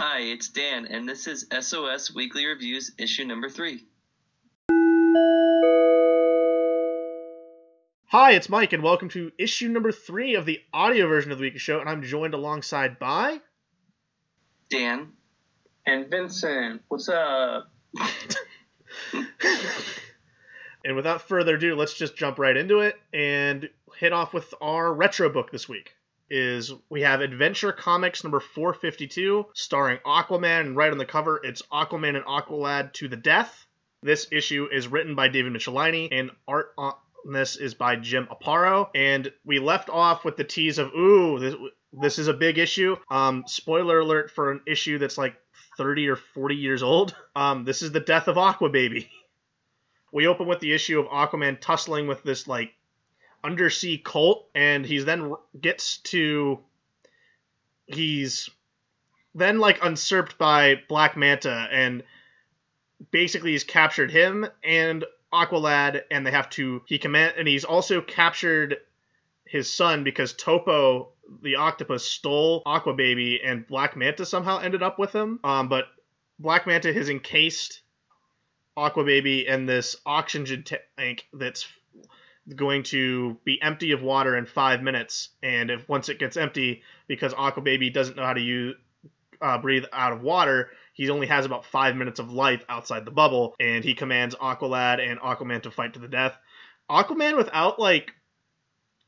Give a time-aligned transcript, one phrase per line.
[0.00, 3.84] Hi, it's Dan, and this is SOS Weekly Reviews, issue number three.
[8.06, 11.42] Hi, it's Mike, and welcome to issue number three of the audio version of the
[11.42, 11.80] weekly show.
[11.80, 13.40] And I'm joined alongside by
[14.70, 15.14] Dan.
[15.84, 17.68] And Vincent, what's up?
[20.84, 24.94] and without further ado, let's just jump right into it and hit off with our
[24.94, 25.96] retro book this week.
[26.30, 31.62] Is we have Adventure Comics number 452, starring Aquaman, and right on the cover, it's
[31.72, 33.66] Aquaman and Aqualad to the death.
[34.02, 38.88] This issue is written by David Michelinie, and art on this is by Jim Aparo.
[38.94, 41.54] And we left off with the tease of, ooh, this,
[41.92, 42.96] this is a big issue.
[43.10, 45.36] Um, spoiler alert for an issue that's like
[45.76, 47.14] 30 or 40 years old.
[47.36, 49.08] Um, this is the death of Aqua Baby.
[50.10, 52.72] We open with the issue of Aquaman tussling with this like
[53.42, 56.60] undersea cult, and he's then gets to
[57.86, 58.50] he's
[59.34, 62.02] then like usurped by Black Manta, and
[63.10, 68.00] basically he's captured him and Aqualad, and they have to he command, and he's also
[68.00, 68.78] captured
[69.44, 74.98] his son because Topo the octopus stole Aqua Baby, and Black Manta somehow ended up
[74.98, 75.40] with him.
[75.44, 75.86] Um, but
[76.38, 77.82] Black Manta has encased
[78.76, 80.64] Aqua Baby in this oxygen
[80.96, 81.66] tank that's
[82.54, 85.30] going to be empty of water in five minutes.
[85.42, 88.76] And if once it gets empty, because Aqua Baby doesn't know how to use
[89.40, 93.10] uh, breathe out of water, he only has about five minutes of life outside the
[93.10, 93.54] bubble.
[93.60, 96.34] And he commands Aqualad and Aquaman to fight to the death.
[96.90, 98.12] Aquaman, without like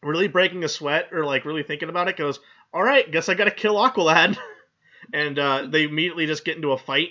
[0.03, 2.39] really breaking a sweat or like really thinking about it, goes,
[2.73, 4.37] "All right, guess I got to kill Aqualad,"
[5.13, 7.11] and uh, they immediately just get into a fight.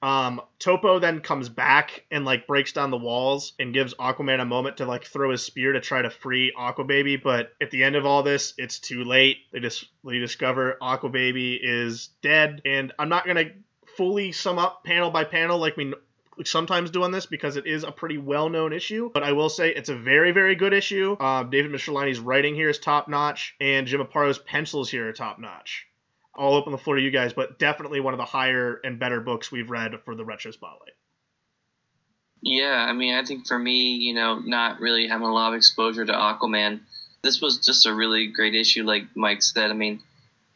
[0.00, 4.44] Um, Topo then comes back and like breaks down the walls and gives Aquaman a
[4.44, 7.82] moment to like throw his spear to try to free Aqua Baby, but at the
[7.82, 9.38] end of all this, it's too late.
[9.52, 13.50] They just they discover Aqua Baby is dead, and I'm not gonna
[13.96, 15.92] fully sum up panel by panel like we
[16.44, 19.10] sometimes do on this because it is a pretty well-known issue.
[19.12, 21.16] But I will say it's a very, very good issue.
[21.18, 25.40] Uh, David Michelinie's writing here is top notch, and Jim Aparo's pencils here are top
[25.40, 25.87] notch.
[26.38, 29.20] I'll open the floor to you guys, but definitely one of the higher and better
[29.20, 30.92] books we've read for the Retro Spotlight.
[32.40, 35.56] Yeah, I mean, I think for me, you know, not really having a lot of
[35.56, 36.80] exposure to Aquaman,
[37.22, 39.72] this was just a really great issue, like Mike said.
[39.72, 40.00] I mean,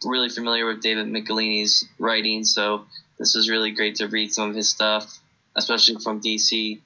[0.04, 2.87] really familiar with David Michelinie's writing, so
[3.19, 5.19] this is really great to read some of his stuff
[5.54, 6.81] especially from DC.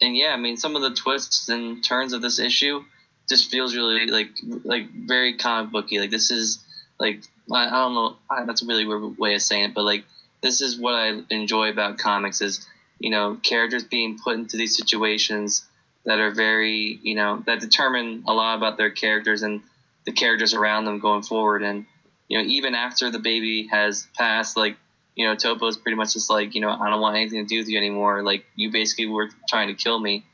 [0.00, 2.82] And yeah, I mean, some of the twists and turns of this issue
[3.28, 4.30] just feels really like
[4.64, 6.00] like very comic booky.
[6.00, 6.62] Like this is
[6.98, 9.84] like I, I don't know, I, that's a really weird way of saying it, but
[9.84, 10.04] like
[10.40, 12.66] this is what I enjoy about comics is
[12.98, 15.66] you know characters being put into these situations
[16.04, 19.62] that are very you know that determine a lot about their characters and
[20.04, 21.86] the characters around them going forward and
[22.28, 24.76] you know even after the baby has passed like
[25.14, 27.48] you know, topo is pretty much just like, you know, I don't want anything to
[27.48, 28.22] do with you anymore.
[28.22, 30.24] Like, you basically were trying to kill me.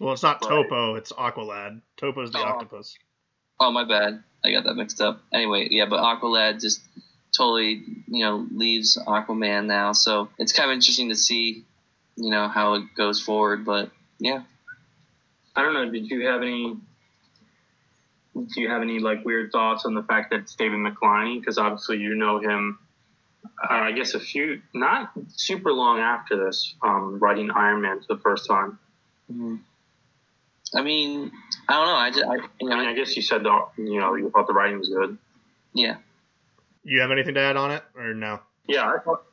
[0.00, 1.80] Well, it's not but, Topo, it's Aqualad.
[1.96, 2.44] Topo's the oh.
[2.44, 2.98] octopus.
[3.60, 4.22] Oh, my bad.
[4.44, 5.22] I got that mixed up.
[5.32, 6.80] Anyway, yeah, but Aqualad just
[7.36, 9.92] totally, you know, leaves Aquaman now.
[9.92, 11.64] So it's kind of interesting to see,
[12.16, 13.64] you know, how it goes forward.
[13.64, 14.42] But yeah.
[15.56, 15.90] I don't know.
[15.90, 16.76] Did you have any?
[18.34, 21.38] Do you have any like weird thoughts on the fact that it's David Michelinie?
[21.38, 22.78] Because obviously you know him
[23.62, 28.14] uh, I guess a few, not super long after this, um, writing Iron Man for
[28.14, 28.78] the first time.
[29.32, 29.56] Mm-hmm.
[30.74, 31.30] I mean,
[31.68, 31.94] I don't know.
[31.94, 34.30] I, just, I, you know, I mean, I guess you said the, you know, you
[34.30, 35.18] thought the writing was good.
[35.72, 35.96] Yeah.
[36.84, 38.40] You have anything to add on it, or no?
[38.66, 39.24] Yeah, I thought.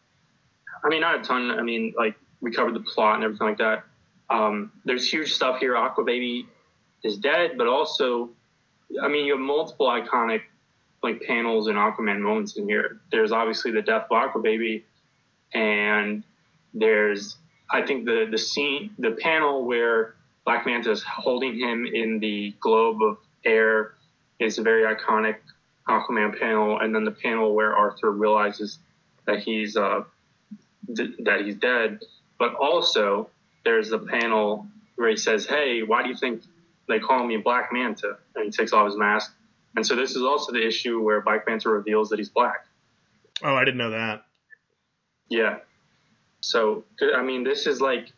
[0.84, 1.52] I mean, not a ton.
[1.52, 3.84] I mean, like we covered the plot and everything like that.
[4.30, 5.76] Um, there's huge stuff here.
[5.76, 6.48] Aqua Baby
[7.04, 8.30] is dead, but also,
[9.02, 10.42] I mean, you have multiple iconic
[11.04, 13.02] like panels and Aquaman moments in here.
[13.12, 14.86] There's obviously the death of Aqua Baby,
[15.54, 16.24] and
[16.74, 17.38] there's
[17.70, 20.16] I think the the scene, the panel where
[20.46, 23.94] Black Manta is holding him in the globe of air
[24.40, 25.38] is a very iconic
[25.88, 28.80] Aquaman panel, and then the panel where Arthur realizes
[29.26, 30.04] that he's uh,
[30.92, 32.00] d- that he's dead.
[32.40, 33.30] But also,
[33.64, 36.44] there's the panel where he says, "Hey, why do you think
[36.88, 39.32] they call me Black Manta?" And he takes off his mask
[39.76, 42.66] and so this is also the issue where Black Panther reveals that he's black.
[43.44, 44.26] Oh, I didn't know that.
[45.30, 45.60] Yeah.
[46.42, 46.84] So
[47.16, 48.12] I mean, this is like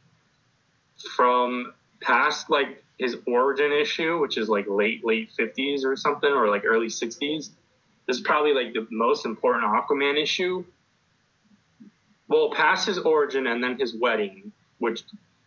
[1.15, 6.47] from past like his origin issue, which is like late late fifties or something, or
[6.49, 7.49] like early sixties.
[8.07, 10.65] This is probably like the most important Aquaman issue.
[12.27, 15.03] Well, past his origin and then his wedding, which,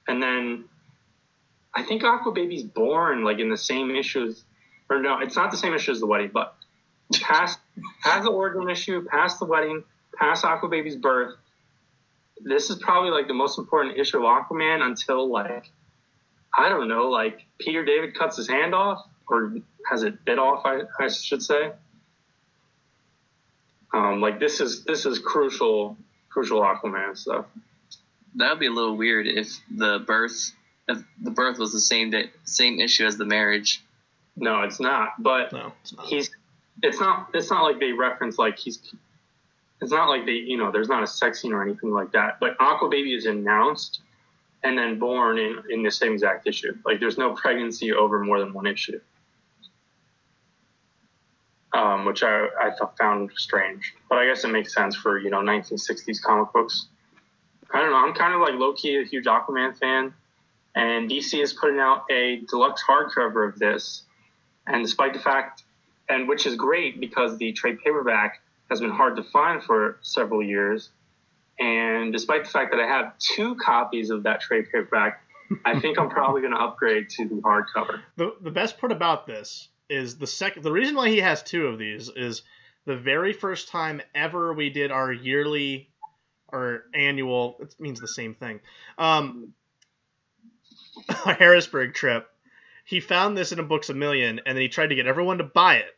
[0.08, 0.64] and then
[1.74, 4.44] I think Aqua Baby's born like in the same issue as
[4.88, 6.56] or no, it's not the same issue as the wedding, but
[7.20, 7.58] past
[8.02, 9.84] past the origin issue, past the wedding,
[10.18, 11.34] past Aquababy's birth,
[12.40, 15.70] this is probably like the most important issue of Aquaman until like
[16.56, 19.54] I don't know, like Peter David cuts his hand off or
[19.90, 21.72] has it bit off, I, I should say.
[23.92, 25.96] Um, like this is this is crucial
[26.28, 27.46] crucial Aquaman stuff.
[28.34, 30.52] That would be a little weird if the birth
[30.88, 33.82] if the birth was the same day, same issue as the marriage.
[34.36, 35.14] No, it's not.
[35.18, 36.06] But No, it's not.
[36.06, 36.30] he's
[36.82, 38.78] it's not it's not like they reference like he's
[39.80, 42.38] it's not like they you know there's not a sex scene or anything like that
[42.38, 44.00] but aqua baby is announced
[44.66, 46.76] and then born in in the same exact issue.
[46.84, 49.00] Like there's no pregnancy over more than one issue.
[51.72, 53.94] Um, which I, I found strange.
[54.08, 56.86] But i guess it makes sense for you know 1960s comic books.
[57.72, 60.14] I don't know i'm kind of like low-key a huge aquaman fan.
[60.74, 64.02] And dc is putting out a deluxe hardcover of this.
[64.66, 65.62] And despite the fact
[66.08, 68.40] and which is great because the trade paperback
[68.70, 70.90] has been hard to find for several years.
[71.58, 75.22] And despite the fact that I have two copies of that trade paperback,
[75.64, 78.00] I think I'm probably going to upgrade to the hardcover.
[78.16, 81.66] the the best part about this is the second the reason why he has two
[81.68, 82.42] of these is
[82.84, 85.88] the very first time ever we did our yearly
[86.48, 88.60] or annual it means the same thing
[88.98, 89.52] um
[91.08, 92.28] harrisburg trip
[92.84, 95.38] he found this in a books a million and then he tried to get everyone
[95.38, 95.96] to buy it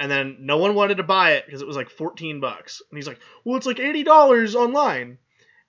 [0.00, 2.98] and then no one wanted to buy it because it was like 14 bucks and
[2.98, 5.18] he's like well it's like $80 online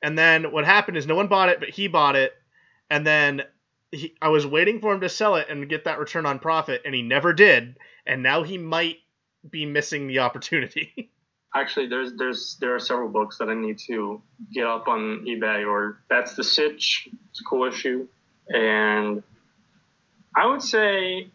[0.01, 2.33] and then what happened is no one bought it but he bought it
[2.89, 3.43] and then
[3.91, 6.81] he, I was waiting for him to sell it and get that return on profit,
[6.85, 7.77] and he never did.
[8.05, 8.97] And now he might
[9.49, 11.11] be missing the opportunity.
[11.55, 14.21] Actually, there's there's there are several books that I need to
[14.53, 15.67] get up on eBay.
[15.67, 17.09] Or that's the Sitch.
[17.29, 18.07] It's a cool issue,
[18.47, 19.21] and
[20.33, 21.27] I would say,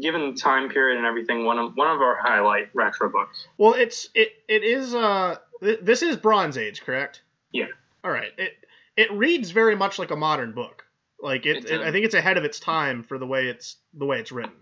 [0.00, 3.46] given the time period and everything, one of one of our highlight retro books.
[3.58, 7.22] well, it's it it is uh th- this is Bronze Age, correct?
[7.52, 7.66] Yeah.
[8.02, 8.32] All right.
[8.38, 8.52] It
[8.96, 10.84] it reads very much like a modern book.
[11.20, 11.80] Like it, It it.
[11.80, 14.52] I think it's ahead of its time for the way it's the way it's written.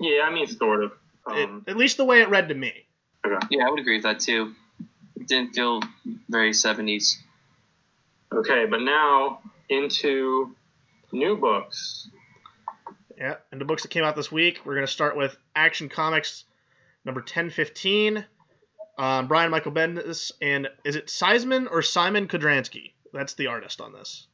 [0.00, 0.92] Yeah, I mean sort of.
[1.28, 2.72] It- Um, at least the way it read to me.
[3.24, 3.46] Okay.
[3.50, 4.54] Yeah, I would agree with that too.
[5.16, 5.80] It didn't feel
[6.28, 7.16] very 70s.
[8.34, 10.54] okay, but now into
[11.12, 12.08] new books.
[13.22, 15.88] Yeah, and the books that came out this week, we're going to start with Action
[15.88, 16.42] Comics
[17.04, 18.26] number 1015.
[18.98, 22.94] Um, Brian Michael Bendis, and is it Seisman or Simon Kudranski?
[23.12, 24.26] That's the artist on this.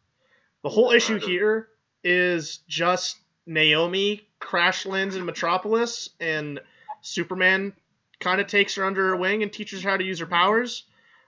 [0.63, 1.69] The whole issue here
[2.03, 6.59] is just Naomi crash lands in Metropolis, and
[7.03, 7.75] Superman
[8.21, 10.85] kind of takes her under her wing and teaches her how to use her powers.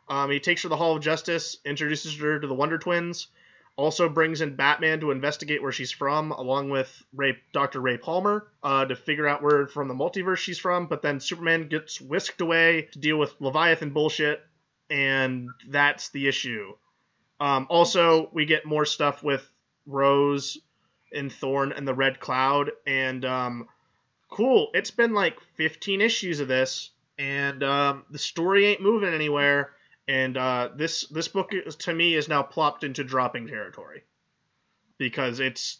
[0.09, 3.27] Um, he takes her to the Hall of Justice, introduces her to the Wonder Twins,
[3.77, 7.81] also brings in Batman to investigate where she's from, along with Ray, Dr.
[7.81, 10.87] Ray Palmer, uh, to figure out where from the multiverse she's from.
[10.87, 14.45] But then Superman gets whisked away to deal with Leviathan bullshit,
[14.91, 16.75] and that's the issue.
[17.41, 19.49] Um, also, we get more stuff with
[19.87, 20.59] Rose
[21.13, 23.69] and Thorn and the Red Cloud, and um,
[24.31, 24.71] cool.
[24.75, 29.71] It's been like 15 issues of this, and um, the story ain't moving anywhere
[30.11, 34.03] and uh, this this book to me is now plopped into dropping territory
[34.99, 35.79] because it's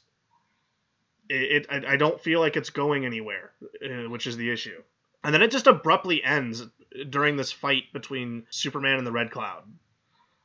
[1.29, 3.51] it, it I, I don't feel like it's going anywhere,
[3.85, 4.81] uh, which is the issue.
[5.25, 6.65] And then it just abruptly ends
[7.09, 9.65] during this fight between Superman and the Red Cloud.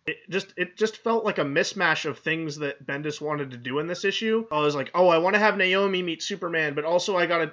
[0.07, 3.77] It just it just felt like a mismatch of things that Bendis wanted to do
[3.77, 4.47] in this issue.
[4.51, 7.51] I was like, oh, I want to have Naomi meet Superman, but also I gotta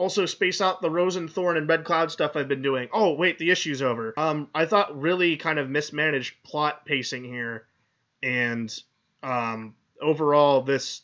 [0.00, 2.88] also space out the Rose and Thorn and Red Cloud stuff I've been doing.
[2.90, 4.14] Oh, wait, the issue's over.
[4.16, 7.66] Um, I thought really kind of mismanaged plot pacing here,
[8.22, 8.74] and
[9.22, 11.02] um, overall this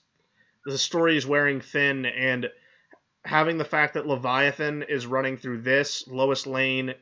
[0.65, 2.49] the story is wearing thin, and
[3.23, 6.95] having the fact that Leviathan is running through this Lois Lane,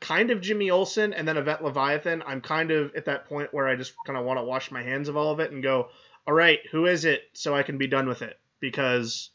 [0.00, 2.22] kind of Jimmy Olsen, and then Event Leviathan.
[2.24, 4.82] I'm kind of at that point where I just kind of want to wash my
[4.82, 5.88] hands of all of it and go,
[6.24, 9.30] all right, who is it, so I can be done with it because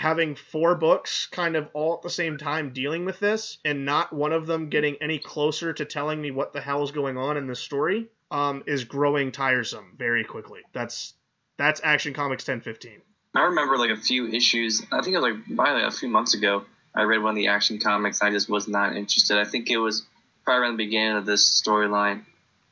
[0.00, 4.10] having four books kind of all at the same time dealing with this and not
[4.14, 7.46] one of them getting any closer to telling me what the hell's going on in
[7.46, 10.60] this story um, is growing tiresome very quickly.
[10.72, 11.12] That's
[11.58, 13.02] that's Action Comics 1015.
[13.34, 14.82] I remember like a few issues.
[14.90, 16.64] I think it was like probably like a few months ago.
[16.94, 18.22] I read one of the Action Comics.
[18.22, 19.36] I just was not interested.
[19.36, 20.06] I think it was
[20.46, 22.24] probably around the beginning of this storyline,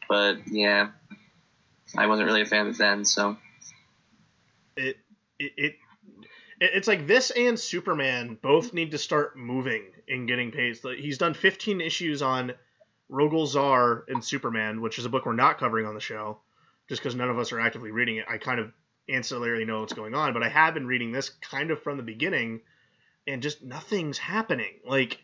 [0.08, 0.88] but yeah,
[1.94, 3.04] I wasn't really a fan of it then.
[3.04, 3.37] So
[4.78, 4.97] it.
[5.38, 5.75] it it-
[6.61, 10.79] it's like this and Superman both need to start moving and getting paid.
[10.99, 12.53] He's done 15 issues on
[13.11, 16.41] Rogol Zaar and Superman, which is a book we're not covering on the show,
[16.88, 18.27] just because none of us are actively reading it.
[18.29, 18.73] I kind of
[19.09, 22.03] ancillarily know what's going on, but I have been reading this kind of from the
[22.03, 22.61] beginning,
[23.27, 24.81] and just nothing's happening.
[24.85, 25.23] Like,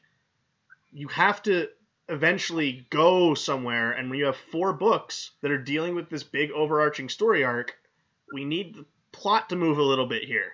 [0.93, 1.69] you have to
[2.09, 6.51] eventually go somewhere, and when you have four books that are dealing with this big
[6.53, 7.77] overarching story arc,
[8.33, 10.53] we need the plot to move a little bit here.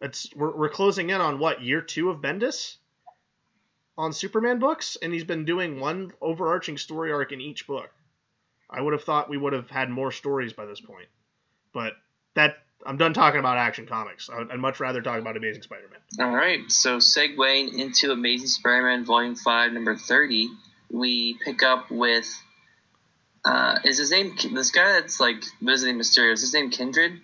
[0.00, 2.76] It's we're, we're closing in on what year two of Bendis
[3.96, 7.90] on Superman books, and he's been doing one overarching story arc in each book.
[8.68, 11.08] I would have thought we would have had more stories by this point,
[11.72, 11.94] but
[12.34, 14.28] that I'm done talking about Action Comics.
[14.28, 16.00] I'd, I'd much rather talk about Amazing Spider-Man.
[16.20, 20.48] All right, so segueing into Amazing Spider-Man Volume Five, Number Thirty,
[20.90, 22.26] we pick up with.
[23.44, 26.32] Uh, is his name this guy that's like visiting Mysterio?
[26.32, 27.20] Is his name Kindred?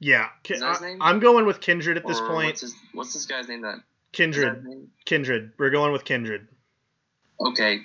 [0.00, 0.96] Yeah, Ki- Is that his I?
[1.00, 2.46] I'm going with Kindred at this point.
[2.46, 3.60] what's, his, what's this guy's name?
[3.60, 3.80] That
[4.12, 4.90] Kindred, name?
[5.04, 5.52] Kindred.
[5.58, 6.48] We're going with Kindred.
[7.38, 7.80] Okay.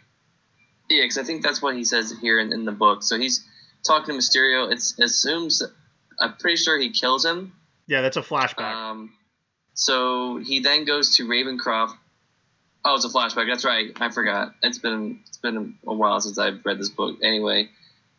[0.90, 3.04] Yeah, because I think that's what he says here in, in the book.
[3.04, 3.46] So he's
[3.86, 4.72] talking to Mysterio.
[4.72, 5.62] It assumes,
[6.20, 7.54] I'm pretty sure he kills him.
[7.88, 8.62] Yeah, that's a flashback.
[8.62, 9.14] Um,
[9.74, 11.96] so he then goes to Ravencroft.
[12.84, 13.48] Oh, it's a flashback.
[13.48, 13.92] That's right.
[14.00, 14.54] I forgot.
[14.62, 17.18] It's been it's been a while since I've read this book.
[17.24, 17.70] Anyway,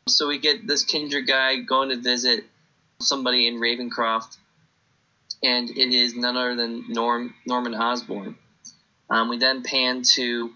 [0.08, 2.44] so we get this Kindred guy going to visit
[2.98, 4.36] somebody in Ravencroft,
[5.42, 8.36] and it is none other than Norm Norman Osborn.
[9.08, 10.50] Um, we then pan to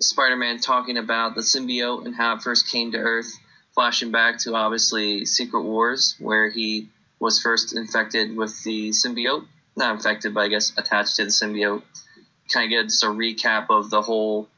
[0.00, 3.32] Spider-Man talking about the symbiote and how it first came to Earth,
[3.74, 9.46] flashing back to obviously Secret Wars, where he was first infected with the symbiote.
[9.76, 11.82] Not infected, but I guess attached to the symbiote.
[12.52, 14.48] Kind of get just a recap of the whole,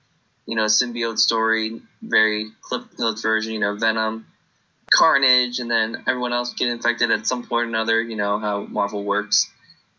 [0.46, 3.52] you know, symbiote story, very clip notes version.
[3.52, 4.26] You know, Venom,
[4.90, 8.00] Carnage, and then everyone else get infected at some point or another.
[8.00, 9.50] You know how Marvel works,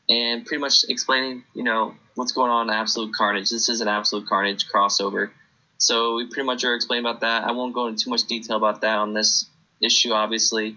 [0.10, 3.50] and pretty much explaining, you know, what's going on in Absolute Carnage.
[3.50, 5.32] This is an Absolute Carnage crossover.
[5.78, 7.46] So we pretty much are explaining about that.
[7.46, 9.46] I won't go into too much detail about that on this
[9.82, 10.76] issue, obviously.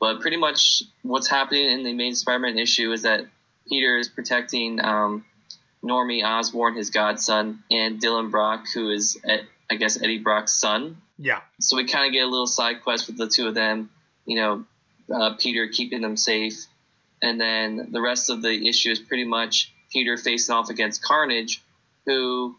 [0.00, 3.26] But pretty much what's happening in the main Spider-Man issue is that
[3.68, 5.24] Peter is protecting um,
[5.84, 9.20] Normie Osborn, his godson, and Dylan Brock, who is,
[9.70, 11.01] I guess, Eddie Brock's son.
[11.18, 13.90] Yeah, So we kind of get a little side quest with the two of them.
[14.24, 14.64] You know,
[15.14, 16.66] uh, Peter keeping them safe,
[17.20, 21.62] and then the rest of the issue is pretty much Peter facing off against Carnage,
[22.06, 22.56] who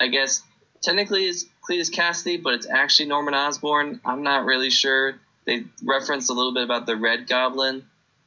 [0.00, 0.42] I guess
[0.82, 4.00] technically is Cletus Kasady, but it's actually Norman Osborn.
[4.04, 5.18] I'm not really sure.
[5.44, 7.84] They referenced a little bit about the Red Goblin,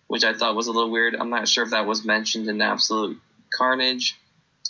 [0.07, 1.15] which I thought was a little weird.
[1.15, 3.19] I'm not sure if that was mentioned in Absolute
[3.51, 4.17] Carnage.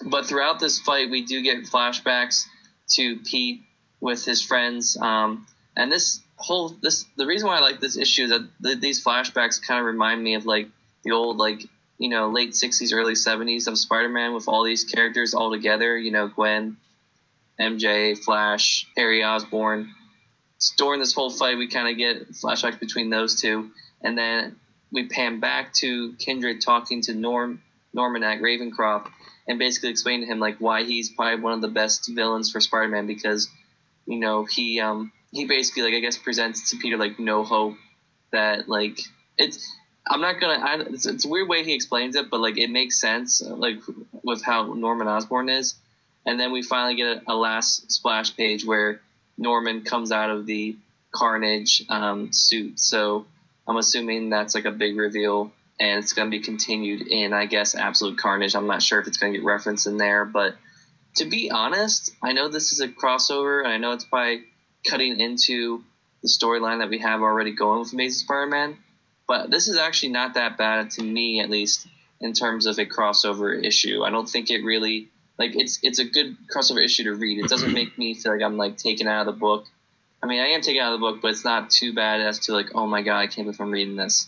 [0.06, 2.46] But throughout this fight, we do get flashbacks
[2.92, 3.64] to Pete
[4.02, 4.98] with his friends.
[4.98, 8.80] Um, and this whole this the reason why I like this issue is that th-
[8.80, 10.68] these flashbacks kind of remind me of like
[11.04, 11.62] the old like
[11.98, 15.98] you know late '60s, early '70s of Spider-Man with all these characters all together.
[15.98, 16.78] You know, Gwen,
[17.60, 19.94] MJ, Flash, Harry Osborn.
[20.78, 24.58] During this whole fight, we kind of get flashbacks between those two, and then
[24.92, 27.62] we pan back to Kindred talking to Norm
[27.94, 29.08] Norman at Ravencroft,
[29.48, 32.60] and basically explain to him like why he's probably one of the best villains for
[32.60, 33.50] Spider-Man because
[34.10, 37.76] you know he um he basically like I guess presents to Peter like no hope
[38.32, 39.00] that like
[39.38, 39.72] it's
[40.08, 42.70] I'm not gonna I, it's, it's a weird way he explains it but like it
[42.70, 43.78] makes sense like
[44.24, 45.76] with how Norman Osborn is
[46.26, 49.00] and then we finally get a, a last splash page where
[49.38, 50.76] Norman comes out of the
[51.12, 53.26] Carnage um, suit so
[53.68, 57.74] I'm assuming that's like a big reveal and it's to be continued in, I guess,
[57.74, 58.54] Absolute Carnage.
[58.56, 60.56] I'm not sure if it's to get referenced in there, but
[61.16, 64.42] to be honest, I know this is a crossover, and I know it's by
[64.88, 65.84] cutting into
[66.22, 68.78] the storyline that we have already going with Amazing Spider-Man,
[69.28, 71.88] but this is actually not that bad to me, at least
[72.20, 74.04] in terms of a crossover issue.
[74.04, 77.44] I don't think it really like it's it's a good crossover issue to read.
[77.44, 79.66] It doesn't make me feel like I'm like taken out of the book.
[80.22, 82.40] I mean, I am taken out of the book, but it's not too bad as
[82.40, 84.28] to like, oh my god, I can't believe I'm reading this.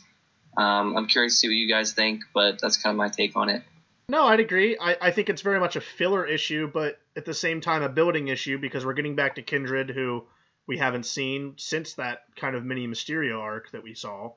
[0.58, 3.36] Um, I'm curious to see what you guys think, but that's kind of my take
[3.36, 3.64] on it.
[4.12, 4.78] No, I'd agree.
[4.78, 7.88] I, I think it's very much a filler issue, but at the same time a
[7.88, 10.26] building issue because we're getting back to Kindred, who
[10.68, 14.34] we haven't seen since that kind of mini Mysterio arc that we saw.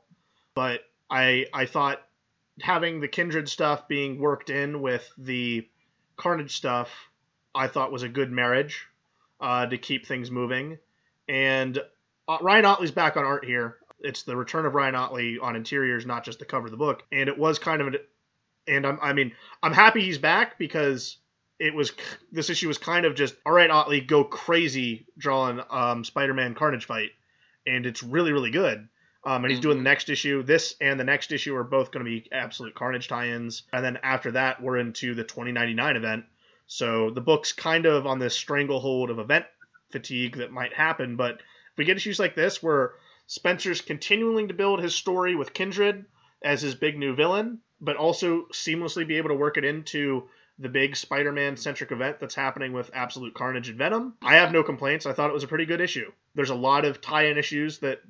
[0.55, 2.01] But I I thought
[2.61, 5.69] having the Kindred stuff being worked in with the
[6.17, 6.89] Carnage stuff,
[7.53, 8.87] I thought was a good marriage
[9.41, 10.79] uh, to keep things moving.
[11.29, 11.81] And
[12.29, 13.79] uh, Ryan Ottley's back on art here.
[13.99, 17.03] It's the return of Ryan Ottley on interiors, not just the cover of the book.
[17.11, 17.97] And it was kind of an
[18.67, 21.19] and I'm, I mean, I'm happy he's back because
[21.59, 21.93] it was
[22.33, 26.85] this issue was kind of just all right, Ottley, go crazy drawing um, Spider-Man Carnage
[26.85, 27.11] fight,
[27.67, 28.89] and it's really really good.
[29.27, 30.43] Um, and he's doing the next issue.
[30.43, 33.99] This and the next issue are both going to be absolute Carnage tie-ins, and then
[34.03, 36.25] after that we're into the 2099 event.
[36.67, 39.47] So the book's kind of on this stranglehold of event
[39.91, 41.17] fatigue that might happen.
[41.17, 42.95] But if we get issues like this where
[43.27, 46.05] Spencer's continuing to build his story with Kindred
[46.43, 50.29] as his big new villain, but also seamlessly be able to work it into
[50.59, 54.15] the big Spider-Man centric event that's happening with Absolute Carnage and Venom.
[54.23, 55.05] I have no complaints.
[55.05, 56.13] I thought it was a pretty good issue.
[56.35, 58.01] There's a lot of tie-in issues that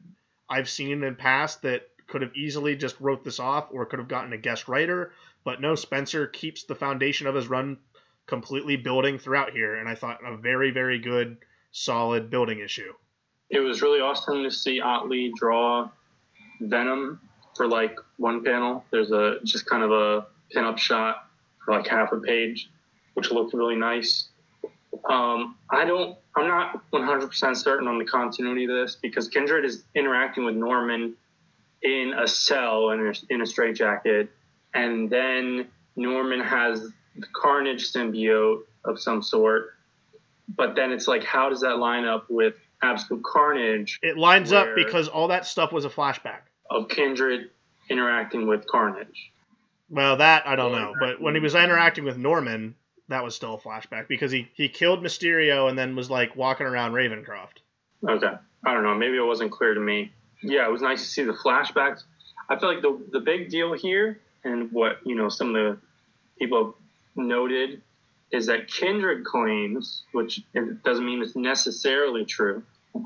[0.49, 4.09] I've seen in past that could have easily just wrote this off or could have
[4.09, 7.79] gotten a guest writer, but no, Spencer keeps the foundation of his run
[8.27, 11.39] completely building throughout here, and I thought a very, very good,
[11.73, 12.93] solid building issue.
[13.51, 15.91] It was really awesome to see Ottley draw
[16.61, 17.21] Venom
[17.57, 18.85] for like one panel.
[18.91, 21.27] There's a just kind of a pin-up shot
[21.65, 22.71] for like half a page,
[23.15, 24.29] which looked really nice.
[25.09, 29.85] Um, I don't, I'm not 100% certain on the continuity of this because Kindred is
[29.95, 31.15] interacting with Norman
[31.83, 34.31] in a cell in a, in a straitjacket,
[34.73, 36.81] and then Norman has
[37.17, 39.75] the Carnage symbiote of some sort.
[40.57, 43.99] But then it's like, how does that line up with Absolute Carnage?
[44.03, 46.41] It lines Where- up because all that stuff was a flashback.
[46.71, 47.51] Of Kindred
[47.89, 49.33] interacting with Carnage.
[49.91, 52.75] Well, that I don't know, but when he was interacting with Norman,
[53.09, 56.67] that was still a flashback because he he killed Mysterio and then was like walking
[56.67, 57.59] around Ravencroft.
[58.09, 58.35] Okay.
[58.65, 58.95] I don't know.
[58.95, 60.13] Maybe it wasn't clear to me.
[60.43, 62.03] Yeah, it was nice to see the flashbacks.
[62.49, 65.79] I feel like the the big deal here, and what you know, some of the
[66.39, 66.77] people
[67.15, 67.83] noted,
[68.33, 72.63] is that Kindred claims, which it doesn't mean it's necessarily true,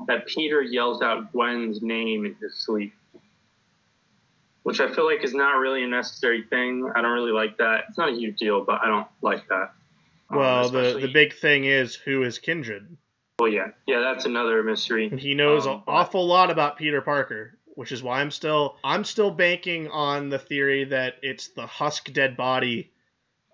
[0.07, 2.93] that Peter yells out Gwen's name in his sleep.
[4.63, 6.91] Which I feel like is not really a necessary thing.
[6.95, 7.85] I don't really like that.
[7.89, 9.71] It's not a huge deal, but I don't like that.
[10.29, 12.97] Um, Well, the the big thing is who is Kindred.
[13.39, 15.07] well, yeah, yeah, that's another mystery.
[15.07, 18.77] And he knows Um, an awful lot about Peter Parker, which is why I'm still
[18.83, 22.91] I'm still banking on the theory that it's the husk dead body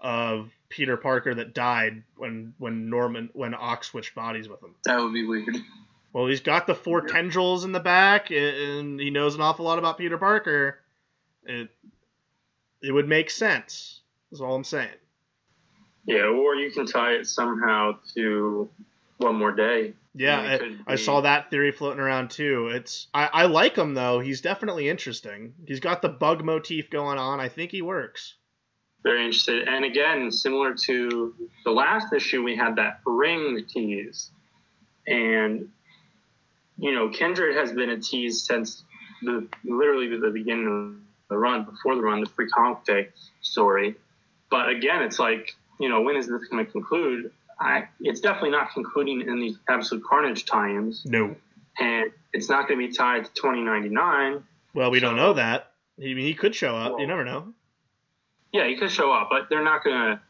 [0.02, 4.74] of Peter Parker that died when when Norman when Ox switched bodies with him.
[4.86, 5.56] That would be weird.
[6.14, 7.14] Well, he's got the four Yeah.
[7.14, 10.80] tendrils in the back, and he knows an awful lot about Peter Parker.
[11.46, 11.70] It
[12.82, 14.02] it would make sense.
[14.32, 14.90] Is all I'm saying.
[16.06, 18.70] Yeah, or you can tie it somehow to
[19.18, 19.94] one more day.
[20.14, 22.68] Yeah, it I, saw that theory floating around too.
[22.68, 24.20] It's I, I like him though.
[24.20, 25.54] He's definitely interesting.
[25.66, 27.40] He's got the bug motif going on.
[27.40, 28.36] I think he works.
[29.04, 29.68] Very interested.
[29.68, 34.32] And again, similar to the last issue, we had that ring tease.
[35.06, 35.70] And,
[36.78, 38.84] you know, Kindred has been a tease since
[39.22, 43.10] the literally the beginning of the run, before the run, the free comic day
[43.42, 43.96] story.
[44.50, 47.32] But again, it's like, you know, when is this going to conclude?
[47.60, 51.06] I, it's definitely not concluding in these Absolute Carnage tie-ins.
[51.06, 51.36] No.
[51.80, 54.44] And it's not going to be tied to 2099.
[54.74, 55.72] Well, we don't know that.
[55.98, 57.00] He he could show up.
[57.00, 57.54] you never know.
[58.52, 60.22] Yeah, he could show up, but they're not gonna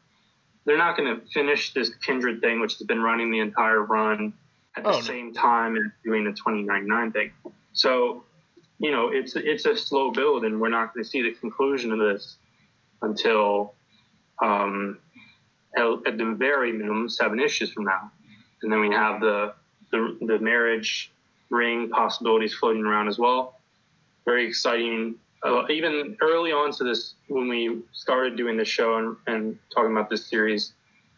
[0.65, 4.33] they're not gonna finish this kindred thing, which has been running the entire run
[4.77, 5.01] at the Oh, no.
[5.01, 7.31] same time and doing the 2099 thing.
[7.73, 8.23] So,
[8.79, 11.91] you know, it's it's a slow build, and we're not going to see the conclusion
[11.91, 12.37] of this
[13.01, 13.73] until,
[14.41, 14.99] um,
[15.77, 18.11] at the very minimum, seven issues from now,
[18.61, 19.53] and then we have the
[19.91, 21.11] the, the marriage
[21.49, 23.59] ring possibilities floating around as well.
[24.25, 29.15] Very exciting uh, even early on to this, when we started doing this show and,
[29.27, 30.73] and talking about this series,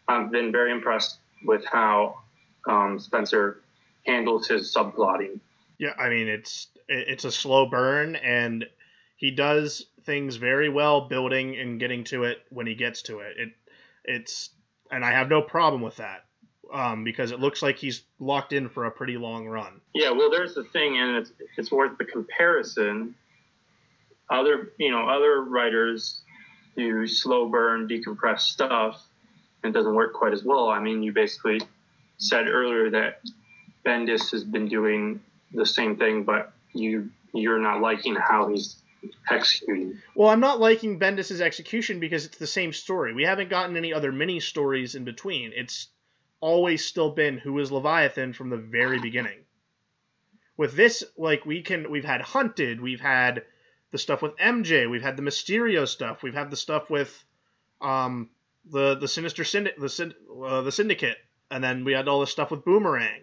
[0.06, 2.18] I've been very impressed with how
[2.68, 3.62] um, Spencer
[4.06, 5.40] handles his subplotting.
[5.78, 8.66] Yeah, I mean it's it's a slow burn, and
[9.16, 13.36] he does things very well, building and getting to it when he gets to it.
[13.36, 13.48] It
[14.04, 14.50] it's
[14.90, 16.24] and I have no problem with that.
[16.70, 19.80] Um, because it looks like he's locked in for a pretty long run.
[19.94, 23.14] Yeah, well, there's the thing, and it's it's worth the comparison.
[24.28, 26.20] Other, you know, other writers
[26.76, 29.02] do slow burn, decompress stuff,
[29.62, 30.68] and it doesn't work quite as well.
[30.68, 31.62] I mean, you basically
[32.18, 33.22] said earlier that
[33.86, 35.20] Bendis has been doing
[35.52, 38.76] the same thing, but you you're not liking how he's
[39.30, 39.98] executing.
[40.14, 43.14] Well, I'm not liking Bendis's execution because it's the same story.
[43.14, 45.52] We haven't gotten any other mini stories in between.
[45.54, 45.88] It's
[46.40, 49.38] always still been who is Leviathan from the very beginning.
[50.56, 53.44] With this, like we can, we've had Hunted, we've had
[53.90, 57.24] the stuff with MJ, we've had the Mysterio stuff, we've had the stuff with
[57.80, 58.30] um,
[58.70, 61.16] the the Sinister Syndicate, the uh, the Syndicate,
[61.50, 63.20] and then we had all this stuff with Boomerang.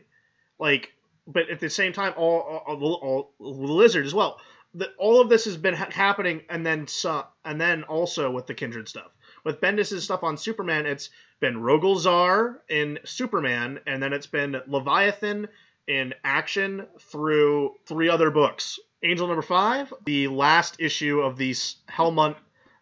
[0.57, 0.93] Like,
[1.27, 4.39] but at the same time, all, all, all, Lizard as well
[4.75, 8.45] the, all of this has been ha- happening, and then so, and then also with
[8.45, 9.11] the kindred stuff.
[9.43, 11.09] With Bendis' stuff on Superman, it's
[11.39, 15.47] been Rogol Zaar in Superman, and then it's been Leviathan
[15.87, 18.79] in Action through three other books.
[19.01, 21.51] Angel number five, the last issue of the
[21.89, 22.35] Hellmouth,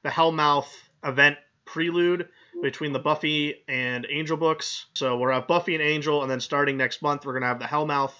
[0.03, 0.71] the Hellmouth
[1.03, 2.27] event prelude
[2.61, 4.85] between the Buffy and Angel books.
[4.95, 7.65] So we'll have Buffy and Angel, and then starting next month, we're gonna have the
[7.65, 8.13] Hellmouth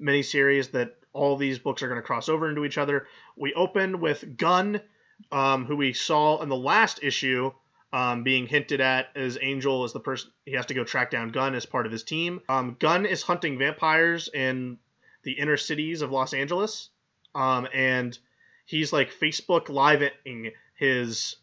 [0.00, 3.06] miniseries that all these books are going to cross over into each other.
[3.36, 4.80] We open with Gunn,
[5.32, 7.52] um, who we saw in the last issue
[7.92, 11.30] um, being hinted at as Angel is the person he has to go track down
[11.30, 12.40] Gunn as part of his team.
[12.48, 14.78] Um, Gunn is hunting vampires in
[15.22, 16.90] the inner cities of Los Angeles,
[17.34, 18.16] um, and
[18.66, 21.36] he's like Facebook living his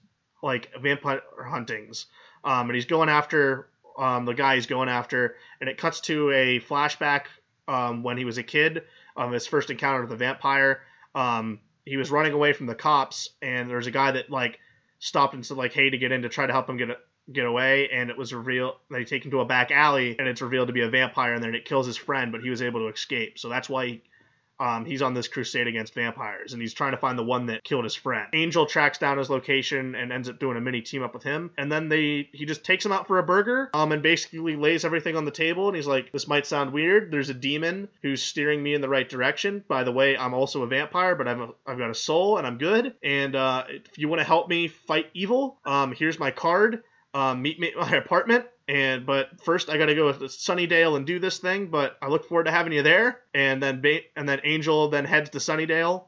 [0.43, 2.05] like vampire huntings,
[2.43, 6.29] um, and he's going after um, the guy he's going after, and it cuts to
[6.31, 7.23] a flashback
[7.67, 8.83] um, when he was a kid,
[9.17, 10.81] um, his first encounter with the vampire.
[11.13, 14.59] Um, he was running away from the cops, and there's a guy that like
[14.99, 16.89] stopped and said like, "Hey," to get in to try to help him get
[17.31, 20.41] get away, and it was revealed they take him to a back alley, and it's
[20.41, 22.81] revealed to be a vampire, and then it kills his friend, but he was able
[22.81, 23.39] to escape.
[23.39, 24.03] So that's why he,
[24.59, 27.63] um, he's on this crusade against vampires, and he's trying to find the one that
[27.63, 28.27] killed his friend.
[28.33, 31.51] Angel tracks down his location and ends up doing a mini team up with him,
[31.57, 34.85] and then they he just takes him out for a burger, um, and basically lays
[34.85, 37.11] everything on the table, and he's like, "This might sound weird.
[37.11, 39.63] There's a demon who's steering me in the right direction.
[39.67, 42.47] By the way, I'm also a vampire, but I'm a, I've got a soul, and
[42.47, 42.95] I'm good.
[43.03, 47.41] And uh, if you want to help me fight evil, um, here's my card." Um,
[47.41, 51.05] meet me at my apartment and but first I got to go to Sunnydale and
[51.05, 51.67] do this thing.
[51.67, 53.21] But I look forward to having you there.
[53.33, 56.05] And then ba- and then Angel then heads to Sunnydale,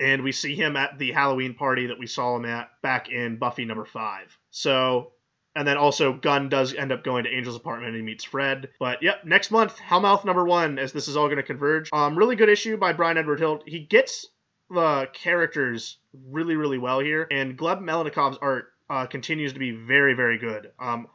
[0.00, 3.36] and we see him at the Halloween party that we saw him at back in
[3.36, 4.36] Buffy number five.
[4.50, 5.12] So.
[5.56, 8.68] And then also Gunn does end up going to Angel's apartment and he meets Fred.
[8.78, 11.88] But yep, next month, Hellmouth number one, as this is all going to converge.
[11.92, 13.62] Um, really good issue by Bryan Edward Hill.
[13.66, 14.26] He gets
[14.70, 15.96] the characters
[16.30, 20.70] really, really well here, and Gleb Melnikov's art uh, continues to be very, very good.
[20.78, 21.08] Um,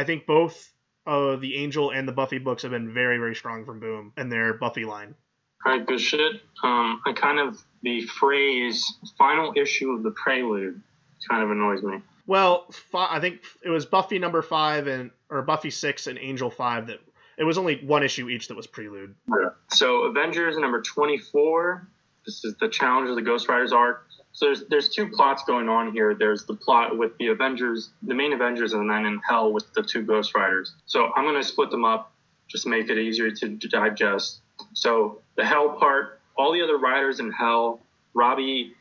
[0.00, 0.72] I think both
[1.06, 4.32] uh, the Angel and the Buffy books have been very, very strong from Boom and
[4.32, 5.14] their Buffy line.
[5.66, 6.36] All right, good shit.
[6.64, 8.82] Um, I kind of the phrase
[9.18, 10.80] "final issue of the Prelude"
[11.28, 11.98] kind of annoys me.
[12.26, 16.50] Well, fi- I think it was Buffy number five and or Buffy six and Angel
[16.50, 17.00] five that
[17.36, 19.14] it was only one issue each that was Prelude.
[19.28, 19.50] Yeah.
[19.68, 21.86] So Avengers number twenty-four.
[22.24, 24.06] This is the Challenge of the Ghost Riders arc.
[24.32, 26.14] So there's there's two plots going on here.
[26.14, 29.82] There's the plot with the Avengers, the main Avengers, and then in Hell with the
[29.82, 30.74] two Ghost Riders.
[30.86, 32.12] So I'm gonna split them up,
[32.48, 34.40] just make it easier to, digest.
[34.74, 37.80] So the Hell part, all the other riders in Hell,
[38.14, 38.74] Robbie,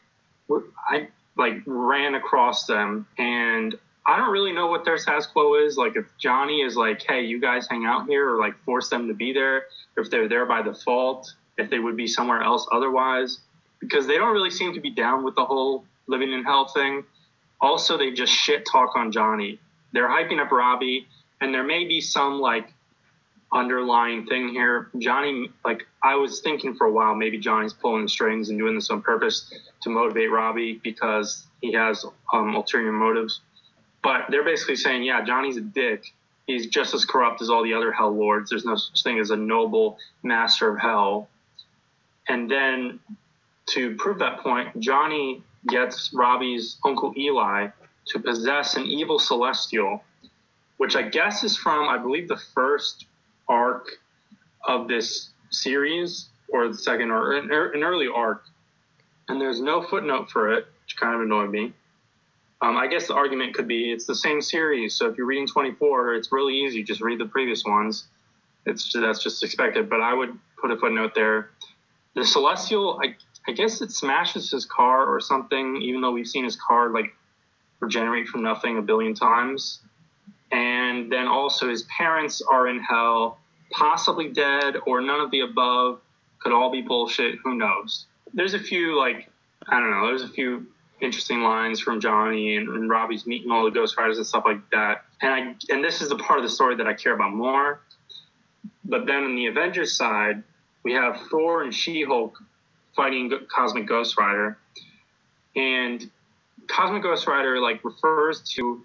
[0.88, 5.78] I like ran across them, and I don't really know what their status quo is.
[5.78, 9.08] Like if Johnny is like, hey, you guys hang out here, or like force them
[9.08, 9.64] to be there,
[9.98, 13.40] if they're there by default, if they would be somewhere else otherwise
[13.80, 17.04] because they don't really seem to be down with the whole living in hell thing.
[17.62, 19.60] Also, they just shit talk on Johnny.
[19.92, 21.08] They're hyping up Robbie,
[21.42, 22.74] and there may be some like
[23.52, 24.90] underlying thing here.
[24.98, 28.76] Johnny, like I was thinking for a while, maybe Johnny's pulling the strings and doing
[28.76, 33.42] this on purpose to motivate Robbie because he has um, ulterior motives.
[34.04, 36.04] But they're basically saying, yeah, Johnny's a dick.
[36.48, 38.50] He's just as corrupt as all the other hell lords.
[38.50, 41.28] There's no such thing as a noble master of hell.
[42.28, 43.00] And then
[43.74, 47.68] to prove that point, Johnny gets Robbie's uncle Eli
[48.08, 50.04] to possess an evil celestial,
[50.78, 53.06] which I guess is from, I believe, the first
[53.48, 53.90] arc
[54.68, 58.44] of this series, or the second, or an, an early arc.
[59.28, 61.74] And there's no footnote for it, which kind of annoyed me.
[62.62, 65.48] Um, I guess the argument could be it's the same series, so if you're reading
[65.48, 66.84] 24, it's really easy.
[66.84, 68.06] Just read the previous ones.
[68.66, 69.90] It's that's just expected.
[69.90, 71.52] But I would put a footnote there.
[72.16, 73.16] The Celestial, I
[73.48, 77.16] I guess it smashes his car or something, even though we've seen his car like
[77.80, 79.80] regenerate from nothing a billion times.
[80.52, 83.40] And then also his parents are in hell,
[83.72, 86.02] possibly dead or none of the above.
[86.40, 87.36] Could all be bullshit.
[87.44, 88.06] Who knows?
[88.34, 89.30] There's a few like
[89.68, 90.08] I don't know.
[90.08, 90.68] There's a few
[91.02, 94.70] interesting lines from Johnny and, and Robbie's meeting all the Ghost Riders and stuff like
[94.72, 95.06] that.
[95.22, 97.82] And I and this is the part of the story that I care about more.
[98.86, 100.44] But then on the Avengers side,
[100.84, 102.38] we have Thor and She-Hulk
[102.96, 104.58] fighting Cosmic Ghost Rider,
[105.56, 106.10] and
[106.68, 108.84] Cosmic Ghost Rider like refers to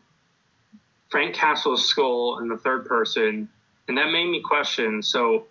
[1.11, 3.49] Frank Castle's skull in the third person,
[3.89, 5.03] and that made me question.
[5.03, 5.47] So,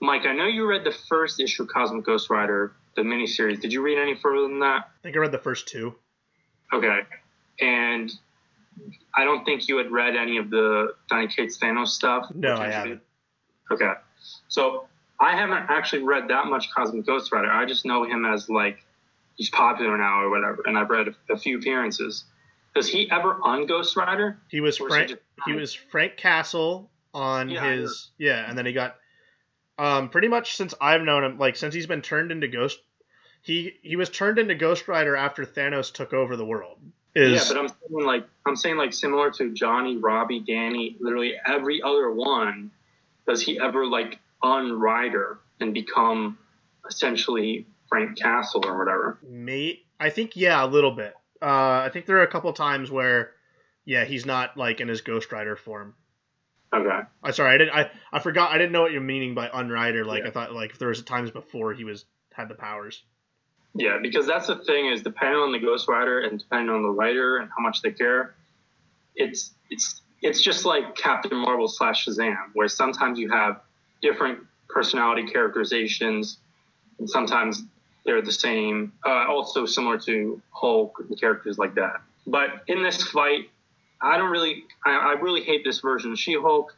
[0.00, 3.60] Mike, I know you read the first issue of Cosmic Ghost Rider, the miniseries.
[3.60, 4.84] Did you read any further than that?
[4.84, 5.94] I think I read the first two.
[6.72, 7.00] Okay,
[7.60, 8.12] and
[9.14, 12.26] I don't think you had read any of the Donny Cates Thanos stuff.
[12.34, 13.00] No, I haven't.
[13.70, 13.92] Okay,
[14.48, 14.86] so
[15.22, 17.48] I haven't actually read that much Cosmic Ghost Rider.
[17.48, 18.84] I just know him as like
[19.36, 22.24] he's popular now or whatever, and I've read a, a few appearances.
[22.74, 24.38] Does he ever on Ghost Rider?
[24.48, 25.10] He was Frank.
[25.10, 28.96] He, he, was Frank Castle on Yeah, his yeah, and then he got
[29.78, 32.80] um pretty much since I've known him, like since he's been turned into Ghost.
[33.42, 36.78] He he was turned into Ghost Rider after Thanos took over the world.
[37.14, 41.34] Is Yeah, but I'm saying like I'm saying like similar to Johnny, Robbie, Danny, literally
[41.46, 42.72] every other one.
[43.24, 46.38] Does he ever like on Rider and become
[46.88, 49.18] essentially Frank Castle or whatever?
[49.22, 51.14] Mate, I think yeah, a little bit.
[51.40, 53.32] Uh, I think there are a couple times where
[53.84, 55.94] Yeah, he's not like in his Ghost Rider form.
[56.74, 57.00] Okay.
[57.22, 57.74] I'm sorry, I didn't.
[57.74, 58.50] I, I forgot.
[58.50, 60.06] I didn't know what you're meaning by unrider.
[60.06, 60.28] Like Yeah.
[60.28, 63.02] I thought, like if there was times before he was had the powers.
[63.74, 66.90] Yeah, because that's the thing is depending on the Ghost Rider and depending on the
[66.90, 68.34] writer and how much they care,
[69.14, 73.60] it's it's it's just like Captain Marvel slash Shazam, where sometimes you have
[74.02, 76.38] different personality characterizations,
[76.98, 77.64] and sometimes
[78.04, 78.92] they're the same.
[79.06, 82.02] Uh, also similar to Hulk and characters like that.
[82.26, 83.50] But in this fight,
[84.00, 86.74] I don't really, I, I really hate this version of She-Hulk.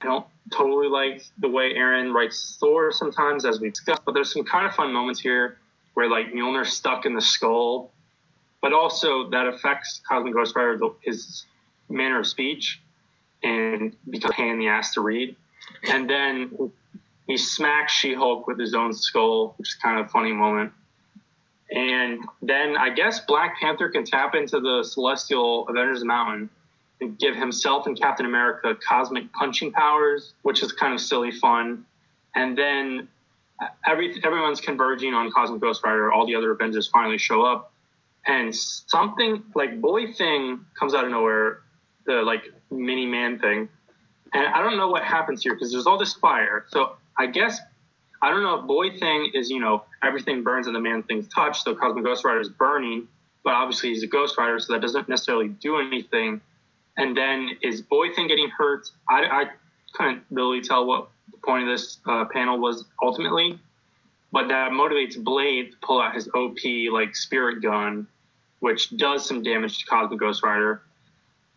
[0.00, 4.02] I don't totally like the way Aaron writes Thor sometimes, as we discussed.
[4.04, 5.58] But there's some kind of fun moments here
[5.94, 7.90] where like Mjolnir's stuck in the skull,
[8.60, 11.44] but also that affects Cosmic Ghost Rider his
[11.88, 12.80] manner of speech
[13.42, 15.36] and becomes pain in the ass to read.
[15.90, 16.72] And then
[17.26, 20.72] he smacks She-Hulk with his own skull, which is kind of a funny moment.
[21.70, 26.50] And then I guess Black Panther can tap into the Celestial Avengers Mountain
[27.00, 31.84] and give himself and Captain America cosmic punching powers, which is kind of silly fun.
[32.34, 33.08] And then
[33.86, 36.12] every everyone's converging on Cosmic Ghost Rider.
[36.12, 37.72] All the other Avengers finally show up,
[38.26, 41.60] and something like Boy Thing comes out of nowhere,
[42.06, 43.68] the like mini man thing,
[44.34, 46.66] and I don't know what happens here because there's all this fire.
[46.68, 47.60] So I guess
[48.20, 51.62] I don't know Boy Thing is you know everything burns and the man thing's touch,
[51.62, 53.08] so Cosmic Ghost Rider is burning,
[53.44, 56.40] but obviously he's a Ghost Rider, so that doesn't necessarily do anything.
[56.96, 58.90] And then is Boy Thing getting hurt?
[59.08, 59.44] I, I
[59.94, 63.58] couldn't really tell what the point of this uh, panel was ultimately,
[64.32, 66.58] but that motivates Blade to pull out his OP
[66.92, 68.06] like spirit gun,
[68.60, 70.82] which does some damage to Cosmic Ghost Rider,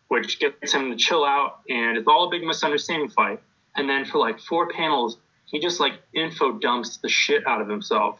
[0.08, 3.42] which gets him to chill out, and it's all a big misunderstanding fight.
[3.76, 7.70] And then for like four panels, he just like info dumps the shit out of
[7.70, 8.20] himself,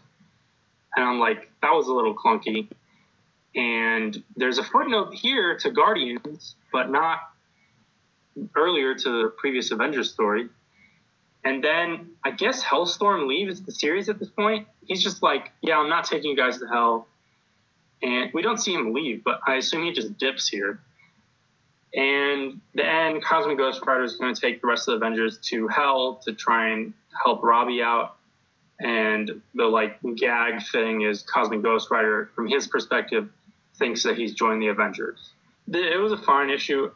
[0.96, 2.68] and I'm like, that was a little clunky.
[3.56, 7.20] And there's a footnote here to Guardians, but not
[8.56, 10.50] earlier to the previous Avengers story.
[11.44, 14.68] And then I guess Hellstorm leaves the series at this point.
[14.86, 17.08] He's just like, yeah, I'm not taking you guys to hell.
[18.02, 20.80] And we don't see him leave, but I assume he just dips here.
[21.98, 25.68] And then Cosmic Ghost Rider is going to take the rest of the Avengers to
[25.68, 26.94] hell to try and
[27.26, 28.16] help Robbie out.
[28.80, 33.30] And the like gag thing is Cosmic Ghost Rider, from his perspective,
[33.78, 35.32] thinks that he's joined the Avengers.
[35.68, 36.92] The- It was a fine issue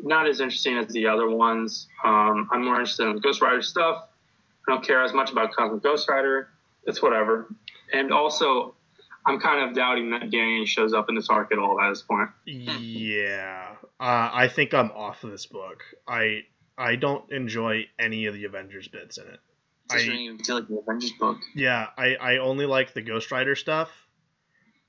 [0.00, 1.88] not as interesting as the other ones.
[2.04, 4.04] Um, I'm more interested in the Ghost Rider stuff.
[4.68, 6.50] I don't care as much about Cosmic Ghost Rider.
[6.84, 7.48] It's whatever.
[7.92, 8.74] And also,
[9.28, 12.02] I'm kind of doubting that Danny shows up in this arc at all at this
[12.02, 12.30] point.
[12.46, 15.82] Yeah, uh, I think I'm off of this book.
[16.06, 16.44] I
[16.76, 19.34] I don't enjoy any of the Avengers bits in it.
[19.34, 21.38] It doesn't I- even feel like an Avengers book.
[21.54, 23.90] Yeah, I, I only like the Ghost Rider stuff,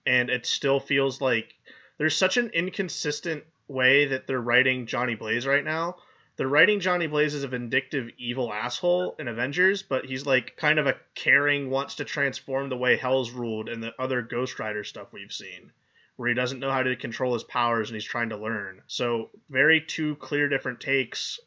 [0.06, 1.54] and it still feels like
[1.98, 5.98] there's such an inconsistent way that they're writing Johnny Blaze right now.
[6.40, 10.80] They're writing Johnny Blaze as a vindictive, evil asshole in Avengers, but he's like kind
[10.80, 14.86] of a caring, wants to transform the way Hell's ruled and the other Ghost Rider
[14.86, 15.74] stuff we've seen,
[16.16, 18.82] where he doesn't know how to control his powers and he's trying to learn.
[18.88, 21.42] So, very two clear different takes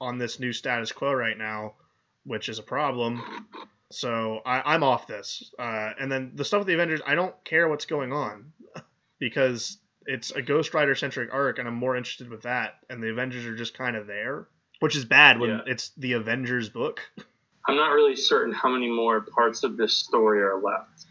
[0.00, 1.74] on this new status quo right now,
[2.24, 3.22] which is a problem.
[3.90, 5.52] So I, I'm off this.
[5.58, 8.54] Uh, and then the stuff with the Avengers, I don't care what's going on
[9.18, 12.78] because it's a Ghost Rider centric arc, and I'm more interested with that.
[12.88, 14.46] And the Avengers are just kind of there,
[14.80, 15.60] which is bad when Yeah.
[15.66, 17.00] it's the Avengers book.
[17.66, 21.04] I'm not really certain how many more parts of this story are left.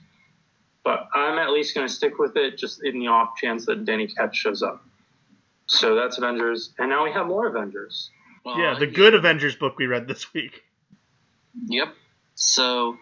[0.83, 3.85] But I'm at least going to stick with it just in the off chance that
[3.85, 4.83] Danny Ketch shows up.
[5.67, 6.73] So that's Avengers.
[6.79, 8.09] And now we have more Avengers.
[8.43, 10.63] Well, yeah, the good Avengers book we read this week.
[11.67, 11.89] Yep.
[12.35, 12.97] So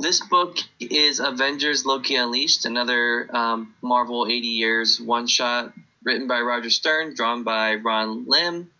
[0.00, 6.40] this book is Avengers Loki Unleashed, another um, Marvel 80 years one shot written by
[6.40, 8.70] Roger Stern, drawn by Ron Lim.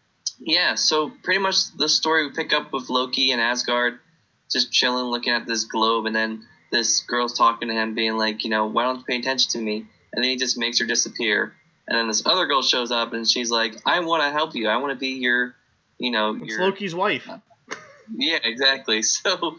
[0.41, 3.99] Yeah, so pretty much the story we pick up with Loki and Asgard,
[4.51, 8.43] just chilling, looking at this globe, and then this girl's talking to him, being like,
[8.45, 9.85] you know, why don't you pay attention to me?
[10.13, 11.53] And then he just makes her disappear.
[11.87, 14.69] And then this other girl shows up, and she's like, I want to help you.
[14.69, 15.55] I want to be your,
[15.99, 17.29] you know, It's your Loki's wife.
[18.17, 19.03] yeah, exactly.
[19.23, 19.57] So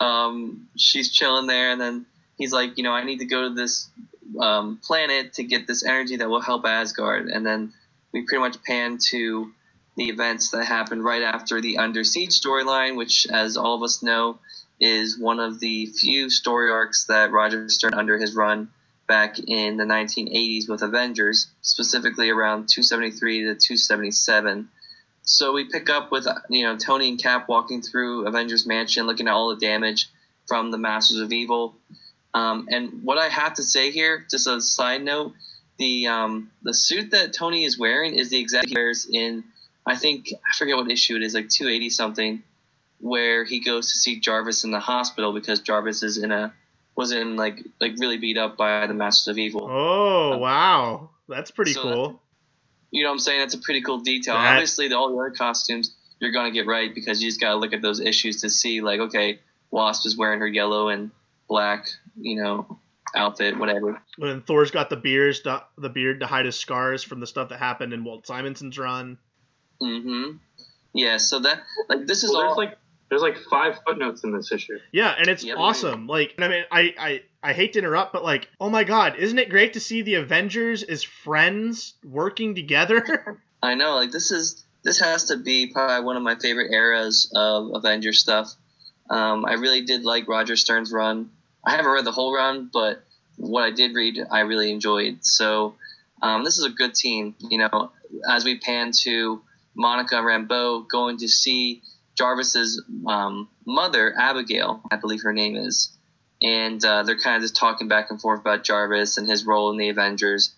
[0.00, 3.54] um, she's chilling there, and then he's like, you know, I need to go to
[3.54, 3.88] this
[4.40, 7.28] um, planet to get this energy that will help Asgard.
[7.28, 7.72] And then
[8.12, 9.52] we pretty much pan to
[9.96, 14.02] the events that happened right after the Under Siege storyline, which, as all of us
[14.02, 14.38] know,
[14.80, 18.70] is one of the few story arcs that Roger Stern under his run
[19.06, 24.68] back in the 1980s with Avengers, specifically around 273 to 277.
[25.24, 29.26] So we pick up with you know Tony and Cap walking through Avengers Mansion, looking
[29.26, 30.08] at all the damage
[30.46, 31.74] from the Masters of Evil.
[32.34, 35.32] Um, and what I have to say here, just a side note,
[35.78, 39.44] the um the suit that Tony is wearing is the exact he wears in
[39.86, 42.42] I think I forget what issue it is, like 280 something,
[43.00, 46.52] where he goes to see Jarvis in the hospital because Jarvis is in a
[46.96, 49.68] was in like like really beat up by the Masters of Evil.
[49.70, 52.20] Oh wow, that's pretty So cool.
[52.94, 53.40] You know what I'm saying?
[53.40, 54.34] That's a pretty cool detail.
[54.34, 57.56] That- Obviously, the, all the other costumes you're gonna get right because you just gotta
[57.56, 59.40] look at those issues to see like okay,
[59.72, 61.10] Wasp is wearing her yellow and
[61.48, 62.78] black, you know,
[63.16, 64.00] outfit, whatever.
[64.16, 67.48] When Thor's got the beards, to, the beard to hide his scars from the stuff
[67.48, 69.18] that happened in Walt Simonson's run.
[69.82, 70.36] Mm-hmm.
[70.92, 71.16] Yeah.
[71.16, 72.78] So that like this is Well, all there's like
[73.10, 74.78] there's like five footnotes in this issue.
[74.92, 75.56] Yeah, and it's Yep.
[75.58, 76.06] awesome.
[76.06, 79.38] Like, I mean, I, I, I hate to interrupt, but like, oh my god, isn't
[79.38, 83.38] it great to see the Avengers as friends working together?
[83.62, 87.30] I know, like this is this has to be probably one of my favorite eras
[87.36, 88.54] of Avengers stuff.
[89.10, 91.30] Um, I really did like Roger Stern's run.
[91.66, 93.04] I haven't read the whole run, but
[93.36, 95.24] what I did read, I really enjoyed.
[95.24, 95.74] So
[96.22, 97.34] um, this is a good team.
[97.38, 97.92] You know,
[98.28, 99.42] as we pan to
[99.74, 101.82] Monica Rambeau going to see
[102.16, 105.90] Jarvis's um, mother, Abigail, I believe her name is,
[106.44, 109.70] and uh, they're kind of just talking back and forth about Jarvis and his role
[109.70, 110.54] in the Avengers.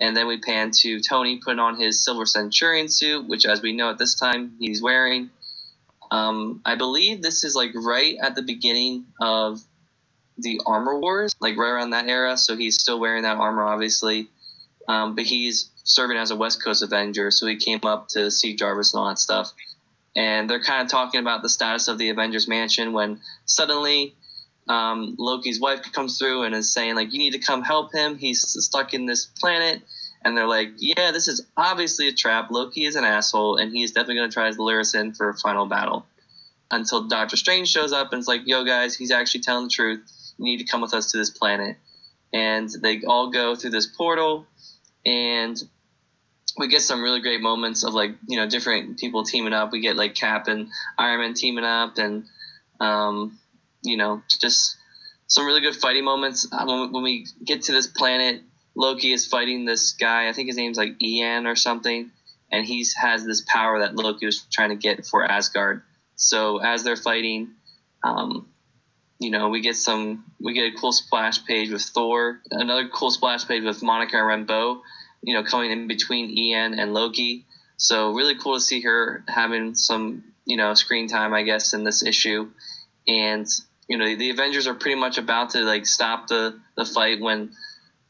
[0.00, 3.72] And then we pan to Tony putting on his Silver Centurion suit, which, as we
[3.72, 5.30] know at this time, he's wearing.
[6.12, 9.60] Um, I believe this is like right at the beginning of
[10.38, 12.36] the Armor Wars, like right around that era.
[12.36, 14.28] So he's still wearing that armor, obviously.
[14.86, 18.54] Um, but he's serving as a West Coast Avenger, so he came up to see
[18.54, 19.52] Jarvis and all that stuff.
[20.14, 24.14] And they're kind of talking about the status of the Avengers Mansion when suddenly
[24.68, 28.18] um, Loki's wife comes through and is saying like, "You need to come help him.
[28.18, 29.82] He's stuck in this planet."
[30.24, 32.50] And they're like, "Yeah, this is obviously a trap.
[32.50, 35.28] Loki is an asshole, and he's definitely going to try to lure us in for
[35.28, 36.06] a final battle."
[36.68, 40.00] Until Doctor Strange shows up and is like, "Yo, guys, he's actually telling the truth.
[40.38, 41.76] You need to come with us to this planet."
[42.32, 44.46] And they all go through this portal,
[45.04, 45.62] and
[46.58, 49.70] we get some really great moments of like you know different people teaming up.
[49.70, 52.24] We get like Cap and Iron Man teaming up, and
[52.80, 53.38] um,
[53.86, 54.76] you know just
[55.26, 56.46] some really good fighting moments.
[56.50, 58.42] Uh, When, when we get to this planet,
[58.76, 60.28] Loki is fighting this guy.
[60.28, 62.10] I think his name's like Ian or something,
[62.52, 65.82] and he's has this power that Loki was trying to get for Asgard.
[66.16, 67.50] So as they're fighting,
[68.02, 68.48] um,
[69.18, 73.10] you know, we get some, we get a cool splash page with Thor, another cool
[73.10, 74.80] splash page with Monica Rambeau,
[75.22, 77.46] you know, coming in between Ian and Loki.
[77.78, 81.84] So really cool to see her having some, you know, screen time, I guess, in
[81.84, 82.50] this issue.
[83.08, 83.46] And
[83.88, 87.52] you know, the Avengers are pretty much about to like stop the the fight when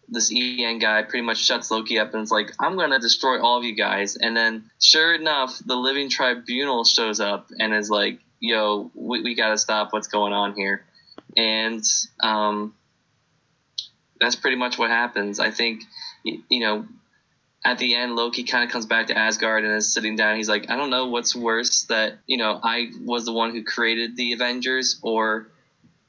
[0.09, 3.59] this Ian guy pretty much shuts Loki up and is like, "I'm gonna destroy all
[3.59, 8.21] of you guys." And then, sure enough, the Living Tribunal shows up and is like,
[8.41, 10.85] "Yo, we, we gotta stop what's going on here."
[11.37, 11.83] And
[12.23, 12.75] um,
[14.21, 15.41] that's pretty much what happens.
[15.41, 15.83] I think,
[16.25, 16.87] y- you know,
[17.65, 20.37] at the end, Loki kind of comes back to Asgard and is sitting down.
[20.37, 23.65] He's like, I don't know what's worse that, you know, I was the one who
[23.65, 25.49] created the Avengers or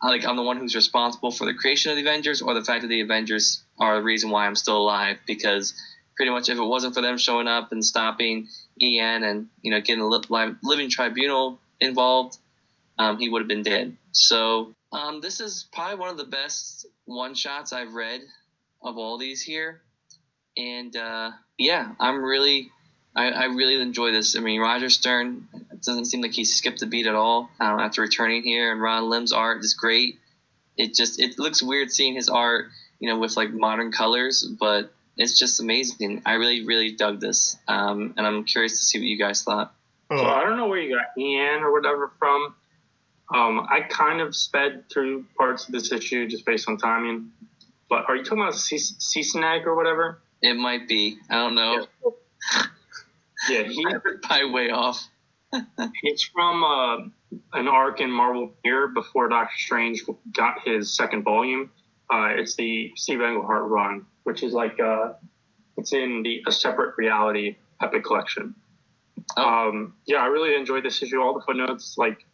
[0.02, 2.82] like I'm the one who's responsible for the creation of the Avengers or the fact
[2.82, 5.74] that the Avengers are the reason why I'm still alive because
[6.16, 8.48] pretty much if it wasn't for them showing up and stopping
[8.82, 12.38] Ian and, you know, getting li- living tribunal involved,
[13.00, 13.98] um, he would have been dead.
[14.12, 18.22] So um, this is probably one of the best one shots I've read
[18.82, 19.82] of all these here
[20.58, 22.72] and uh, yeah, I'm really,
[23.16, 24.36] I, I really enjoy this.
[24.36, 27.80] I mean, Roger Stern it doesn't seem like he skipped a beat at all um,
[27.80, 30.20] after returning here, and Ron Lim's art is great.
[30.76, 32.66] It just it looks weird seeing his art,
[33.00, 36.24] you know, with like modern colors, but it's just amazing.
[36.26, 39.74] I really, really dug this, um, and I'm curious to see what you guys thought.
[40.10, 42.56] So I don't know where you got Ian or whatever from.
[43.34, 47.32] Um, I kind of sped through parts of this issue just based on timing.
[47.90, 50.20] But are you talking about Sise-Neg or whatever?
[50.42, 51.88] It might be, I don't know,
[53.50, 53.86] Yeah, he,
[54.24, 55.08] probably way off.
[56.04, 56.98] It's from uh,
[57.54, 60.04] an arc in Marvel here before Doctor Strange
[60.36, 61.72] got his second volume.
[62.12, 65.14] Uh, it's the Steve Englehart run, which is like uh,
[65.78, 68.56] it's in the a separate reality epic collection.
[69.36, 71.20] Um, yeah, I really enjoyed this issue.
[71.22, 72.26] All the footnotes, like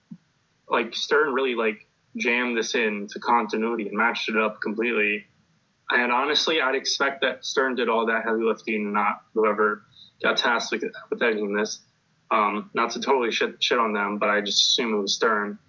[0.69, 5.25] like Stern, really like jammed this in to continuity and matched it up completely.
[5.89, 9.83] And honestly, I'd expect that Stern did all that heavy lifting, and not whoever
[10.21, 11.79] got tasked with, with editing this.
[12.34, 15.59] Um, not to totally shit, shit on them, but I just assume it was Stern.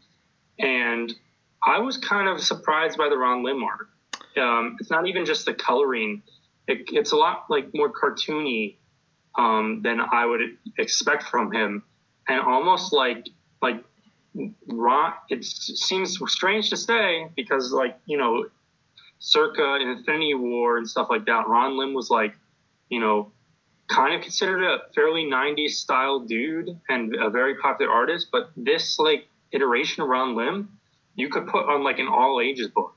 [0.59, 1.12] And
[1.62, 3.89] I was kind of surprised by the Ron Lim art.
[4.39, 6.23] Um, it's not even just the coloring;
[6.67, 8.77] it, it's a lot like more cartoony
[9.37, 10.41] um, than I would
[10.79, 11.83] expect from him,
[12.29, 13.27] and almost like
[13.61, 13.85] like
[14.67, 15.12] Ron.
[15.29, 18.47] It seems strange to say because like you know
[19.19, 22.35] circa Infinity War and stuff like that, Ron Lim was like,
[22.89, 23.33] you know,
[23.89, 28.28] kind of considered a fairly 90s style dude and a very popular artist.
[28.32, 30.78] But this like iteration Ron Lim,
[31.14, 32.95] you could put on like an all ages book.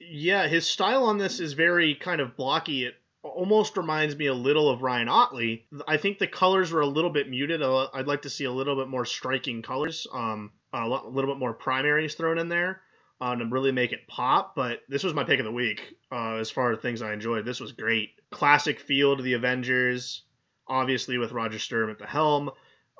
[0.00, 2.84] Yeah, his style on this is very kind of blocky.
[2.84, 5.66] It almost reminds me a little of Ryan Ottley.
[5.86, 7.62] I think the colors were a little bit muted.
[7.62, 11.52] I'd like to see a little bit more striking colors, um, a little bit more
[11.52, 12.80] primaries thrown in there
[13.20, 14.54] uh, to really make it pop.
[14.54, 17.44] But this was my pick of the week uh, as far as things I enjoyed.
[17.44, 18.10] This was great.
[18.30, 20.22] Classic feel to the Avengers,
[20.66, 22.50] obviously with Roger Stern at the helm.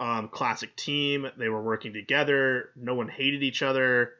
[0.00, 1.28] Um, classic team.
[1.36, 2.70] They were working together.
[2.76, 4.12] No one hated each other.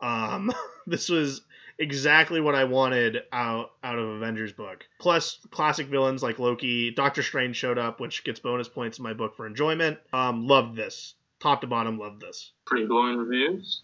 [0.00, 0.52] Um,
[0.86, 1.42] this was
[1.78, 4.86] exactly what I wanted out out of Avengers book.
[4.98, 9.12] Plus classic villains like Loki, Doctor Strange showed up, which gets bonus points in my
[9.12, 9.98] book for enjoyment.
[10.12, 12.52] Um, loved this, top to bottom, loved this.
[12.66, 13.82] Pretty glowing reviews.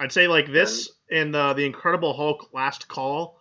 [0.00, 3.38] I'd say like this and uh, the Incredible Hulk Last Call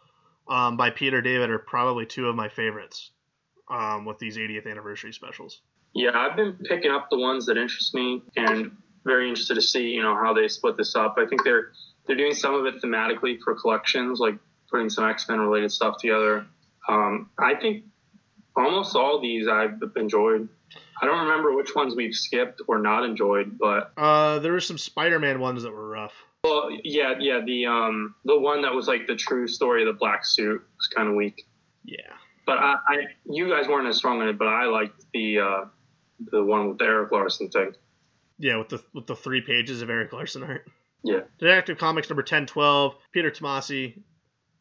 [0.49, 3.11] um, by Peter David are probably two of my favorites
[3.69, 5.61] um, with these 80th anniversary specials.
[5.93, 9.89] Yeah, I've been picking up the ones that interest me and very interested to see
[9.89, 11.15] you know how they split this up.
[11.17, 11.71] I think they're
[12.05, 14.35] they're doing some of it thematically for collections, like
[14.69, 16.45] putting some X Men related stuff together.
[16.87, 17.85] Um, I think
[18.55, 20.49] almost all these I've enjoyed.
[21.01, 24.77] I don't remember which ones we've skipped or not enjoyed, but uh, there were some
[24.77, 26.13] Spider Man ones that were rough.
[26.43, 27.41] Well, yeah, yeah.
[27.45, 30.87] The um, the one that was like the true story of the black suit was
[30.87, 31.45] kind of weak.
[31.83, 31.97] Yeah.
[32.45, 32.97] But I, I,
[33.29, 35.65] you guys weren't as strong on it, but I liked the uh,
[36.31, 37.73] the one with the Erik Larsen thing.
[38.37, 40.65] Yeah, with the with the three pages of Erik Larsen art.
[41.03, 41.21] Yeah.
[41.37, 44.01] Detective Comics number 1012, Peter Tomasi,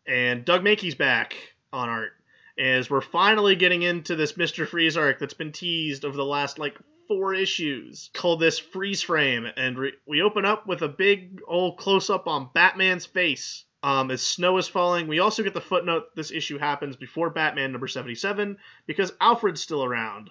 [0.07, 1.35] and Doug Mahnke's back
[1.73, 2.11] on art.
[2.59, 4.67] As we're finally getting into this Mr.
[4.67, 6.77] Freeze arc that's been teased over the last like
[7.09, 11.79] four issues, called this Freeze Frame, and re- we open up with a big old
[11.79, 13.65] close up on Batman's face.
[13.83, 17.73] Um, as snow is falling, we also get the footnote this issue happens before Batman
[17.73, 20.31] number 77 because Alfred's still around.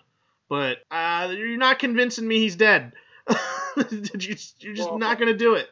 [0.50, 2.94] But uh, you're not convincing me he's dead.
[3.78, 5.70] you're just well, not going to do it.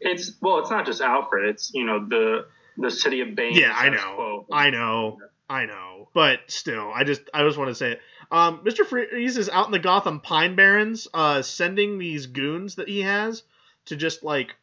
[0.00, 1.48] It's well, it's not just Alfred.
[1.48, 2.46] It's you know the
[2.76, 3.54] the city of Bane.
[3.54, 6.08] Yeah, I know, I know, I know.
[6.14, 8.00] But still, I just I just want to say it.
[8.30, 8.84] Um, Mr.
[8.84, 13.42] Freeze is out in the Gotham Pine Barrens, uh, sending these goons that he has
[13.86, 14.54] to just like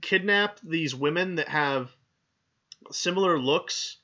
[0.00, 1.90] kidnap these women that have
[2.90, 3.98] similar looks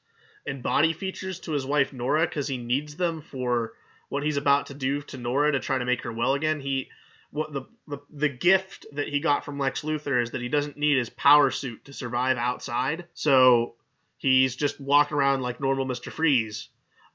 [0.46, 3.72] and body features to his wife Nora because he needs them for
[4.08, 6.60] what he's about to do to Nora to try to make her well again.
[6.60, 6.88] He
[7.32, 10.76] what the, the the gift that he got from Lex Luthor is that he doesn't
[10.76, 13.06] need his power suit to survive outside.
[13.14, 13.74] So
[14.18, 16.68] he's just walking around like normal Mister Freeze,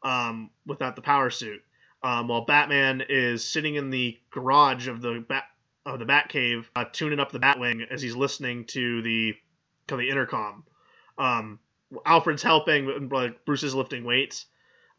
[0.04, 1.62] um, without the power suit.
[2.04, 5.46] Um, while Batman is sitting in the garage of the bat
[5.86, 9.36] of the Batcave, uh, tuning up the Batwing as he's listening to the
[9.88, 10.64] to the intercom.
[11.18, 11.60] Um,
[12.06, 14.46] Alfred's helping, like Bruce is lifting weights.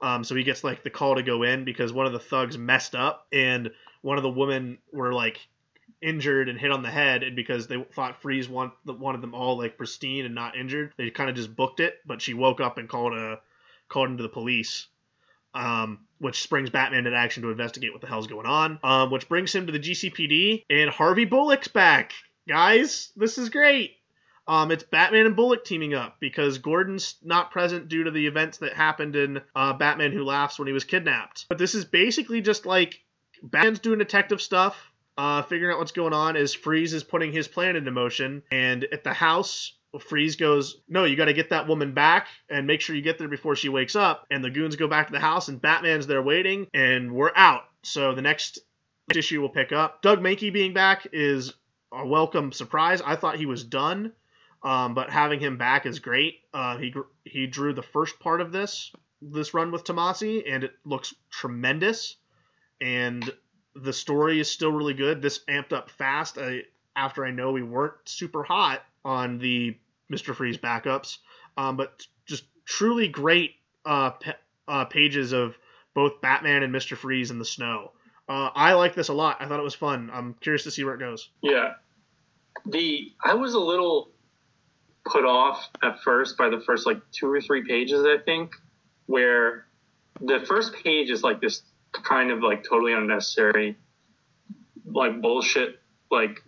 [0.00, 2.58] Um, so he gets like the call to go in because one of the thugs
[2.58, 3.70] messed up and
[4.02, 5.40] one of the women were like
[6.02, 9.58] injured and hit on the head, and because they thought Freeze want, wanted them all
[9.58, 11.94] like pristine and not injured, they kind of just booked it.
[12.06, 13.40] But she woke up and called a
[13.88, 14.86] called into the police,
[15.54, 18.78] um, which springs Batman into action to investigate what the hell's going on.
[18.82, 22.12] Um, which brings him to the GCPD, and Harvey Bullock's back,
[22.48, 23.12] guys.
[23.16, 23.96] This is great.
[24.48, 28.58] Um, it's Batman and Bullock teaming up because Gordon's not present due to the events
[28.58, 31.46] that happened in uh, Batman Who Laughs when he was kidnapped.
[31.48, 33.00] But this is basically just like
[33.42, 34.76] Batman's doing detective stuff,
[35.18, 38.42] uh, figuring out what's going on as Freeze is putting his plan into motion.
[38.52, 42.66] And at the house, Freeze goes, No, you got to get that woman back and
[42.66, 44.26] make sure you get there before she wakes up.
[44.30, 47.62] And the goons go back to the house, and Batman's there waiting, and we're out.
[47.82, 48.58] So the next
[49.14, 50.02] issue will pick up.
[50.02, 51.54] Doug Mahnke being back is
[51.92, 53.00] a welcome surprise.
[53.00, 54.12] I thought he was done,
[54.62, 56.40] um, but having him back is great.
[56.52, 60.74] Uh, he he drew the first part of this this run with Tomasi, and it
[60.84, 62.16] looks tremendous
[62.80, 63.30] and
[63.74, 65.22] the story is still really good.
[65.22, 66.62] This amped up fast I,
[66.94, 69.78] after I know we weren't super hot on the
[70.08, 71.18] Mister Freeze backups,
[71.56, 73.52] um, but just truly great
[73.84, 74.10] uh,
[74.66, 75.56] uh, pages of
[75.94, 77.92] both Batman and Mister Freeze in the snow.
[78.28, 79.36] Uh, I like this a lot.
[79.40, 80.10] I thought it was fun.
[80.12, 81.30] I'm curious to see where it goes.
[81.40, 81.74] Yeah,
[82.66, 84.10] the I was a little
[85.06, 88.04] put off at first by the first like two or three pages.
[88.04, 88.50] I think
[89.06, 89.66] where
[90.20, 93.76] the first page is like this kind of like totally unnecessary,
[94.84, 95.78] like bullshit,
[96.10, 96.42] like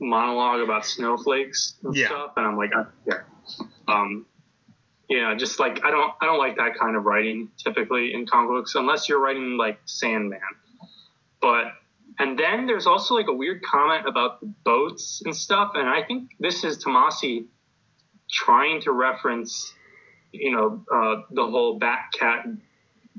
[0.00, 2.06] monologue about snowflakes and yeah.
[2.06, 2.32] stuff.
[2.36, 3.20] And I'm like, I, yeah,
[3.88, 4.26] um,
[5.08, 8.50] yeah, just like I don't, I don't like that kind of writing typically in comic
[8.50, 10.40] books unless you're writing like Sandman.
[11.40, 11.72] But
[12.18, 15.72] and then there's also like a weird comment about the boats and stuff.
[15.74, 17.46] And I think this is Tomasi
[18.30, 19.72] trying to reference,
[20.32, 22.46] you know, uh, the whole bat cat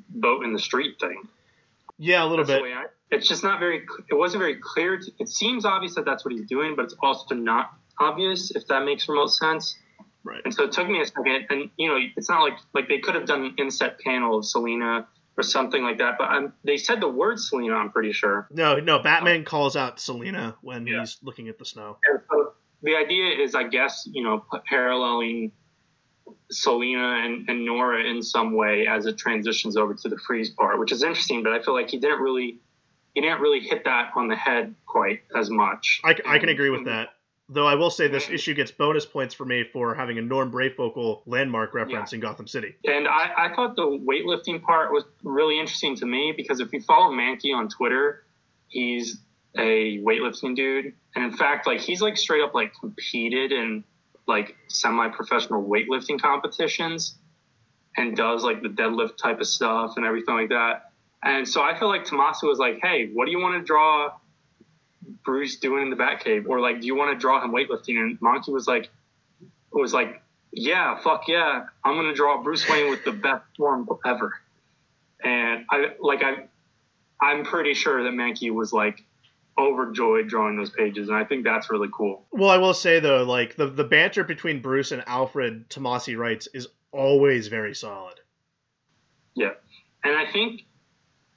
[0.09, 1.27] boat in the street thing.
[1.97, 2.71] Yeah, a little That's bit.
[2.73, 3.85] I- it's just not very.
[4.09, 4.97] It wasn't very clear.
[4.99, 8.67] To, it seems obvious that that's what he's doing, but it's also not obvious if
[8.67, 9.77] that makes remote sense.
[10.23, 10.41] Right.
[10.45, 12.99] And so it took me a second, and you know, it's not like like they
[12.99, 16.15] could have done an inset panel of Selina or something like that.
[16.17, 17.73] But I'm, they said the word Selina.
[17.73, 18.47] I'm pretty sure.
[18.51, 18.99] No, no.
[18.99, 20.99] Batman calls out Selina when Yeah.
[21.01, 21.97] he's looking at the snow.
[22.29, 22.53] So
[22.83, 25.51] the idea is, I guess, you know, paralleling
[26.51, 30.79] Selina and, and Nora in some way as it transitions over to the freeze part,
[30.79, 31.43] which is interesting.
[31.43, 32.59] But I feel like he didn't really,
[33.13, 36.01] he didn't really hit that on the head quite as much.
[36.03, 37.09] I, I can agree with that.
[37.49, 40.51] Though I will say this issue gets bonus points for me for having a Norm
[40.51, 42.75] Breyfogle landmark reference in Gotham City.
[42.85, 46.81] And I, I thought the weightlifting part was really interesting to me because if you
[46.81, 48.23] follow Mahnke on Twitter,
[48.69, 49.19] he's
[49.57, 50.93] a weightlifting dude.
[51.15, 53.83] And in fact, like he's like straight up like competed in
[54.25, 57.17] like semi-professional weightlifting competitions
[57.97, 60.92] and does like the deadlift type of stuff and everything like that.
[61.23, 64.11] And so I feel like Tomasi was like, "Hey, what do you want to draw
[65.23, 68.19] Bruce doing in the Batcave, or like, do you want to draw him weightlifting?" And
[68.19, 68.89] Mahnke was like,
[69.71, 70.21] was like,
[70.51, 74.33] "Yeah, fuck yeah, I'm gonna draw Bruce Wayne with the best form ever."
[75.23, 76.47] And I like I,
[77.21, 79.03] I'm pretty sure that Mahnke was like
[79.57, 82.25] overjoyed drawing those pages, and I think that's really cool.
[82.31, 86.47] Well, I will say though, like the the banter between Bruce and Alfred Tomasi writes
[86.53, 88.19] is always very solid.
[89.35, 89.51] Yeah.
[90.03, 90.63] And I think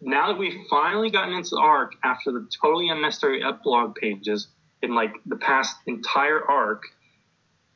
[0.01, 4.49] now that we've finally gotten into the arc after the totally unnecessary epilogue pages
[4.83, 6.83] in like the past entire arc,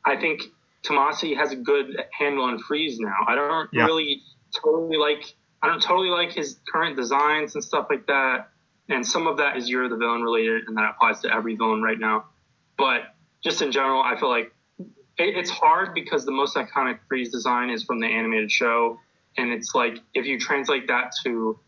[0.05, 0.43] I think
[0.83, 3.15] Tomasi has a good handle on Freeze now.
[3.27, 3.85] I don't Yeah.
[3.85, 4.21] really
[4.55, 8.49] totally like I don't totally like his current designs and stuff like that.
[8.89, 11.55] And some of that is Year of the Villain related and that applies to every
[11.55, 12.25] villain right now.
[12.77, 13.03] But
[13.43, 14.89] just in general, I feel like it,
[15.37, 18.99] it's hard because the most iconic Freeze design is from the animated show
[19.37, 21.59] and it's like if you translate that to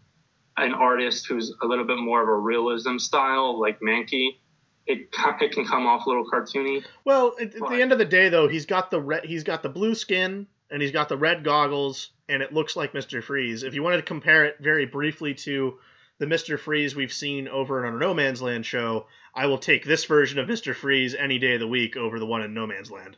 [0.58, 4.38] an artist who's a little bit more of a realism style like Mahnke,
[4.86, 5.10] it
[5.42, 6.84] it can come off a little cartoony.
[7.06, 9.64] Well, at, at the end of the day, though, he's got the red, he's got
[9.64, 13.64] the blue skin and he's got the red goggles, and it looks like Mister Freeze.
[13.64, 15.80] If you wanted to compare it very briefly to
[16.20, 19.86] the Mister Freeze we've seen over in our No Man's Land show, I will take
[19.86, 22.68] this version of Mister Freeze any day of the week over the one in No
[22.68, 23.18] Man's Land.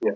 [0.00, 0.12] Yeah,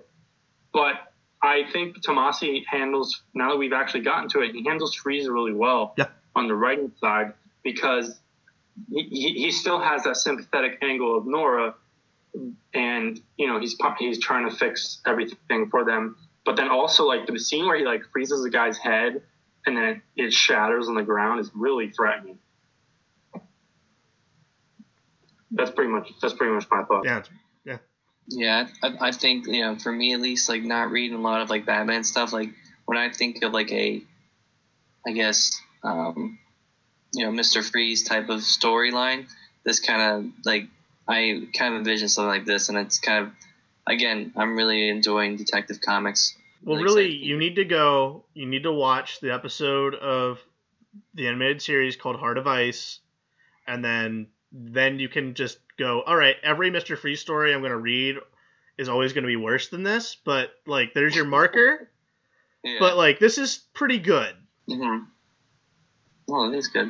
[0.72, 0.94] but
[1.42, 5.54] I think Tomasi handles now that we've actually gotten to it, he handles Freeze really
[5.54, 6.06] well Yeah.
[6.34, 8.18] On the writing side because
[8.90, 11.74] he, he, he still has that sympathetic angle of Nora,
[12.74, 16.16] and you know he's he's trying to fix everything for them.
[16.44, 19.22] But then also like the scene where he like freezes the guy's head
[19.64, 19.84] and then
[20.16, 22.38] it, it shatters on the ground is really threatening.
[25.50, 27.04] That's pretty much that's pretty much my thought.
[27.04, 27.30] Yeah, it's-
[28.28, 31.42] Yeah, I, I think you know, for me at least, like not reading a lot
[31.42, 32.32] of like Batman stuff.
[32.32, 32.50] Like
[32.86, 34.02] when I think of like a,
[35.06, 35.50] I guess,
[35.82, 36.38] um,
[37.12, 39.26] you know, Mister Freeze type of storyline,
[39.64, 40.66] this kind of like
[41.08, 43.32] I kind of envision something like this, and it's kind of,
[43.86, 46.36] again, I'm really enjoying Detective Comics.
[46.64, 48.24] Well, Really you need to go.
[48.34, 50.38] You need to watch the episode of
[51.14, 53.00] the animated series called Heart of Ice,
[53.66, 56.02] and then then you can just go.
[56.02, 58.16] All right, every Mister Freeze story I'm going to read
[58.78, 61.88] is always going to be worse than this, but like, there's your marker.
[62.64, 62.76] Yeah.
[62.78, 64.32] But like, this is pretty good.
[64.68, 64.98] hmm
[66.26, 66.88] Well, it is good.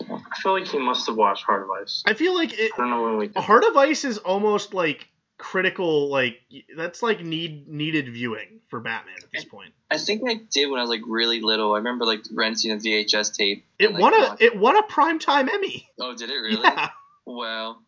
[0.00, 2.02] I feel like he must have watched Heart of Ice.
[2.06, 3.36] I feel like it, I don't know when we did.
[3.42, 6.08] Heart of Ice is almost like critical.
[6.08, 6.40] Like
[6.76, 9.72] that's like need needed viewing for Batman at this point.
[9.90, 11.74] I think I did when I was like really little.
[11.74, 13.64] I remember like renting a VHS tape.
[13.78, 15.88] It and, like, won a watching- it won a primetime Emmy.
[15.98, 16.62] Oh, did it really?
[16.62, 16.90] Yeah.
[17.26, 17.78] Wow.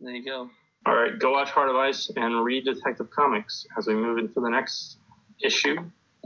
[0.00, 0.50] There you go.
[0.86, 4.40] All right, go watch Heart of Ice and read Detective Comics as we move into
[4.40, 4.96] the next
[5.42, 5.76] issue.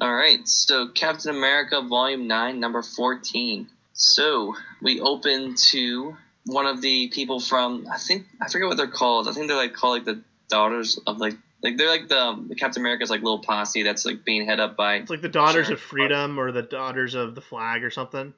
[0.01, 3.69] All right, so Captain America Volume 9, number 14.
[3.93, 6.17] So we open to
[6.47, 9.29] one of the people from, I think, I forget what they're called.
[9.29, 12.49] I think they're like called like the Daughters of like, like they're like the, um,
[12.49, 15.29] the Captain America's like little posse that's like being head up by, It's like the
[15.29, 18.35] Daughters of Freedom or the Daughters of the Flag or something.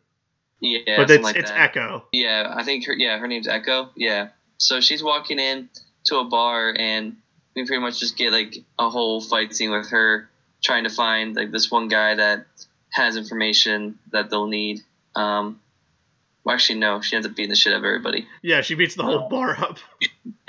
[0.61, 1.61] yeah, but it's like it's that.
[1.61, 2.05] Echo.
[2.13, 2.93] Yeah, I think her.
[2.93, 3.91] Yeah, her name's Echo.
[3.97, 4.29] Yeah.
[4.59, 5.69] So she's walking in
[6.07, 7.17] to a bar, and
[7.57, 10.29] we pretty much just get like a whole fight scene with her
[10.65, 12.47] trying to find like this one guy that
[12.91, 14.81] has information that they'll need.
[15.15, 15.61] Um,
[16.43, 18.27] well, actually, no, she ends up beating the shit out of everybody.
[18.43, 19.79] Yeah, she beats the whole bar up.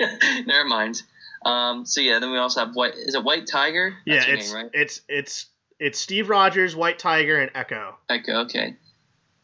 [0.00, 1.02] Never mind.
[1.44, 2.94] Um, so yeah, then we also have White.
[2.94, 3.94] Is it White Tiger?
[4.04, 4.70] yeah, That's her it's name, right?
[4.72, 5.46] it's it's
[5.78, 7.96] it's Steve Rogers, White Tiger, and Echo.
[8.08, 8.40] Echo.
[8.44, 8.74] Okay.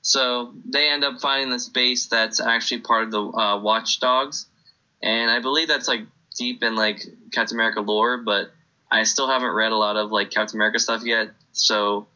[0.00, 4.46] So they end up finding this base that's actually part of the uh, Watchdogs,
[5.02, 6.00] and I believe that's like
[6.36, 8.50] deep in like Captain America lore, but
[8.92, 11.30] I still haven't read a lot of like Captain America stuff yet.
[11.52, 12.06] So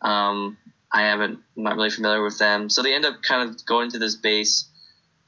[0.00, 0.56] um,
[0.90, 2.70] I haven't, I'm not really familiar with them.
[2.70, 4.68] So they end up kind of going to this base.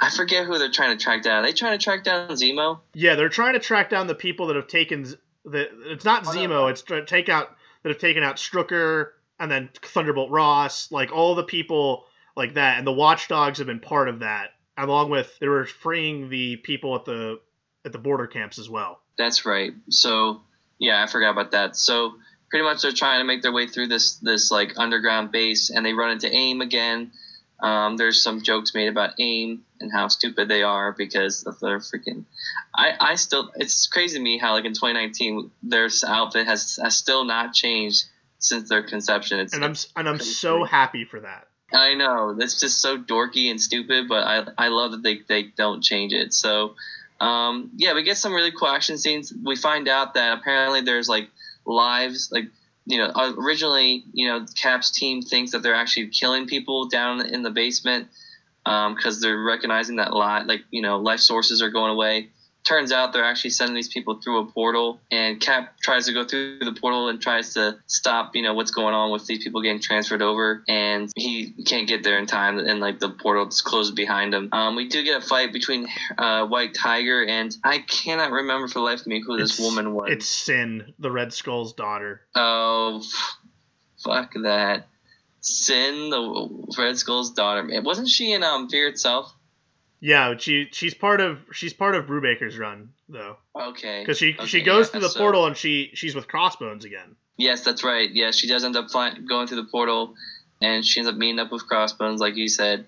[0.01, 1.45] I forget who they're trying to track down.
[1.45, 2.81] Are they trying to track down Zemo?
[2.95, 5.05] Yeah, they're trying to track down the people that have taken
[5.45, 5.69] the.
[5.93, 6.39] It's not Oh, no.
[6.41, 6.71] Zemo.
[6.71, 11.35] It's to take out that have taken out Strucker and then Thunderbolt Ross, like all
[11.35, 15.49] the people like that, and the Watchdogs have been part of that, along with they
[15.49, 17.41] were freeing the people at the
[17.85, 19.01] at the border camps as well.
[19.17, 19.73] That's right.
[19.91, 20.43] So
[20.79, 21.77] yeah, I forgot about that.
[21.77, 22.15] So
[22.51, 25.85] pretty much they're trying to make their way through this this like underground base, and
[25.85, 27.13] they run into AIM again.
[27.61, 31.79] Um, there's some jokes made about AIM and how stupid they are because of their
[31.79, 32.25] freaking.
[32.75, 36.97] I, I still it's crazy to me how like in 2019 their outfit has has
[36.97, 38.05] still not changed
[38.39, 39.41] since their conception.
[39.41, 40.33] It's And I'm and I'm Crazy.
[40.33, 41.49] so happy for that.
[41.73, 45.45] I know that's just so dorky and stupid, but I I love that they they
[45.57, 46.33] don't change it.
[46.33, 46.75] So,
[47.21, 49.33] um, yeah, we get some really cool action scenes.
[49.43, 51.29] We find out that apparently there's like
[51.65, 52.45] lives, like
[52.87, 57.25] you know, uh, originally you know Cap's team thinks that they're actually killing people down
[57.25, 58.09] in the basement
[58.65, 62.29] because they're recognizing that lot like you know life sources are going away.
[62.65, 66.25] Turns out they're actually sending these people through a portal, and Cap tries to go
[66.25, 69.61] through the portal and tries to stop, you know, what's going on with these people
[69.61, 73.65] getting transferred over, and he can't get there in time, and like the portal just
[73.65, 74.49] closes behind him.
[74.53, 78.75] Um, we do get a fight between uh, White Tiger and I cannot remember for
[78.75, 80.11] the life of me who this woman was.
[80.11, 82.23] It's Sin, the Red Skull's daughter.
[82.35, 83.03] Oh,
[84.03, 84.89] fuck that.
[85.41, 87.69] Sin, the Red Skull's daughter.
[87.83, 89.35] Wasn't she in um Fear itself?
[90.07, 94.01] Yeah, she she's part of she's part of Brubaker's run though, Okay.
[94.03, 96.85] because she Okay, she goes yeah, through the so- portal and she she's with Crossbones
[96.85, 97.17] again.
[97.39, 98.11] Yes, that's right.
[98.13, 100.15] Yeah, she does end up fly- going through the portal,
[100.61, 102.85] and she ends up meeting up with Crossbones, like you said.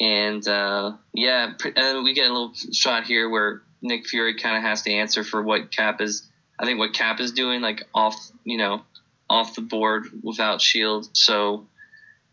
[0.00, 4.62] And uh, yeah, and we get a little shot here where Nick Fury kind of
[4.62, 6.26] has to answer for what Cap is.
[6.58, 8.80] I think what Cap is doing, like off, you know,
[9.28, 11.08] off the board without Shield.
[11.14, 11.66] So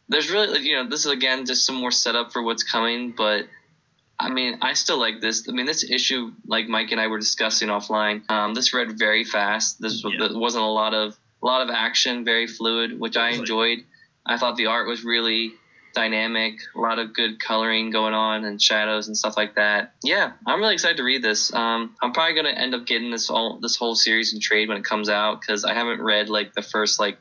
[0.08, 3.12] there's really, you know, this is again just some more setup for what's coming.
[3.12, 3.48] But
[4.20, 5.48] I mean, I still like this.
[5.50, 9.24] I mean, this issue, like Mike and I were discussing offline, um, this read very
[9.24, 9.82] fast.
[9.82, 10.28] This Yeah.
[10.28, 13.80] there wasn't a lot of a lot of action, very fluid, which I like- enjoyed.
[14.26, 15.54] I thought the art was really
[15.94, 19.94] dynamic, a lot of good coloring going on and shadows and stuff like that.
[20.04, 21.54] Yeah, I'm really excited to read this.
[21.54, 24.78] Um, I'm probably gonna end up getting this all this whole series in trade when
[24.78, 27.18] it comes out because I haven't read like the first like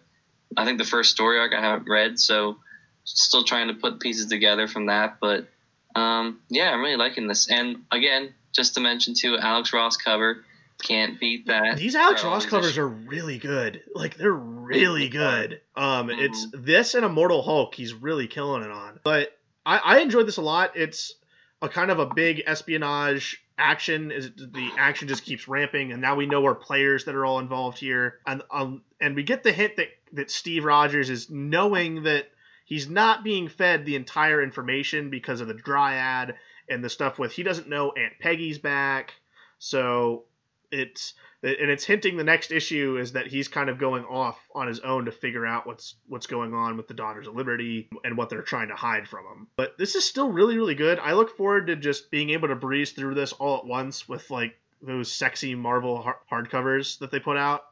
[0.57, 2.59] I think the first story arc I haven't read, so
[3.05, 5.17] still trying to put pieces together from that.
[5.21, 5.49] But
[5.95, 7.51] um, yeah, I'm really liking this.
[7.51, 10.45] And again, just to mention too, Alex Ross cover
[10.83, 11.77] can't beat that.
[11.77, 13.83] These Alex Ross covers are really good.
[13.95, 15.61] Like they're really good.
[15.77, 16.19] Um, Mhm.
[16.25, 17.75] it's this and Immortal Hulk.
[17.75, 18.99] He's really killing it on.
[19.05, 20.73] But I, I enjoyed this a lot.
[20.77, 21.15] It's
[21.61, 24.11] a kind of a big espionage action.
[24.11, 27.39] Is the action just keeps ramping, and now we know our players that are all
[27.39, 32.03] involved here, and um, and we get the hint that that Steve Rogers is knowing
[32.03, 32.29] that
[32.73, 36.35] he's not being fed the entire information because of the dryad
[36.71, 39.13] and the stuff with he doesn't know Aunt Peggy's back.
[39.59, 40.25] So
[40.71, 41.13] it's
[41.43, 44.81] and it's hinting the next issue is that he's kind of going off on his
[44.81, 48.31] own to figure out what's what's going on with the Daughters of Liberty and what
[48.31, 49.49] they're trying to hide from him.
[49.55, 50.99] But this is still really really good.
[50.99, 54.31] I look forward to just being able to breeze through this all at once with
[54.31, 57.65] like those sexy Marvel hardcovers that they put out.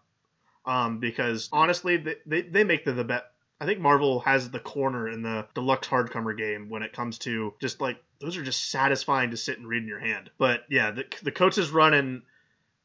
[0.67, 3.30] Um, because honestly, they, they, they make the, the bet.
[3.61, 7.55] I think Marvel has the corner in the deluxe hardcover game when it comes to
[7.61, 10.31] just like those are just satisfying to sit and read in your hand.
[10.39, 12.23] But yeah, the the Coates' run and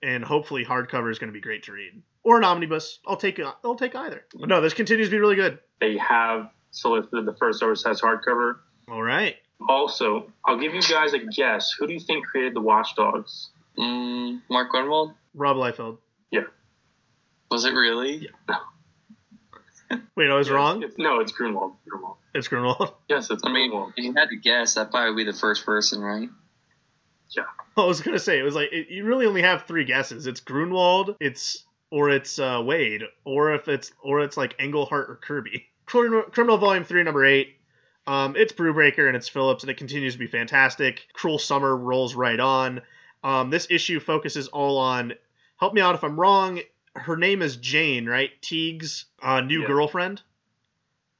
[0.04, 3.00] and hopefully hardcover is going to be great to read or an omnibus.
[3.08, 4.26] I'll take I'll take either.
[4.36, 5.60] But no, this continues to be really good.
[5.80, 8.58] They have solicited the first oversized hardcover.
[8.90, 9.38] All right.
[9.70, 11.72] Also, I'll give you guys a guess.
[11.80, 13.50] Who do you think created the Watchdogs?
[13.78, 15.14] Mm, Mark Grunwald.
[15.34, 16.00] Rob Liefeld.
[16.32, 16.42] Yeah.
[17.50, 18.30] Was it really?
[20.16, 20.84] Wait, I was wrong.
[20.84, 21.74] It's, no, it's Grunwald.
[21.88, 22.18] Grunwald.
[22.34, 22.94] It's Grunwald.
[23.10, 23.94] Yes, it's I mean, Grunwald.
[23.98, 26.30] if you had to guess, that probably would be the first person, right?
[27.36, 27.44] Yeah.
[27.78, 30.28] I was gonna say it was like it, you really only have three guesses.
[30.28, 35.16] It's Grunwald, it's or it's uh, Wade, or if it's or it's like Englehart or
[35.16, 35.66] Kirby.
[35.86, 37.56] Criminal, Criminal Volume Three, Number Eight.
[38.08, 41.08] Um, it's Brubaker and it's Phillips, and it continues to be fantastic.
[41.14, 42.82] Cruel Summer rolls right on.
[43.24, 45.14] Um, this issue focuses all on.
[45.58, 46.60] Help me out if I'm wrong.
[46.96, 48.32] Her name is Jane, right?
[48.42, 49.68] Teague's uh, new Yeah.
[49.68, 50.22] girlfriend.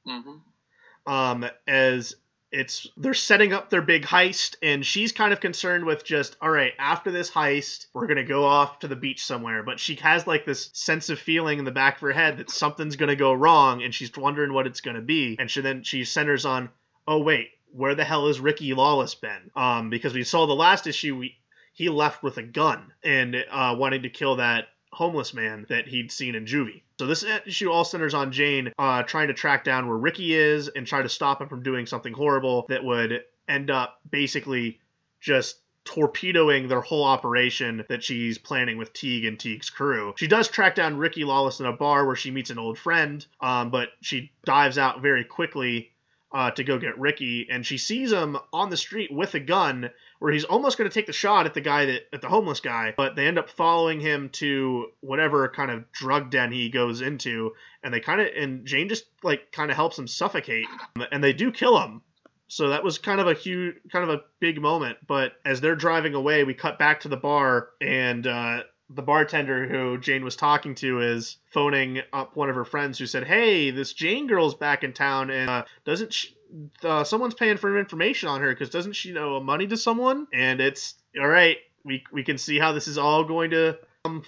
[0.06, 1.12] Mm-hmm.
[1.12, 2.14] um, as
[2.52, 6.48] it's they're setting up their big heist and she's kind of concerned with just all
[6.48, 10.24] right after this heist we're gonna go off to the beach somewhere but she has
[10.28, 13.32] like this sense of feeling in the back of her head that something's gonna go
[13.32, 16.68] wrong and she's wondering what it's gonna be and she then she centers on
[17.08, 20.86] oh wait where the hell has ricky lawless been um because we saw the last
[20.86, 21.34] issue we
[21.72, 24.66] he left with a gun and uh, wanting to kill that
[24.96, 26.80] homeless man that he'd seen in juvie.
[26.98, 30.68] So this issue all centers on Jane uh, trying to track down where Ricky is
[30.68, 34.80] and try to stop him from doing something horrible that would end up basically
[35.20, 40.14] just torpedoing their whole operation that she's planning with Teague and Teague's crew.
[40.16, 43.24] She does track down Ricky Lawless in a bar where she meets an old friend,
[43.42, 45.92] um, but she dives out very quickly
[46.32, 49.90] uh, to go get Ricky, and she sees him on the street with a gun,
[50.18, 52.60] where he's almost going to take the shot at the guy that at the homeless
[52.60, 57.00] guy, but they end up following him to whatever kind of drug den he goes
[57.00, 57.52] into,
[57.82, 60.66] and they kind of and Jane just like kind of helps him suffocate,
[61.12, 62.02] and they do kill him.
[62.48, 64.98] So that was kind of a huge, kind of a big moment.
[65.06, 69.66] But as they're driving away, we cut back to the bar, and uh, the bartender
[69.66, 73.70] who Jane was talking to is phoning up one of her friends who said, "Hey,
[73.70, 76.36] this Jane girl's back in town, and uh, doesn't she,
[76.82, 80.60] uh, someone's paying for information on her because doesn't she know money to someone?" And
[80.60, 81.58] it's all right.
[81.84, 84.24] We we can see how this is all going to come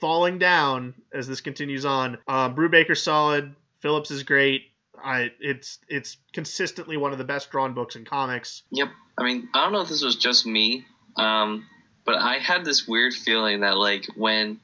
[0.00, 2.18] falling down as this continues on.
[2.26, 3.54] Uh, Brubaker's solid.
[3.80, 4.70] Phillips is great.
[5.02, 8.62] I it's it's consistently one of the best drawn books in comics.
[8.70, 8.88] Yep.
[9.18, 10.84] I mean, I don't know if this was just me,
[11.16, 11.66] um,
[12.04, 14.60] but I had this weird feeling that like when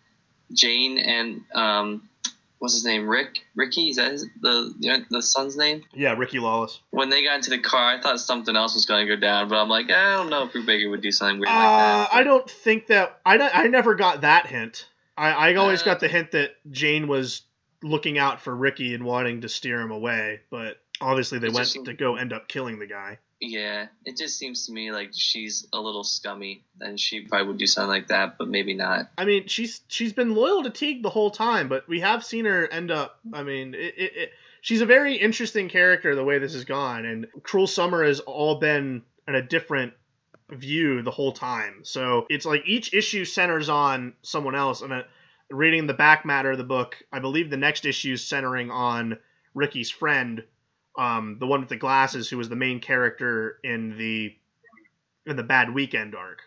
[0.53, 2.09] Jane and um,
[2.59, 5.83] what's his name, Rick, Ricky, is that his, the you know, the son's name?
[5.93, 6.81] Yeah, Ricky Lawless.
[6.91, 9.49] When they got into the car, I thought something else was going to go down,
[9.49, 11.63] but I'm like, I don't know if Brubaker would do something weird Uh, like
[12.11, 12.15] that.
[12.15, 14.87] I don't think that I don't- I never got that hint.
[15.17, 17.43] I I always Uh, got the hint that Jane was
[17.83, 21.93] looking out for Ricky and wanting to steer him away, but obviously they went to
[21.93, 23.19] go end up killing the guy.
[23.41, 27.59] Yeah, it just seems to me like she's a little scummy, and she probably would
[27.59, 29.11] do something like that, but maybe not.
[29.19, 32.47] I mean, she's she's been loyal to Teague the whole time, but we have seen
[32.47, 33.21] her end up.
[33.35, 34.31] I mean, it, it, it,
[34.63, 38.59] she's a very interesting character the way this has gone, and Cruel Summer has all
[38.59, 39.93] been in a different
[40.51, 41.81] view the whole time.
[41.83, 44.81] So it's like each issue centers on someone else.
[44.81, 45.03] And uh,
[45.51, 49.19] reading the back matter of the book, I believe the next issue is centering on
[49.55, 50.45] Ricky's friend,
[50.99, 54.35] um, the one with the glasses, who was the main character in the
[55.27, 56.43] in the Bad Weekend arc.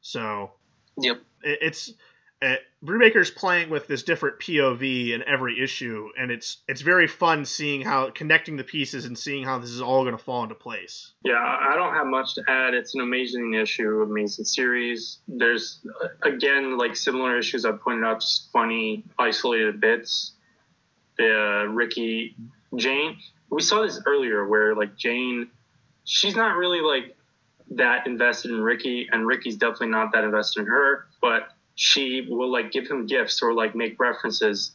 [0.00, 0.52] So
[1.00, 1.20] Yep.
[1.42, 1.92] it- it's
[2.40, 7.44] uh, Brubaker's playing with this different POV in every issue, and it's it's very fun
[7.44, 10.54] seeing how connecting the pieces and seeing how this is all going to fall into
[10.54, 11.14] place.
[11.24, 12.74] Yeah, I I don't have much to add.
[12.74, 15.18] It's an amazing issue, amazing series.
[15.26, 20.34] There's uh, again like similar issues I pointed out, just funny isolated bits.
[21.16, 22.36] The uh, Ricky
[22.76, 23.16] Jane,
[23.50, 25.48] we saw this earlier where like Jane,
[26.04, 27.16] she's not really like
[27.70, 32.50] that invested in Ricky, and Ricky's definitely not that invested in her, but she will
[32.50, 34.72] like give him gifts or like make references.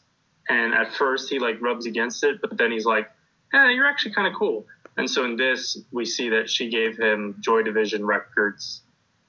[0.50, 3.10] And at first he like rubs against it, but then he's like,
[3.54, 4.66] "Yeah, you're actually kind of cool."
[4.98, 8.82] And so in this, we see that she gave him Joy Division records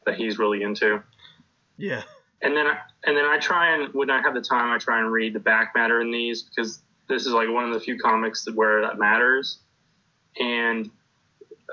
[0.04, 1.02] that he's really into.
[1.76, 2.02] Yeah,
[2.42, 5.00] And then, I, and then I try and when I have the time, I try
[5.00, 7.98] and read the back matter in these because this is like one of the few
[7.98, 9.58] comics that where that matters.
[10.38, 10.90] And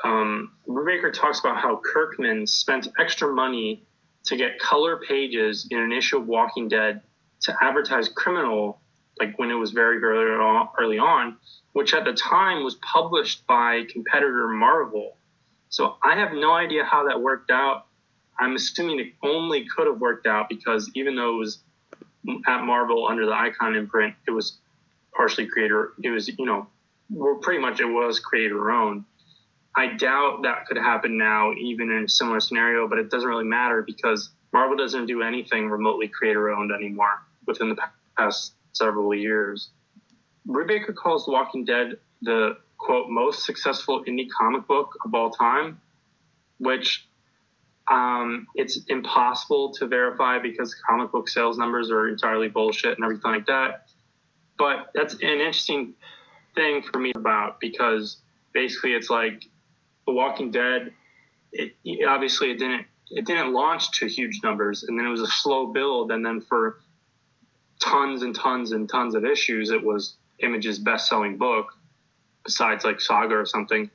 [0.03, 3.83] um, Brubaker talks about how Kirkman spent extra money
[4.25, 7.01] to get color pages in an issue of Walking Dead
[7.41, 8.79] to advertise Criminal,
[9.19, 10.31] like when it was very, very
[10.79, 11.37] early on,
[11.73, 15.17] which at the time was published by competitor Marvel.
[15.69, 17.87] So I have no idea how that worked out.
[18.39, 21.59] I'm assuming it only could have worked out because even though it was
[22.47, 24.59] at Marvel under the Icon imprint, it was
[25.15, 25.93] partially creator.
[26.01, 26.67] It was, you know,
[27.09, 29.05] well, pretty much it was creator owned.
[29.75, 33.45] I doubt that could happen now, even in a similar scenario, but it doesn't really
[33.45, 37.77] matter because Marvel doesn't do anything remotely creator owned anymore within the
[38.17, 39.69] past several years.
[40.47, 45.79] Brubaker calls The Walking Dead the quote most successful indie comic book of all time,
[46.57, 47.07] which
[47.89, 53.31] um, it's impossible to verify because comic book sales numbers are entirely bullshit and everything
[53.31, 53.87] like that.
[54.61, 55.95] But that's an interesting
[56.53, 58.17] thing for me about because
[58.53, 59.43] basically it's like
[60.05, 60.93] The Walking Dead.
[61.51, 61.73] It,
[62.07, 65.65] obviously it didn't it didn't launch to huge numbers, and then it was a slow
[65.65, 66.79] build, and then for
[67.79, 71.75] tons and tons and tons of issues, it was Image's best-selling book,
[72.43, 73.89] besides like Saga or something.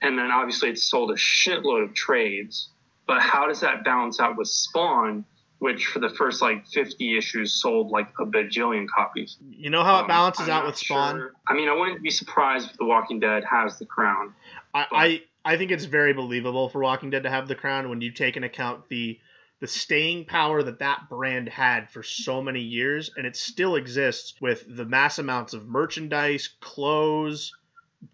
[0.00, 2.68] And then obviously it sold a shitload of trades.
[3.08, 5.24] But how does that balance out with Spawn,
[5.64, 9.38] which for the first like 50 issues sold like a bajillion copies?
[9.50, 11.16] you know how it Um, balances I'm out with Spawn.
[11.16, 11.32] sure.
[11.48, 14.34] I mean, I wouldn't be surprised if The Walking Dead has the crown.
[14.74, 18.02] I, I I think it's very believable for Walking Dead to have the crown when
[18.02, 19.18] you take into account the
[19.60, 24.34] the staying power that that brand had for so many years, and it still exists
[24.42, 27.54] with the mass amounts of merchandise, clothes,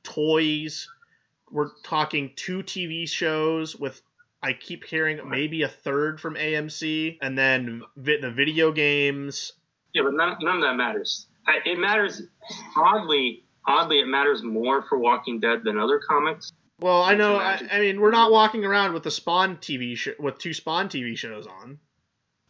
[0.05, 0.89] toys.
[1.51, 4.01] We're talking two TV shows with
[4.43, 9.53] I keep hearing maybe a third from AMC, and then vi- the video games.
[9.93, 11.27] Yeah, but none, none of that matters.
[11.47, 12.23] I- It matters
[12.77, 13.45] oddly.
[13.67, 16.53] Oddly, it matters more for Walking Dead than other comics.
[16.81, 17.37] Well, I know.
[17.37, 20.89] I, I mean, we're not walking around with the Spawn TV sh- with two Spawn
[20.89, 21.79] TV shows on.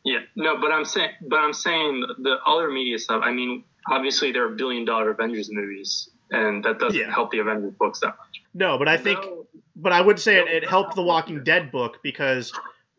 [0.05, 3.23] Yeah, no, but I'm saying, but I'm saying the other media stuff.
[3.25, 7.11] I mean, obviously there are billion dollar Avengers movies, and that doesn't Yeah.
[7.13, 8.30] help the Avengers books that much.
[8.55, 9.47] No, but I think, No,
[9.77, 12.53] but I would say it, it helped the Walking Dead book because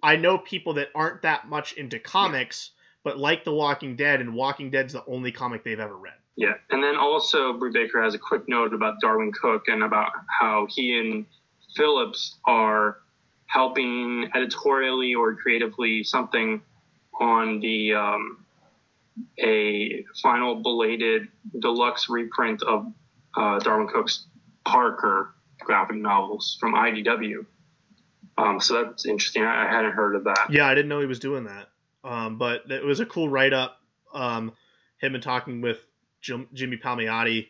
[0.03, 2.71] I know people that aren't that much into comics,
[3.03, 6.13] but like the Walking Dead, and Walking Dead's the only comic they've ever read.
[6.35, 10.67] Yeah, and then also Brubaker has a quick note about Darwin Cooke and about how
[10.69, 11.25] he and
[11.75, 12.97] Phillips are
[13.47, 16.61] helping editorially or creatively something
[17.19, 18.45] on the um,
[19.39, 21.27] a final belated
[21.59, 22.91] deluxe reprint of
[23.37, 24.25] uh, Darwin Cooke's
[24.65, 25.33] Parker
[25.63, 27.45] graphic novels from IDW.
[28.37, 29.43] Um, so that's interesting.
[29.43, 30.47] I, I hadn't heard of that.
[30.49, 31.69] Yeah, I didn't know he was doing that.
[32.03, 33.77] Um, but it was a cool write up.
[34.13, 34.53] Um,
[34.97, 35.79] him and talking with
[36.21, 37.47] Jim, Jimmy Palmiotti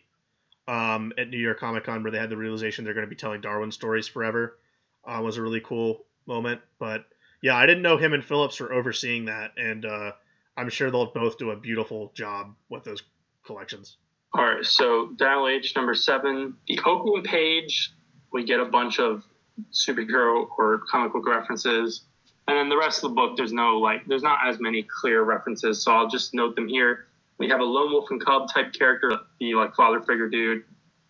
[0.67, 3.15] um, at New York Comic Con, where they had the realization they're going to be
[3.15, 4.57] telling Darwin stories forever,
[5.05, 6.61] uh, was a really cool moment.
[6.79, 7.05] But
[7.41, 10.11] yeah, I didn't know him and Phillips were overseeing that, and uh,
[10.55, 13.03] I'm sure they'll both do a beautiful job with those
[13.45, 13.97] collections.
[14.33, 16.55] All right, so Dial H number seven.
[16.67, 17.91] The opening page,
[18.31, 19.23] we get a bunch of
[19.71, 22.01] superhero or comic book references,
[22.47, 25.23] and then the rest of the book, there's no like, there's not as many clear
[25.23, 25.83] references.
[25.83, 27.07] So I'll just note them here.
[27.37, 30.63] We have a lone wolf and cub type character, the like father figure dude,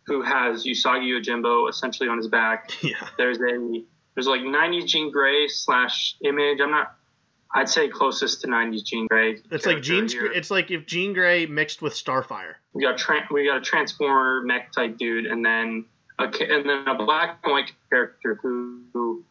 [0.05, 2.71] who has Usagi Yojimbo essentially on his back.
[2.81, 3.83] yeah, There's a
[4.15, 6.59] there's like 90s Jean Grey slash image.
[6.61, 6.95] I'm not.
[7.53, 9.39] I'd say closest to 90s Jean Grey.
[9.51, 10.31] it's like here.
[10.31, 12.53] It's like if Jean Grey mixed with Starfire.
[12.73, 15.85] We got tra- we got a transformer mech type dude, and then
[16.21, 19.23] a and then a black and white character who, who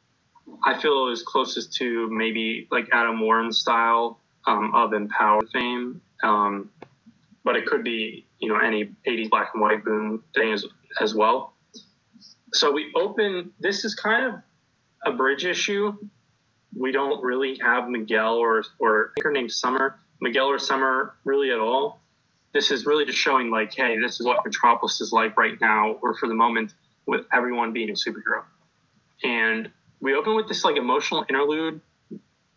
[0.64, 6.70] I feel is closest to maybe like Adam Warren style um, of Empower fame, um,
[7.44, 10.66] but it could be you know any '80s black and white boom thing as
[11.00, 11.54] as well.
[12.52, 13.52] So we open.
[13.60, 14.34] This is kind of
[15.04, 15.96] a bridge issue.
[16.76, 21.58] We don't really have Miguel or or her name's Summer, Miguel or Summer really at
[21.58, 22.00] all
[22.52, 25.92] this is really just showing like, hey, this is what Metropolis is like right now,
[26.02, 26.74] or for the moment,
[27.10, 28.44] with everyone being a superhero.
[29.24, 29.68] And
[30.00, 31.80] we open with this like emotional interlude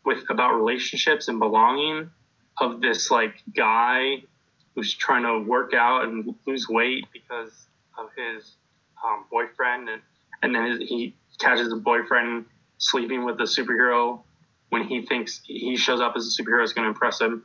[0.06, 2.12] with about relationships and belonging
[2.62, 4.22] of this like guy
[4.76, 7.66] who's trying to work out and lose weight because
[7.98, 8.56] of his
[9.04, 10.02] um, boyfriend, and
[10.44, 12.46] and then his, he catches a boyfriend
[12.78, 14.22] sleeping with a superhero
[14.70, 17.44] when he thinks he shows up as a superhero is going to impress him.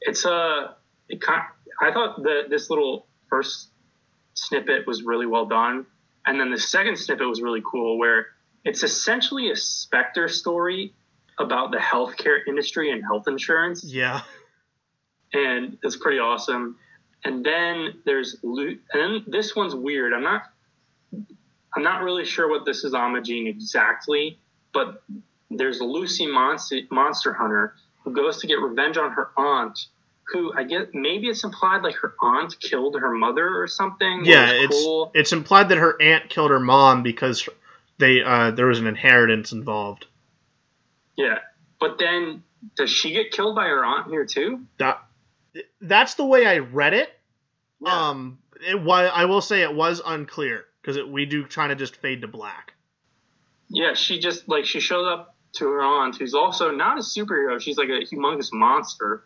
[0.00, 0.74] It's a
[1.08, 1.42] it kind
[1.80, 3.68] I thought that this little first
[4.34, 5.86] snippet was really well done,
[6.26, 8.26] and then the second snippet was really cool, where
[8.64, 10.92] it's essentially a Spectre story
[11.38, 14.22] about the healthcare industry and health insurance, Yeah,
[15.32, 16.76] and it's pretty awesome.
[17.24, 20.12] And then there's and then this one's weird.
[20.12, 20.42] I'm not
[21.74, 24.38] I'm not really sure what this is homaging exactly,
[24.72, 25.02] but
[25.50, 29.86] there's Lucy Monster, Monster Hunter who goes to get revenge on her aunt,
[30.28, 34.24] who I guess maybe it's implied like her aunt killed her mother or something.
[34.24, 34.50] yeah.
[34.50, 35.10] It's cool.
[35.14, 37.48] it's implied that her aunt killed her mom because
[37.98, 40.06] they uh, there was an inheritance involved.
[41.16, 41.38] yeah.
[41.78, 42.42] But then
[42.76, 44.66] does she get killed by her aunt here too?
[44.78, 45.02] That
[45.80, 47.10] that's the way I read it.
[47.80, 48.08] Yeah.
[48.08, 51.96] Um, it was I will say it was unclear because we do kind of just
[51.96, 52.74] fade to black.
[53.68, 57.60] Yeah, she just like she shows up to her aunt, who's also not a superhero.
[57.60, 59.24] She's like a humongous monster,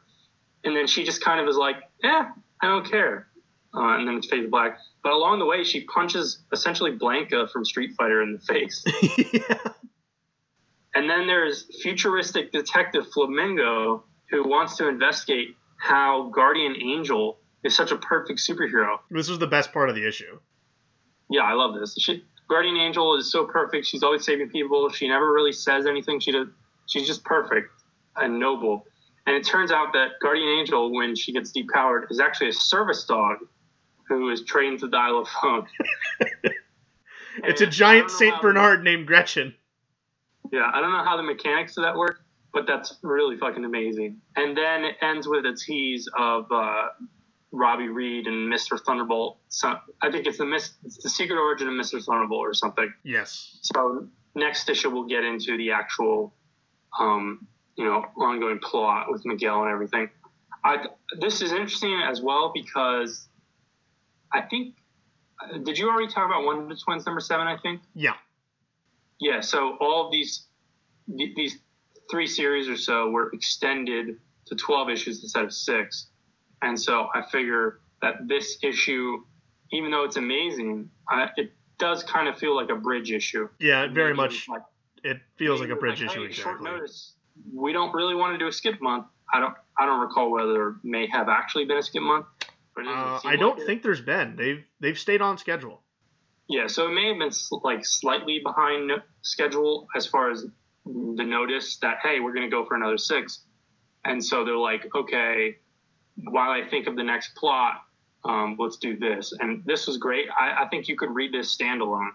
[0.65, 2.31] and then she just kind of is like, "Yeah,
[2.61, 3.29] I don't care,"
[3.75, 4.79] uh, and then it's fade to black.
[5.03, 8.85] But along the way, she punches essentially Blanca from Street Fighter in the face,
[9.33, 9.73] yeah.
[10.95, 17.91] and then there's futuristic detective Flamingo who wants to investigate how Guardian Angel is such
[17.91, 18.99] a perfect superhero.
[19.11, 20.39] This was the best part of the issue.
[21.31, 21.95] Yeah, I love this.
[21.99, 23.87] She, Guardian Angel is so perfect.
[23.87, 24.89] She's always saving people.
[24.91, 26.21] She never really says anything.
[26.21, 26.49] She does.
[26.87, 27.71] She's just perfect
[28.17, 28.87] and noble.
[29.27, 33.05] And it turns out that Guardian Angel, when she gets depowered, is actually a service
[33.05, 33.39] dog
[34.09, 35.67] who is trained to dial a phone.
[37.45, 39.55] It's a giant Saint Bernard named Gretchen.
[40.53, 44.21] Yeah, I don't know how the mechanics of that work, but that's really fucking amazing.
[44.37, 46.89] And then it ends with a tease of uh,
[47.53, 48.81] Robbie Reed and Mr.
[48.81, 49.39] Thunderbolt.
[49.49, 52.05] So I think it's the mis- it's the secret origin of Mr.
[52.05, 52.93] Thunderbolt or something.
[53.05, 53.59] Yes.
[53.63, 56.35] So next issue we'll get into the actual,
[56.99, 57.47] um,
[57.81, 60.11] you know, ongoing plot with Miguel and everything.
[60.63, 60.85] I
[61.19, 63.27] this is interesting as well because
[64.31, 64.75] I think
[65.65, 67.47] did you already talk about Wonder Twins number seven?
[67.47, 68.13] I think Yeah.
[69.19, 69.41] yeah.
[69.41, 70.45] So all of these
[71.17, 71.59] th- these
[72.11, 76.09] three series or so were extended to 12 issues instead of six.
[76.61, 79.25] And so I figure that this issue,
[79.73, 83.49] even though it's amazing, I, it does kind of feel like a bridge issue.
[83.59, 84.47] Yeah, very much.
[84.51, 84.61] like-
[85.03, 86.71] it feels like a bridge like, issue hey, Short exactly.
[86.79, 87.15] notice.
[87.53, 89.07] We don't really want to do a skip month.
[89.33, 89.55] I don't.
[89.79, 92.27] I don't recall whether there may have actually been a skip month.
[92.75, 93.67] But Uh, I don't like it.
[93.67, 94.37] think there's been.
[94.37, 95.83] They've they've stayed on schedule.
[96.49, 97.31] Yeah, so it may have been
[97.63, 98.91] like slightly behind
[99.23, 100.45] schedule as far as
[100.85, 103.45] the notice that hey, we're going to go for another six,
[104.05, 105.57] and so they're like, okay,
[106.17, 107.83] while I think of the next plot,
[108.25, 109.33] um, let's do this.
[109.39, 110.27] And this was great.
[110.39, 112.11] I, I think you could read this standalone,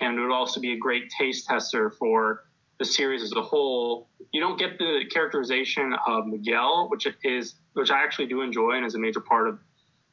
[0.00, 2.44] and it would also be a great taste tester for
[2.78, 4.08] the series as a whole.
[4.32, 8.86] You don't get the characterization of Miguel, which is which I actually do enjoy and
[8.86, 9.58] is a major part of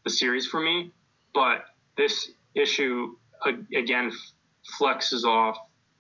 [0.04, 0.92] the series for me,
[1.34, 1.66] but
[1.98, 3.16] this issue
[3.76, 4.12] again
[4.80, 5.58] flexes off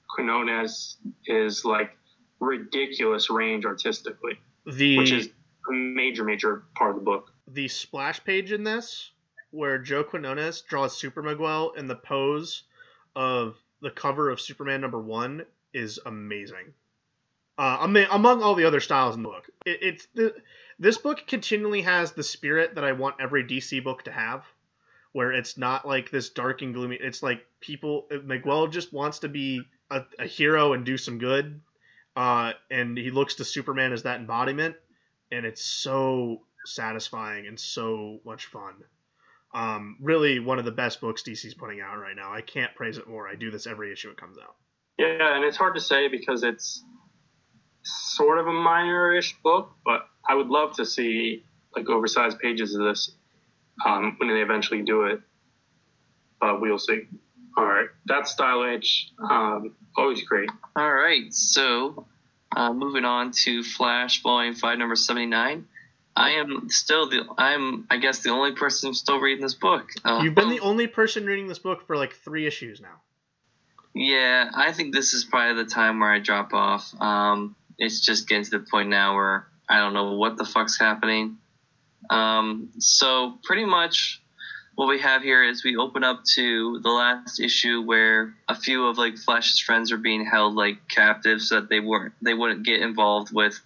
[0.09, 0.97] Quinones
[1.27, 1.97] is like
[2.39, 5.29] ridiculous range artistically, The which is
[5.69, 7.31] a major, major part of the book.
[7.47, 9.11] the splash page in this,
[9.51, 12.63] where Joe Quinones draws Super Miguel in the pose
[13.15, 15.45] of the cover of Superman number one,
[15.75, 16.73] is amazing.
[17.57, 17.77] Uh,
[18.11, 20.33] among all the other styles in the book, it, it's the,
[20.79, 24.43] this book continually has the spirit that I want every DC book to have,
[25.13, 26.97] where it's not like this dark and gloomy.
[26.99, 31.61] It's like people Miguel just wants to be a, a hero and do some good,
[32.15, 34.75] uh, and he looks to Superman as that embodiment,
[35.31, 38.73] and it's so satisfying and so much fun.
[39.53, 42.33] Um, really, one of the best books DC's putting out right now.
[42.33, 43.29] I can't praise it more.
[43.29, 44.55] I do this every issue it comes out.
[44.97, 46.83] Yeah, and it's hard to say because it's
[47.83, 51.43] sort of a minor-ish book, but I would love to see
[51.75, 53.11] like oversized pages of this
[53.85, 55.19] um, when they eventually do it.
[56.39, 57.07] But we'll see.
[57.57, 59.11] All right, that's Dial H.
[59.19, 60.49] Um, always great.
[60.75, 62.05] All right, so
[62.55, 65.67] uh, moving on to Flash Volume Five, Number Seventy Nine.
[66.17, 69.89] I am still the I'm I guess the only person still reading this book.
[70.03, 73.01] Uh, You've been the only person reading this book for like three issues now.
[73.95, 76.93] Yeah, I think this is probably the time where I drop off.
[76.99, 80.77] Um, it's just getting to the point now where I don't know what the fuck's
[80.77, 81.37] happening.
[82.09, 84.21] Um, so pretty much
[84.75, 88.87] what we have here is we open up to the last issue where a few
[88.87, 92.65] of like Flash's friends are being held like captives so that they weren't they wouldn't
[92.65, 93.59] get involved with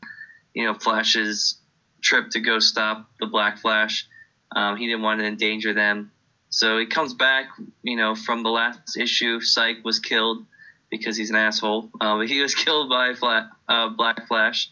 [0.53, 1.57] you know Flash's
[2.01, 4.07] trip to go stop the Black Flash.
[4.55, 6.11] Um, he didn't want to endanger them.
[6.49, 7.45] So he comes back,
[7.83, 9.39] you know, from the last issue.
[9.39, 10.45] Psych was killed
[10.89, 11.89] because he's an asshole.
[12.01, 14.69] Um, he was killed by Fla- uh, Black Flash,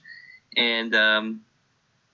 [0.55, 1.41] and um,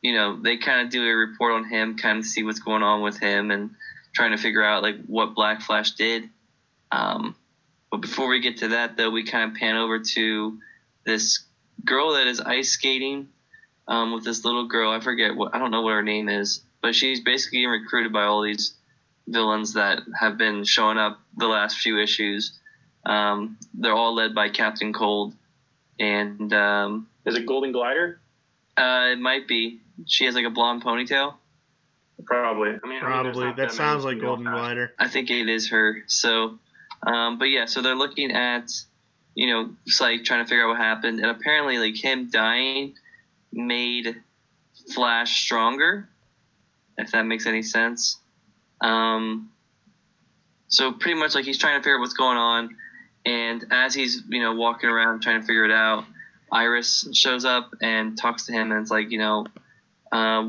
[0.01, 2.84] you know they kind of do a report on him, kind of see what's going
[2.84, 3.72] on with him, and
[4.14, 6.30] trying to figure out like what Black Flash did.
[6.91, 7.36] Um,
[7.89, 10.59] but before we get to that, though, we kind of pan over to
[11.05, 11.43] this
[11.86, 13.30] girl that is ice skating
[13.88, 14.91] um, with this little girl.
[14.91, 18.11] I forget what I don't know what her name is, but she's basically getting recruited
[18.11, 18.74] by all these
[19.28, 22.59] villains that have been showing up the last few issues.
[23.05, 25.34] Um, they're all led by Captain Cold,
[25.99, 28.19] and um, Is it Golden Glider?
[28.78, 31.36] uh, it might be she has like a blonde ponytail.
[32.26, 32.69] Probably.
[32.69, 33.63] I mean, I mean, there's Probably.
[33.63, 34.55] that sounds like Golden Flash.
[34.55, 34.93] Glider.
[34.97, 36.03] I think it is her.
[36.07, 36.57] So,
[37.05, 38.71] um, but yeah, so they're looking at,
[39.36, 42.93] you know, Psych trying to figure out what happened, and apparently, like him dying
[43.51, 44.15] made
[44.93, 46.07] Flash stronger,
[46.97, 48.17] if that makes any sense.
[48.84, 49.51] Um,
[50.67, 52.75] so pretty much like he's trying to figure out what's going on,
[53.25, 56.05] and as he's you know walking around trying to figure it out,
[56.51, 59.47] Iris shows up and talks to him, and it's like you know,
[60.11, 60.45] uh,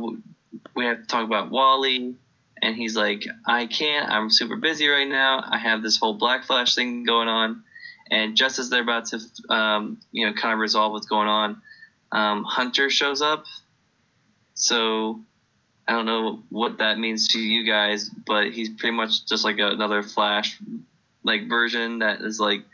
[0.74, 2.16] we have to talk about Wally
[2.64, 4.10] and he's like, I can't.
[4.10, 5.44] I'm super busy right now.
[5.46, 7.62] I have this whole Black Flash thing going on,
[8.10, 9.20] and just as they're about to,
[9.50, 11.60] um, you know, kind of resolve what's going on,
[12.10, 13.44] um, Hunter shows up.
[14.54, 15.20] So
[15.86, 19.58] I don't know what that means to you guys, but he's pretty much just like
[19.58, 20.58] another Flash,
[21.22, 22.64] like version that is like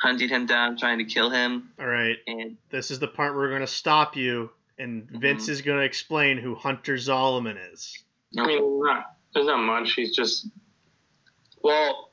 [0.00, 2.16] hunting him down, trying to kill him, All right.
[2.26, 5.20] and This is the part where we're going to stop you, and mm-hmm.
[5.20, 7.96] Vince is going to explain who Hunter Zolomon is.
[8.38, 9.94] I mean, not, there's not much.
[9.94, 10.46] He's just,
[11.62, 12.10] well,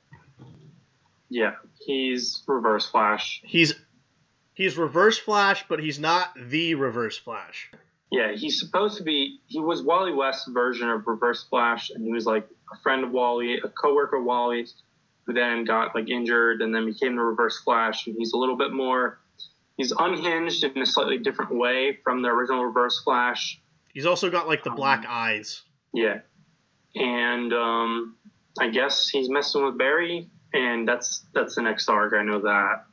[1.30, 3.41] yeah, he's Reverse Flash.
[3.45, 3.74] He's
[4.54, 7.70] he's Reverse Flash, but he's not the Reverse Flash.
[8.12, 9.39] Yeah, he's supposed to be.
[9.47, 13.12] He was Wally West's version of Reverse Flash, and he was like a friend of
[13.12, 14.76] Wally, a coworker of Wally's,
[15.26, 18.08] who then got like injured and then became the Reverse Flash.
[18.08, 19.20] And he's a little bit more.
[19.76, 23.60] He's unhinged in a slightly different way from the original Reverse Flash.
[23.93, 25.64] He's also got like the black eyes.
[25.93, 26.20] Yeah,
[26.95, 28.16] and um,
[28.60, 32.14] I guess he's messing with Barry, and that's that's the next arc.
[32.14, 32.86] I know that.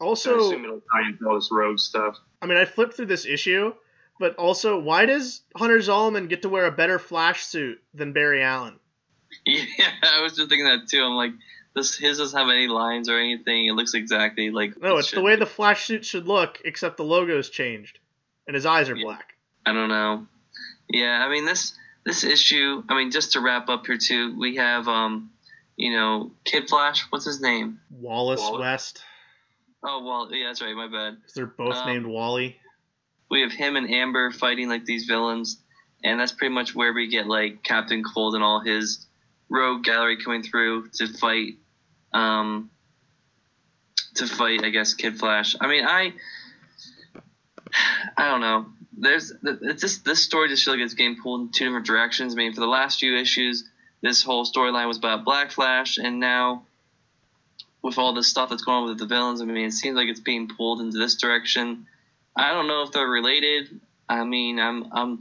[0.00, 2.16] Also, I assume it'll tie into all this rogue stuff.
[2.40, 3.74] I mean, I flipped through this issue,
[4.20, 8.44] but also, why does Hunter Zolomon get to wear a better Flash suit than Barry
[8.44, 8.78] Allen?
[9.44, 9.64] Yeah,
[10.04, 11.02] I was just thinking that too.
[11.02, 11.32] I'm like,
[11.74, 13.66] this his doesn't have any lines or anything.
[13.66, 14.80] It looks exactly like.
[14.80, 15.40] No, it it's the way be.
[15.40, 17.98] the Flash suit should look, except the logo's changed,
[18.46, 19.04] and his eyes are Yeah.
[19.06, 19.34] black.
[19.66, 20.26] I don't know.
[20.88, 22.82] Yeah, I mean this this issue.
[22.88, 25.30] I mean, just to wrap up here too, we have um,
[25.76, 27.06] you know, Kid Flash.
[27.10, 27.80] What's his name?
[27.90, 28.60] Wallace Wallace.
[28.60, 29.02] West,
[29.82, 30.74] Oh, well, yeah, that's right.
[30.74, 31.16] My bad.
[31.34, 32.59] they're both Um, named Wally.
[33.30, 35.58] We have him and Amber fighting like these villains,
[36.02, 39.06] and that's pretty much where we get like Captain Cold and all his
[39.48, 41.54] rogue gallery coming through to fight,
[42.12, 42.70] um,
[44.16, 45.54] to fight I guess Kid Flash.
[45.60, 46.12] I mean, I,
[48.16, 48.66] I don't know.
[48.98, 52.34] There's it's just this story just feels like it's getting pulled in two different directions.
[52.34, 53.64] I mean, for the last few issues,
[54.02, 56.64] this whole storyline was about Black Flash, and now
[57.82, 60.08] with all this stuff that's going on with the villains, I mean, it seems like
[60.08, 61.86] it's being pulled into this direction.
[62.36, 63.80] I don't know if they're related.
[64.08, 65.20] I mean, I'm I'm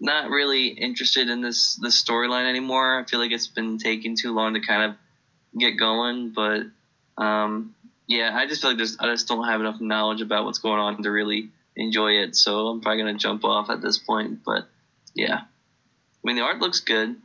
[0.00, 3.00] not really interested in this this storyline anymore.
[3.00, 4.96] I feel like it's been taking too long to kind of
[5.58, 6.32] get going.
[6.32, 6.62] But
[7.16, 7.74] um,
[8.06, 10.80] yeah, I just feel like there's I just don't have enough knowledge about what's going
[10.80, 12.36] on to really enjoy it.
[12.36, 14.40] So I'm probably gonna jump off at this point.
[14.44, 14.66] But
[15.14, 17.16] yeah, I mean the art looks good.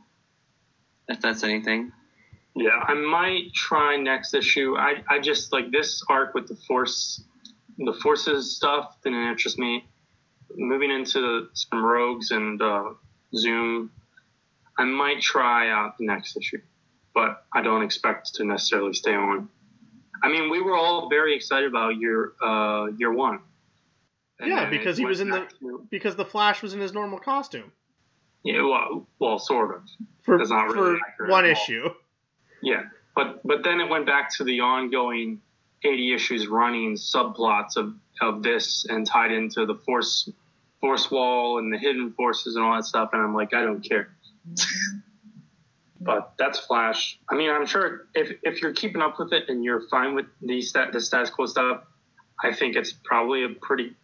[1.08, 1.92] If that's anything.
[2.54, 4.76] Yeah, I might try next issue.
[4.76, 7.22] I, I just like this arc with the force,
[7.78, 9.88] the forces stuff didn't interest me.
[10.56, 12.90] Moving into some rogues and uh,
[13.34, 13.90] Zoom,
[14.78, 16.60] I might try out the next issue,
[17.14, 19.48] but I don't expect to necessarily stay on.
[20.22, 23.40] I mean, we were all very excited about year uh, year one.
[24.40, 27.18] And Yeah, because he was in the- to- Because the Flash was in his normal
[27.18, 27.72] costume
[28.44, 29.82] yeah, well, well, sort of.
[30.22, 31.88] for That's not for really accurate one issue.
[32.62, 35.40] Yeah, but but then it went back to the ongoing
[35.84, 40.30] eighty issues running subplots of of this and tied into the force
[40.80, 43.10] force wall and the hidden forces and all that stuff.
[43.12, 44.08] And I'm like, I don't care.
[46.00, 47.18] but that's Flash.
[47.28, 50.26] I mean, I'm sure if if you're keeping up with it and you're fine with
[50.40, 51.82] the stat the status quo stuff,
[52.42, 53.94] I think it's probably a pretty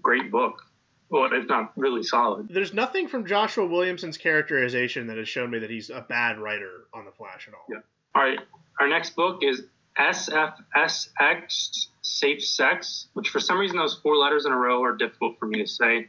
[0.00, 0.62] great book.
[1.10, 2.48] Well, if not really solid.
[2.50, 6.84] There's nothing from Joshua Williamson's characterization that has shown me that he's a bad writer
[6.92, 7.64] on the Flash at all.
[7.70, 7.78] Yeah.
[8.14, 8.38] All right,
[8.78, 9.62] our next book is
[9.98, 15.38] SFSX Safe Sex, which for some reason those four letters in a row are difficult
[15.38, 16.08] for me to say.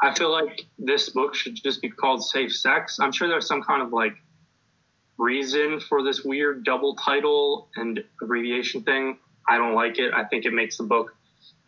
[0.00, 2.98] I feel like this book should just be called Safe Sex.
[3.00, 4.14] I'm sure there's some kind of like
[5.16, 9.18] reason for this weird double title and abbreviation thing.
[9.48, 10.12] I don't like it.
[10.12, 11.14] I think it makes the book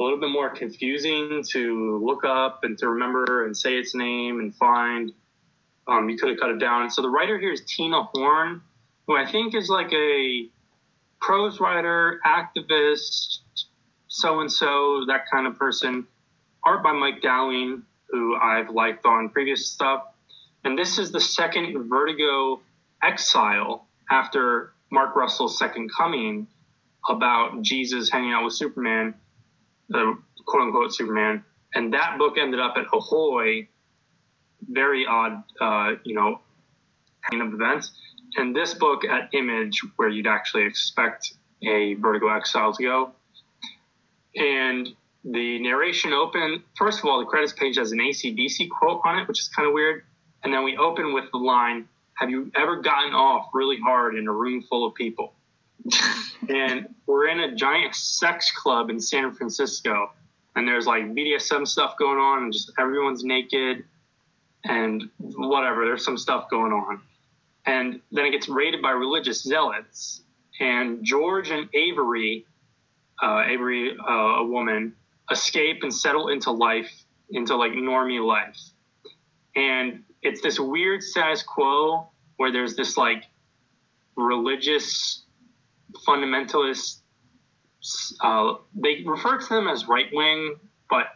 [0.01, 4.41] a little bit more confusing to look up and to remember and say its name
[4.41, 5.13] and find.
[5.87, 6.91] Um, you could have cut it down.
[6.91, 8.63] So the writer here is Tina Horn,
[9.07, 10.49] who I think is like a
[11.25, 13.39] prose writer, activist,
[14.09, 16.07] so and so, that kind of person.
[16.65, 20.03] Art by Mike Dowling, who I've liked on previous stuff.
[20.65, 22.61] And this is the second Vertigo
[23.03, 26.47] Exile after Mark Russell's Second Coming
[27.09, 29.15] about Jesus hanging out with Superman,
[29.89, 30.17] the
[30.47, 31.43] quote unquote Superman.
[31.75, 33.69] And that book ended up at Ahoy.
[34.67, 36.41] Very odd, uh, you know,
[37.31, 37.93] kind of events
[38.37, 43.13] and this book at Image, where you'd actually expect a Vertigo Exile to go.
[44.37, 44.89] And
[45.25, 49.29] the narration open, first of all, the credits page has an ACDC quote on it,
[49.29, 50.03] which is kind of weird.
[50.43, 54.27] And then we open with the line, Have you ever gotten off really hard in
[54.29, 55.33] a room full of people?
[56.49, 60.11] and we're in a giant sex club in San Francisco.
[60.57, 63.85] And there's like BDSM stuff going on, and just everyone's naked
[64.65, 65.85] and whatever.
[65.85, 67.01] There's some stuff going on
[67.67, 70.23] and then it gets raided by religious zealots.
[70.61, 72.47] And George and Avery,
[73.23, 74.95] uh, Avery, uh, a woman,
[75.31, 76.91] escape and settle into life,
[77.31, 78.59] into like normie life.
[79.57, 83.25] And it's this weird status quo where there's this like
[84.17, 85.23] religious
[86.07, 86.99] fundamentalist.
[88.21, 90.57] Uh, they refer to them as right wing,
[90.91, 91.07] but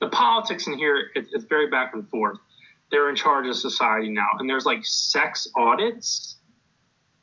[0.00, 2.38] the politics in here it, it's very back and forth
[2.90, 4.28] they're in charge of society now.
[4.38, 6.36] And there's like sex audits.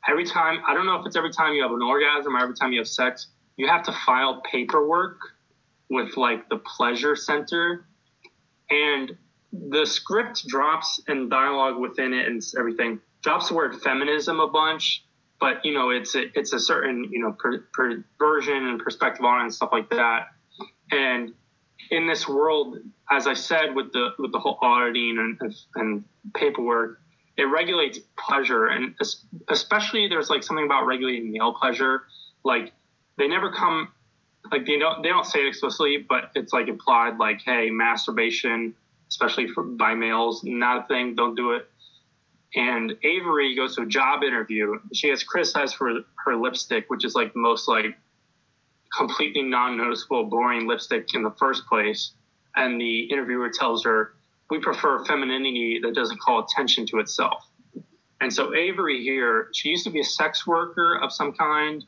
[0.08, 2.54] Every time i don't know if it's every time you have an orgasm or every
[2.54, 3.26] time you have sex
[3.56, 5.18] you have to file paperwork
[5.90, 7.86] with like the pleasure center.
[8.70, 9.16] And
[9.52, 13.00] the script drops and dialogue within it and everything.
[13.22, 15.06] Drops the word feminism a bunch
[15.40, 19.40] but you know it's a, it's a certain you know per, perversion and perspective on
[19.40, 20.28] it and stuff like that.
[20.90, 21.34] And
[21.90, 22.78] in this world,
[23.10, 26.04] as I said, with the with the whole auditing and, and,
[26.34, 27.00] paperwork,
[27.36, 28.94] it regulates pleasure, and
[29.48, 32.02] especially there's like something about regulating male pleasure.
[32.44, 32.72] Like
[33.16, 33.88] they never come
[34.50, 38.74] like they don't they don't say it explicitly, but it's like implied like, hey, masturbation,
[39.08, 41.14] especially for, by males, not a thing.
[41.14, 41.68] Don't do it.
[42.54, 44.78] And Avery goes to a job interview.
[44.94, 47.96] She gets criticized for her lipstick, which is like the most like
[48.96, 52.12] completely non-noticeable, boring lipstick in the first place.
[52.54, 54.14] And the interviewer tells her,
[54.50, 57.44] "We prefer femininity that doesn't call attention to itself."
[58.20, 61.84] And so Avery here, she used to be a sex worker of some kind.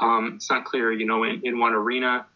[0.00, 2.26] Um, it's not clear, you know, in, in one arena.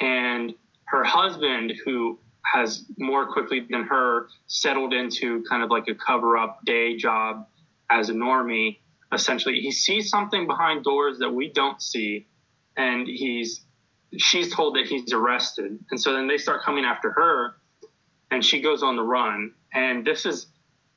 [0.00, 0.54] And
[0.84, 2.18] her husband, who
[2.52, 7.46] has more quickly than her settled into kind of like a cover up day job
[7.90, 8.78] as a normie,
[9.12, 12.26] essentially, he sees something behind doors that we don't see.
[12.80, 13.60] And he's,
[14.16, 15.78] she's told that he's arrested.
[15.90, 17.56] And so then they start coming after her
[18.30, 19.52] and she goes on the run.
[19.74, 20.46] And this is,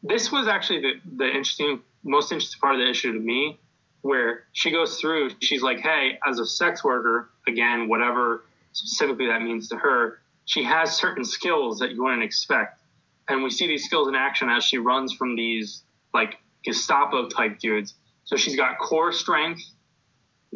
[0.01, 3.59] this was actually the, the interesting, most interesting part of the issue to me,
[4.01, 9.41] where she goes through, she's like, hey, as a sex worker, again, whatever specifically that
[9.41, 12.79] means to her, she has certain skills that you wouldn't expect.
[13.27, 15.83] And we see these skills in action as she runs from these
[16.13, 17.95] like Gestapo type dudes.
[18.25, 19.63] So she's got core strength,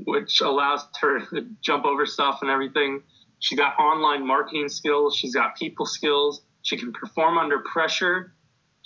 [0.06, 3.02] which allows her to jump over stuff and everything.
[3.40, 5.15] She's got online marketing skills.
[5.15, 6.41] She's got people skills.
[6.64, 8.34] She can perform under pressure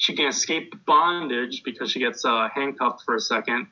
[0.02, 3.68] she can escape bondage because she gets uh, handcuffed for a second,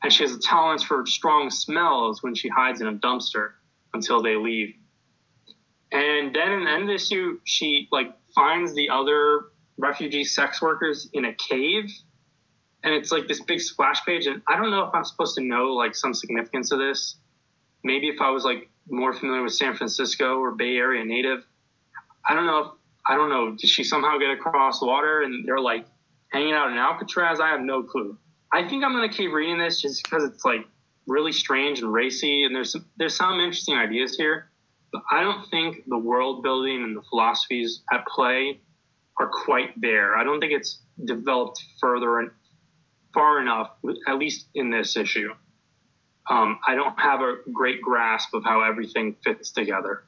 [0.00, 3.54] and she has a tolerance for strong smells when she hides in a dumpster
[3.92, 4.76] until they leave.
[5.90, 9.46] And then in the end of issue, she like finds the other
[9.76, 11.90] refugee sex workers in a cave,
[12.84, 14.26] and it's like this big splash page.
[14.26, 17.16] And I don't know if I'm supposed to know like some significance of this.
[17.84, 21.44] Maybe if I was like more familiar with San Francisco or Bay Area native,
[22.28, 22.66] I don't know if
[23.06, 23.52] I don't know.
[23.52, 25.86] Did she somehow get across the water and they're like
[26.28, 27.40] hanging out in Alcatraz?
[27.40, 28.16] I have no clue.
[28.52, 30.66] I think I'm gonna keep reading this just because it's like
[31.06, 34.50] really strange and racy, and there's some, there's some interesting ideas here.
[34.92, 38.60] But I don't think the world building and the philosophies at play
[39.18, 40.16] are quite there.
[40.16, 42.30] I don't think it's developed further
[43.14, 43.70] far enough,
[44.08, 45.32] at least in this issue.
[46.30, 50.04] Um, I don't have a great grasp of how everything fits together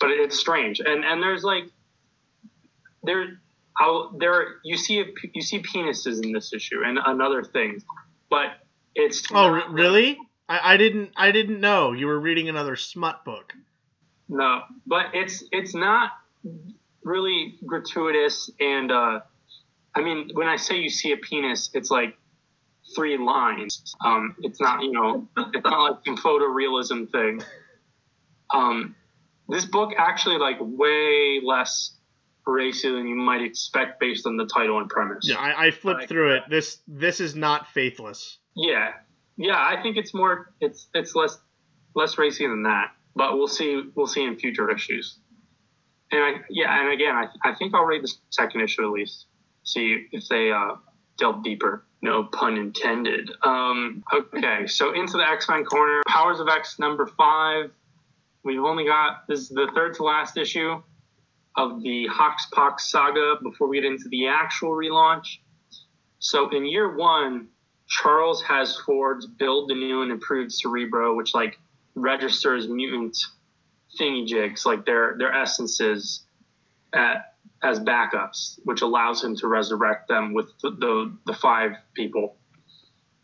[0.00, 0.80] but it's strange.
[0.80, 1.64] And and there's like
[3.02, 3.40] there
[3.74, 7.82] how there you see a, you see penises in this issue and another thing,
[8.30, 8.58] but
[8.94, 10.18] it's oh really?
[10.48, 13.52] I, I didn't I didn't know you were reading another smut book.
[14.28, 16.12] No, but it's it's not
[17.02, 19.20] really gratuitous and uh,
[19.98, 22.16] I mean when I say you see a penis, it's like
[22.94, 23.94] three lines.
[24.04, 27.42] Um, it's not you know it's not like some photorealism thing.
[28.54, 28.94] Um,
[29.48, 31.96] this book actually like way less
[32.46, 35.28] racy than you might expect based on the title and premise.
[35.28, 36.44] Yeah, I, I flipped like, through it.
[36.48, 38.38] This this is not faithless.
[38.54, 38.92] Yeah,
[39.36, 41.38] yeah, I think it's more it's it's less
[41.94, 42.92] less racy than that.
[43.16, 45.18] But we'll see we'll see in future issues.
[46.10, 49.26] And I, yeah, and again, I, I think I'll read the second issue at least.
[49.68, 50.76] See if they uh,
[51.18, 51.84] delve deeper.
[52.00, 53.30] No pun intended.
[53.42, 56.00] Um, okay, so into the X Men corner.
[56.08, 57.70] Powers of X number five.
[58.44, 60.82] We've only got this is the third to last issue
[61.54, 65.38] of the Hoxpox saga before we get into the actual relaunch.
[66.18, 67.48] So in year one,
[67.88, 71.58] Charles has Forge build the new and improved Cerebro, which like
[71.94, 73.18] registers mutant
[74.00, 76.22] thingy jigs, like their their essences,
[76.94, 82.36] at, as backups, which allows him to resurrect them with the, the, the five people.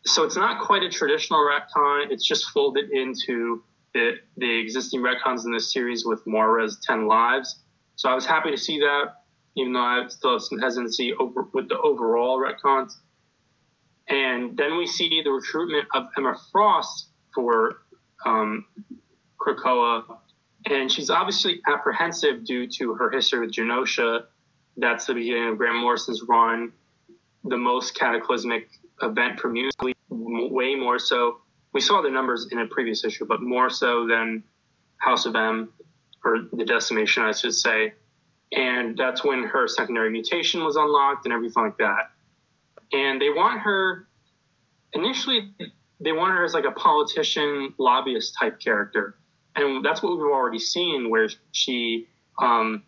[0.07, 3.63] So it's not quite a traditional retcon; it's just folded into
[3.95, 7.61] the, the existing retcons in this series with Moira's 10 lives.
[7.97, 9.13] So I was happy to see that,
[9.57, 12.93] even though I still have some hesitancy over, with the overall retcons.
[14.09, 17.83] And then we see the recruitment of Emma Frost for
[18.27, 18.67] um,
[19.41, 20.19] Krakoa.
[20.67, 24.25] And she's obviously apprehensive due to her history with Genosha.
[24.77, 26.73] That's the beginning of Grant Morrison's run,
[27.45, 28.71] the most cataclysmic
[29.03, 31.39] event for music, way more so
[31.75, 34.43] we saw the numbers in a previous issue, but more so than
[34.97, 35.71] House of M
[36.25, 37.93] or the decimation, I should say.
[38.53, 42.13] And that's when her secondary mutation was unlocked and everything like that.
[42.93, 44.07] And they want her
[44.93, 45.53] initially
[46.01, 49.17] they want her as like a politician lobbyist type character.
[49.57, 52.09] And that's what we've already seen where she
[52.41, 52.83] um,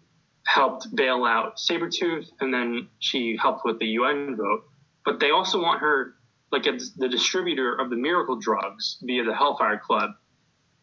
[0.47, 4.65] helped bail out Sabretooth and then she helped with the UN vote.
[5.05, 6.15] But they also want her
[6.53, 10.11] like it's the distributor of the miracle drugs via the Hellfire Club,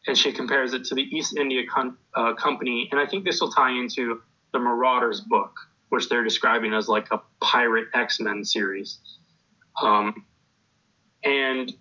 [0.08, 3.40] and she compares it to the East India con- uh, Company, and I think this
[3.40, 5.56] will tie into the Marauders book,
[5.90, 9.00] which they're describing as like a pirate X Men series.
[9.82, 10.26] Um,
[11.24, 11.74] and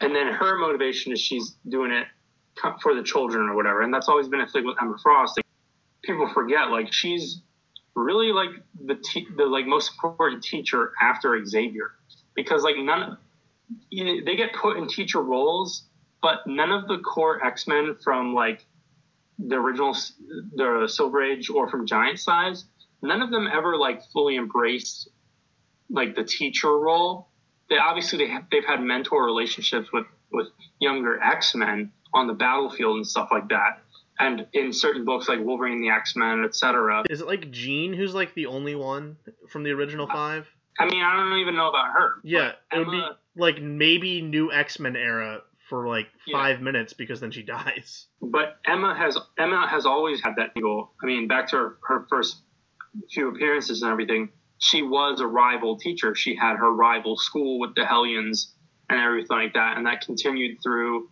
[0.00, 2.06] and then her motivation is she's doing it
[2.82, 3.82] for the children or whatever.
[3.82, 5.40] And that's always been a thing with Emma Frost.
[6.04, 7.42] People forget like she's
[7.94, 8.50] really like
[8.84, 11.92] the te- the like most important teacher after Xavier
[12.34, 13.18] because like none
[13.90, 15.84] you know, they get put in teacher roles,
[16.22, 18.64] but none of the core X Men from like
[19.38, 19.94] the original
[20.54, 22.64] the Silver Age or from Giant Size,
[23.02, 25.08] none of them ever like fully embraced
[25.90, 27.28] like the teacher role.
[27.70, 30.48] They obviously they have, they've had mentor relationships with with
[30.80, 33.80] younger X Men on the battlefield and stuff like that.
[34.20, 37.04] And in certain books like Wolverine, the X Men, etc.
[37.08, 39.16] Is it like Jean who's like the only one
[39.48, 40.46] from the original uh, five?
[40.78, 42.14] I mean, I don't even know about her.
[42.24, 43.02] Yeah, it would be
[43.36, 46.38] like maybe new X Men era for like Yeah.
[46.38, 48.06] five minutes because then she dies.
[48.20, 50.92] But Emma has Emma has always had that angle.
[51.02, 52.42] I mean, back to her, her first
[53.12, 56.14] few appearances and everything, she was a rival teacher.
[56.16, 58.54] She had her rival school with the Hellions
[58.88, 61.08] and everything like that, and that continued through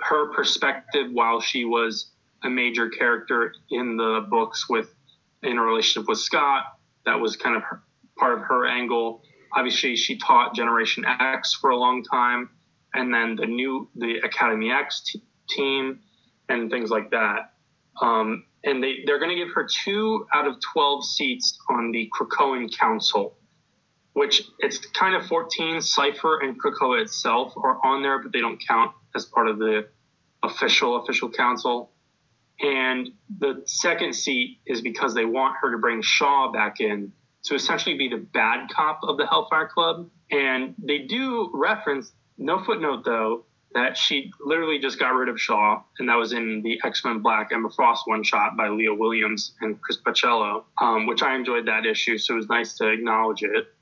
[0.00, 2.10] her perspective while she was
[2.42, 4.94] a major character in the books with
[5.42, 6.64] in a relationship with Scott.
[7.06, 7.82] That was kind of her,
[8.18, 9.22] part of her angle.
[9.56, 12.50] Obviously, she taught Generation X for a long time,
[12.94, 16.00] and then the new the Academy X t- team
[16.48, 17.54] and things like that.
[18.00, 22.10] Um, and they, they're going to give her two out of 12 seats on the
[22.18, 23.36] Krakoan Council,
[24.12, 25.80] which it's kind of 14.
[25.80, 29.88] Cypher and Krakoa itself are on there, but they don't count as part of the
[30.42, 31.90] official official council.
[32.60, 37.12] And the second seat is because they want her to bring Shaw back in
[37.44, 40.10] to essentially be the bad cop of the Hellfire Club.
[40.30, 45.82] And they do reference, no footnote though, that she literally just got rid of Shaw,
[45.98, 49.54] and that was in the X Men Black Emma Frost one shot by Leah Williams
[49.60, 53.42] and Chris Bachalo, um, which I enjoyed that issue, so it was nice to acknowledge
[53.42, 53.72] it.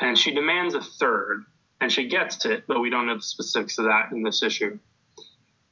[0.00, 1.44] And she demands a third,
[1.80, 4.78] and she gets it, but we don't know the specifics of that in this issue.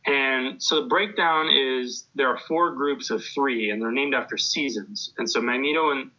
[0.06, 4.38] And so the breakdown is there are four groups of three, and they're named after
[4.38, 5.12] seasons.
[5.18, 6.10] And so Magneto and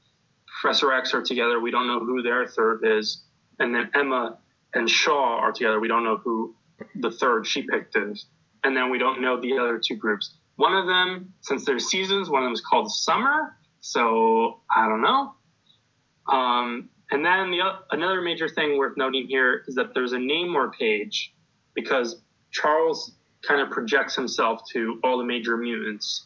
[0.61, 1.59] Professor X are together.
[1.59, 3.23] We don't know who their third is.
[3.59, 4.37] And then Emma
[4.73, 5.79] and Shaw are together.
[5.79, 6.55] We don't know who
[6.95, 8.25] the third she picked is.
[8.63, 10.35] And then we don't know the other two groups.
[10.57, 13.57] One of them, since there's seasons, one of them is called Summer.
[13.79, 15.33] So I don't know.
[16.31, 17.59] Um, and then the
[17.91, 21.33] another major thing worth noting here is that there's a Namor page
[21.73, 22.21] because
[22.51, 23.11] Charles
[23.41, 26.25] kind of projects himself to all the major mutants.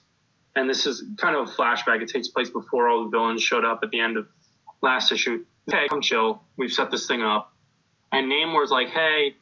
[0.55, 2.01] And this is kind of a flashback.
[2.01, 4.27] It takes place before all the villains showed up at the end of
[4.81, 5.43] last issue.
[5.69, 6.41] Hey, come chill.
[6.57, 7.51] We've set this thing up.
[8.11, 9.35] And Namor's like, hey,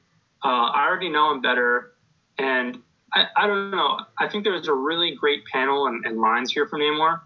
[0.44, 1.92] uh, I already know him better.
[2.38, 2.82] And
[3.14, 4.00] I, I don't know.
[4.18, 7.22] I think there's a really great panel and, and lines here from Namor,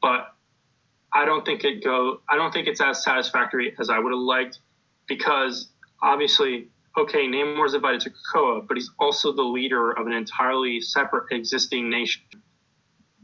[0.00, 0.35] but
[1.16, 2.20] I don't think it go.
[2.28, 4.58] I don't think it's as satisfactory as I would have liked
[5.08, 5.70] because
[6.02, 6.68] obviously,
[6.98, 11.88] okay, Namor's invited to Krakoa, but he's also the leader of an entirely separate existing
[11.88, 12.20] nation,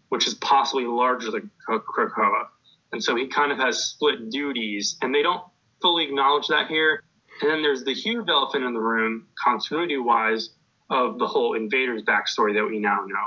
[0.08, 2.46] which is possibly larger than Kra- Krakoa,
[2.92, 5.44] and so he kind of has split duties, and they don't
[5.82, 7.02] fully acknowledge that here.
[7.42, 10.48] And then there's the huge elephant in the room, continuity wise,
[10.88, 13.26] of the whole invaders backstory that we now know.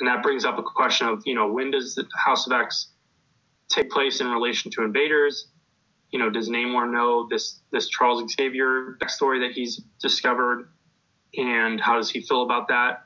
[0.00, 2.92] And that brings up a question of, you know, when does the House of X
[3.68, 5.48] take place in relation to invaders?
[6.10, 10.70] You know, does Namor know this this Charles Xavier backstory that he's discovered?
[11.36, 13.04] And how does he feel about that?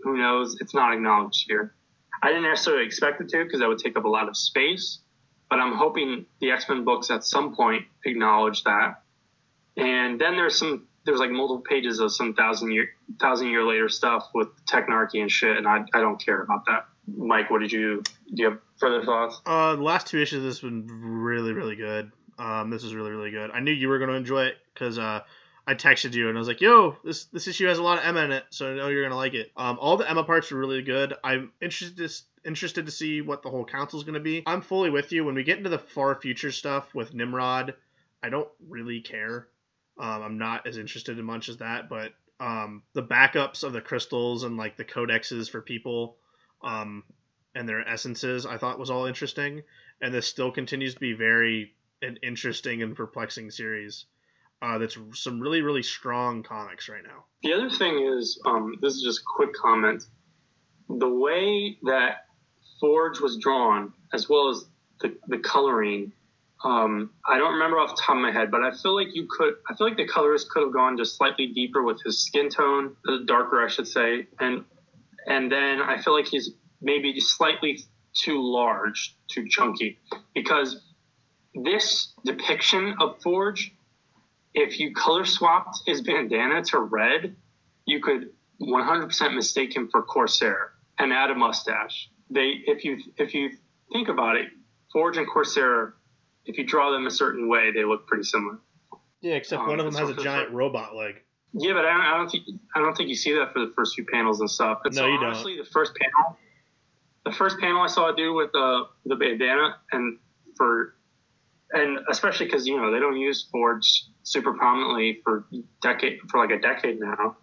[0.00, 0.56] Who knows?
[0.60, 1.74] It's not acknowledged here.
[2.22, 4.98] I didn't necessarily expect it to because that would take up a lot of space,
[5.48, 9.02] but I'm hoping the X Men books at some point acknowledge that.
[9.76, 12.90] And then there's some there's like multiple pages of some thousand year
[13.20, 16.86] thousand year later stuff with technarchy and shit, and I, I don't care about that.
[17.16, 18.02] Mike, what did you
[18.36, 19.40] have further thoughts?
[19.46, 22.12] Uh, the last two issues have been really, really good.
[22.38, 23.50] Um, this is really, really good.
[23.50, 25.22] I knew you were going to enjoy it because uh,
[25.68, 28.04] I texted you and I was like, "Yo, this this issue has a lot of
[28.04, 30.50] Emma in it, so I know you're gonna like it." Um, all the Emma parts
[30.50, 31.12] are really good.
[31.22, 34.42] I'm interested to, interested to see what the whole council's gonna be.
[34.46, 37.74] I'm fully with you when we get into the far future stuff with Nimrod.
[38.22, 39.48] I don't really care.
[40.00, 43.82] Um, I'm not as interested in much as that, but um, the backups of the
[43.82, 46.16] crystals and like the codexes for people
[46.62, 47.04] um,
[47.54, 49.62] and their essences, I thought was all interesting.
[50.00, 54.06] And this still continues to be very an interesting and perplexing series.
[54.60, 57.24] Uh, that's some really really strong comics right now.
[57.42, 60.04] The other thing is, um, this is just a quick comment.
[60.88, 62.26] The way that
[62.80, 64.64] Forge was drawn, as well as
[65.00, 66.12] the, the coloring,
[66.64, 69.28] um, I don't remember off the top of my head, but I feel like you
[69.30, 69.54] could.
[69.68, 72.96] I feel like the colorist could have gone just slightly deeper with his skin tone,
[73.26, 74.64] darker, I should say, and
[75.26, 76.50] and then I feel like he's
[76.80, 77.80] maybe slightly
[78.14, 79.98] too large, too chunky,
[80.34, 80.80] because
[81.54, 83.72] this depiction of Forge
[84.54, 87.36] if you color swapped his bandana to red,
[87.86, 88.30] you could
[88.60, 92.10] 100% mistake him for Corsair and add a mustache.
[92.30, 93.50] They, if you if you
[93.92, 94.48] think about it,
[94.92, 95.94] Forge and Corsair,
[96.44, 98.58] if you draw them a certain way, they look pretty similar.
[99.20, 101.16] Yeah, except Um, one of them has a giant robot leg.
[101.52, 102.44] Yeah, but I don't, I don't think
[102.74, 104.80] I don't think you see that for the first few panels and stuff.
[104.84, 105.24] And No, so you don't.
[105.26, 106.38] honestly, the first panel,
[107.24, 110.18] the first panel I saw a dude with uh, the bandana, and
[110.56, 110.94] for,
[111.72, 115.46] and especially because you know they don't use Forge super prominently for
[115.82, 117.36] decade for like a decade now,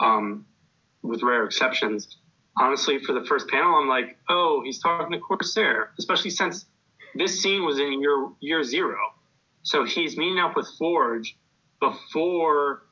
[0.00, 0.46] um,
[1.02, 2.16] with rare exceptions.
[2.58, 6.66] Honestly, for the first panel, I'm like, oh, he's talking to Corsair, especially since
[7.14, 8.98] this scene was in year year zero,
[9.62, 11.36] so he's meeting up with Forge
[11.80, 12.82] before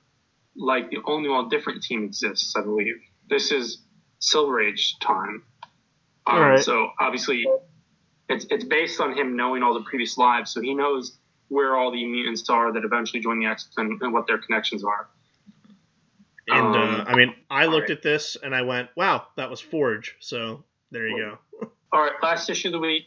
[0.57, 2.97] like the only one different team exists, I believe.
[3.29, 3.83] This is
[4.19, 5.43] Silver Age time.
[6.29, 6.63] Um, Alright.
[6.65, 7.47] So obviously,
[8.29, 11.19] it's it's based on him knowing all the previous lives, so he knows
[11.49, 14.85] where all the mutants are that eventually join the X Men and what their connections
[14.85, 15.09] are.
[16.49, 17.91] And uh, Um, I mean, I looked alright.
[17.91, 21.69] at this and I went, "Wow, that was Forge." So there you go.
[21.93, 23.05] All right, last issue of the week,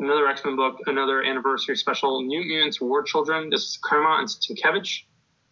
[0.00, 3.50] another X Men book, another anniversary special, New Mutants War Children.
[3.50, 5.02] This is Claremont and Sienkiewicz,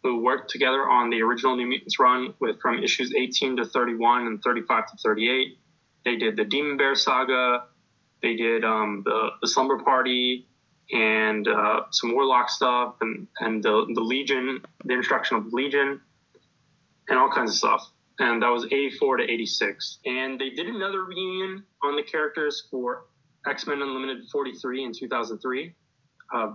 [0.03, 4.27] who worked together on the original New Mutants run with from issues 18 to 31
[4.27, 5.59] and 35 to 38.
[6.05, 7.65] They did the Demon Bear saga,
[8.23, 10.47] they did um, the, the Slumber Party,
[10.93, 16.01] and uh, some Warlock stuff, and, and the, the Legion, the introduction of the Legion,
[17.09, 19.99] and all kinds of stuff and that was 84 to 86.
[20.05, 23.05] And they did another reunion on the characters for
[23.47, 25.75] X Men Unlimited 43 in 2003.
[26.33, 26.53] Uh,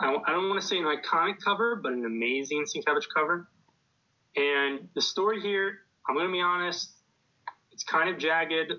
[0.00, 3.48] I, I don't want to say an iconic cover, but an amazing Sienkiewicz cover.
[4.36, 5.78] And the story here,
[6.08, 6.92] I'm going to be honest,
[7.74, 8.72] it's kind of jagged.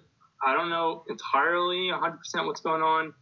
[0.46, 3.14] I don't know entirely 100% what's going on,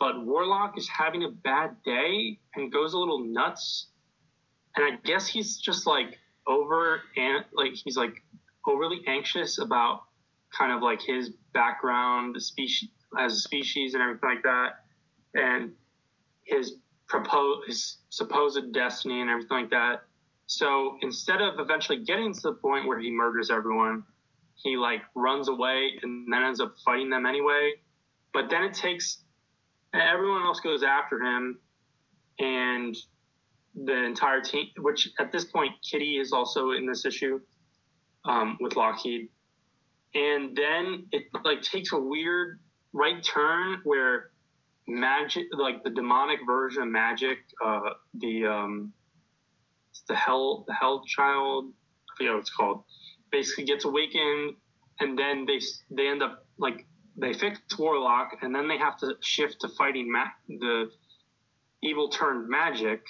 [0.00, 3.88] but Warlock is having a bad day and goes a little nuts.
[4.74, 8.22] And I guess he's just like over and like he's like
[8.66, 10.02] overly anxious about
[10.56, 14.84] kind of like his background, species as a species and everything like that,
[15.34, 15.72] and
[16.44, 16.74] his
[17.08, 20.02] propose his supposed destiny and everything like that.
[20.46, 24.04] So instead of eventually getting to the point where he murders everyone,
[24.56, 27.72] he like runs away and then ends up fighting them anyway.
[28.32, 29.22] But then it takes
[29.94, 31.58] everyone else goes after him,
[32.38, 32.96] and
[33.74, 37.40] the entire team, which at this point Kitty is also in this issue
[38.24, 39.28] um, with Lockheed,
[40.14, 42.60] and then it like takes a weird
[42.92, 44.30] right turn where
[44.88, 47.80] magic, like the demonic version of magic, uh,
[48.14, 48.92] the um,
[50.08, 51.72] the hell, the hell child,
[52.10, 52.84] I forget what it's called,
[53.36, 54.54] basically gets awakened,
[55.00, 55.60] and then they
[55.90, 56.86] they end up like
[57.16, 60.90] they fix Warlock, and then they have to shift to fighting ma- the
[61.82, 63.02] evil turned magic,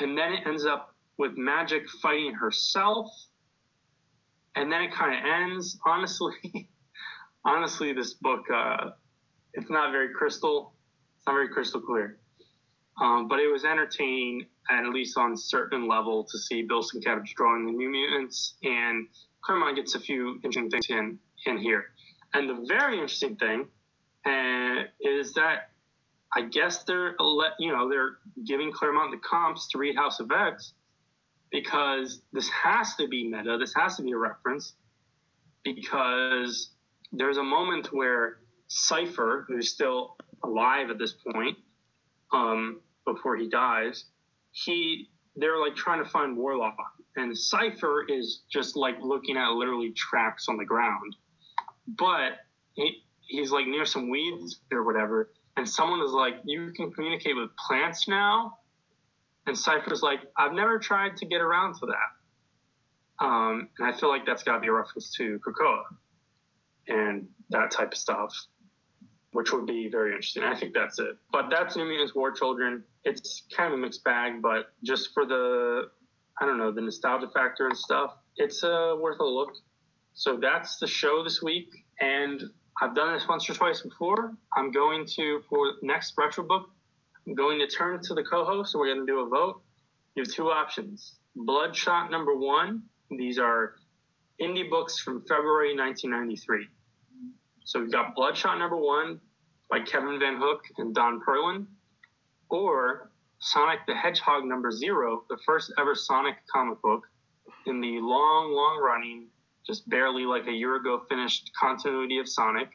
[0.00, 3.06] and then it ends up with magic fighting herself,
[4.56, 5.78] and then it kind of ends.
[5.86, 6.34] Honestly,
[7.44, 8.90] honestly, this book uh,
[9.54, 10.74] it's not very crystal,
[11.16, 12.18] it's not very crystal clear,
[13.00, 17.66] um, but it was entertaining at least on certain level to see Bill Sienkiewicz drawing
[17.66, 19.06] the New Mutants, and
[19.44, 21.86] Claremont gets a few interesting things in in here.
[22.34, 23.66] And the very interesting thing
[24.26, 25.70] uh, is that
[26.34, 27.16] I guess they're
[27.58, 30.74] you know they're giving Claremont the comps to read House of X
[31.50, 33.56] because this has to be meta.
[33.58, 34.74] This has to be a reference
[35.64, 36.70] because
[37.12, 38.38] there's a moment where
[38.68, 41.58] Cypher, who's still alive at this point,
[42.32, 44.04] um, before he dies,
[44.52, 46.76] he they're like trying to find Warlock,
[47.16, 51.16] and Cypher is just like looking at literally tracks on the ground,
[51.86, 52.32] but
[52.74, 57.36] he he's like near some weeds or whatever, and someone is like, "You can communicate
[57.36, 58.58] with plants now,"
[59.46, 64.08] and Cypher's like, "I've never tried to get around to that," um, and I feel
[64.08, 65.82] like that's got to be a reference to Krakoa
[66.88, 68.34] and that type of stuff
[69.32, 70.42] which would be very interesting.
[70.42, 71.16] I think that's it.
[71.32, 72.82] But that's New Mutants War Children.
[73.04, 75.90] It's kind of a mixed bag, but just for the,
[76.40, 79.50] I don't know, the nostalgia factor and stuff, it's uh, worth a look.
[80.14, 81.68] So that's the show this week.
[82.00, 82.42] And
[82.80, 84.32] I've done this once or twice before.
[84.56, 86.70] I'm going to, for next retro book,
[87.26, 89.28] I'm going to turn it to the co host and we're going to do a
[89.28, 89.60] vote.
[90.14, 92.82] You have two options Bloodshot number one.
[93.10, 93.74] These are
[94.40, 96.66] indie books from February 1993.
[97.64, 99.20] So we've got Bloodshot number one
[99.70, 101.66] by Kevin Van Hook and Don Perlin,
[102.48, 103.10] or
[103.40, 107.02] Sonic the Hedgehog number zero, the first ever Sonic comic book
[107.66, 109.26] in the long, long running,
[109.66, 112.68] just barely like a year ago finished continuity of Sonic,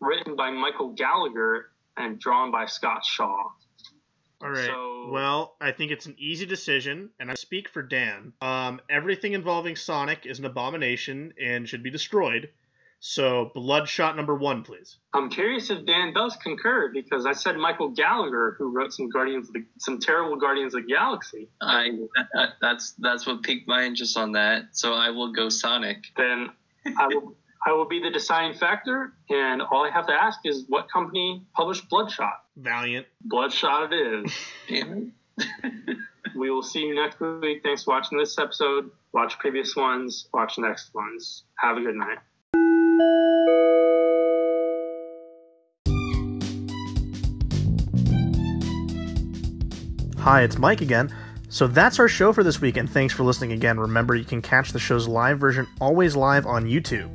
[0.00, 3.50] written by Michael Gallagher and drawn by Scott Shaw.
[4.42, 4.66] All right.
[4.66, 8.32] So- Well, I think it's an easy decision, and I speak for Dan.
[8.40, 12.50] Um, everything involving Sonic is an abomination and should be destroyed.
[13.02, 14.98] So, Bloodshot number one, please.
[15.14, 19.48] I'm curious if Dan does concur because I said Michael Gallagher, who wrote some Guardians,
[19.48, 21.48] of the, some terrible Guardians of the Galaxy.
[21.62, 21.92] I
[22.34, 24.64] that, that's that's what piqued my interest on that.
[24.72, 26.04] So I will go Sonic.
[26.14, 26.50] Then
[26.98, 27.34] I will
[27.66, 31.42] I will be the deciding factor, and all I have to ask is what company
[31.54, 32.44] published Bloodshot.
[32.56, 33.06] Valiant.
[33.22, 34.36] Bloodshot it is.
[34.68, 35.96] Damn it.
[36.36, 37.62] we will see you next week.
[37.62, 38.90] Thanks for watching this episode.
[39.12, 40.28] Watch previous ones.
[40.34, 41.44] Watch next ones.
[41.56, 42.18] Have a good night.
[50.20, 51.10] Hi, it's Mike again.
[51.48, 53.80] So that's our show for this week, and thanks for listening again.
[53.80, 57.08] Remember, you can catch the show's live version always live on YouTube.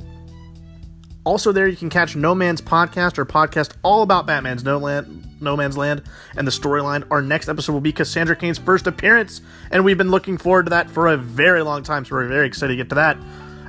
[1.22, 5.24] Also, there you can catch No Man's podcast or podcast all about Batman's No, Land,
[5.40, 6.02] no Man's Land
[6.36, 7.06] and the storyline.
[7.12, 10.70] Our next episode will be Cassandra Cain's first appearance, and we've been looking forward to
[10.70, 13.16] that for a very long time, so we're very excited to get to that.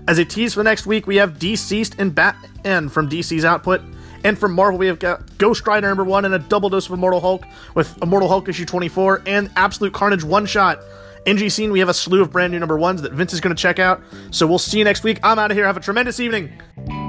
[0.07, 3.81] As a tease for the next week, we have DCeased and Batman from DC's output.
[4.23, 6.93] And from Marvel, we have got Ghost Rider number one and a double dose of
[6.93, 7.45] Immortal Hulk
[7.75, 10.81] with Immortal Hulk issue 24 and Absolute Carnage one shot.
[11.25, 13.55] NG Scene, we have a slew of brand new number ones that Vince is going
[13.55, 14.01] to check out.
[14.31, 15.19] So we'll see you next week.
[15.23, 15.65] I'm out of here.
[15.65, 17.06] Have a tremendous evening.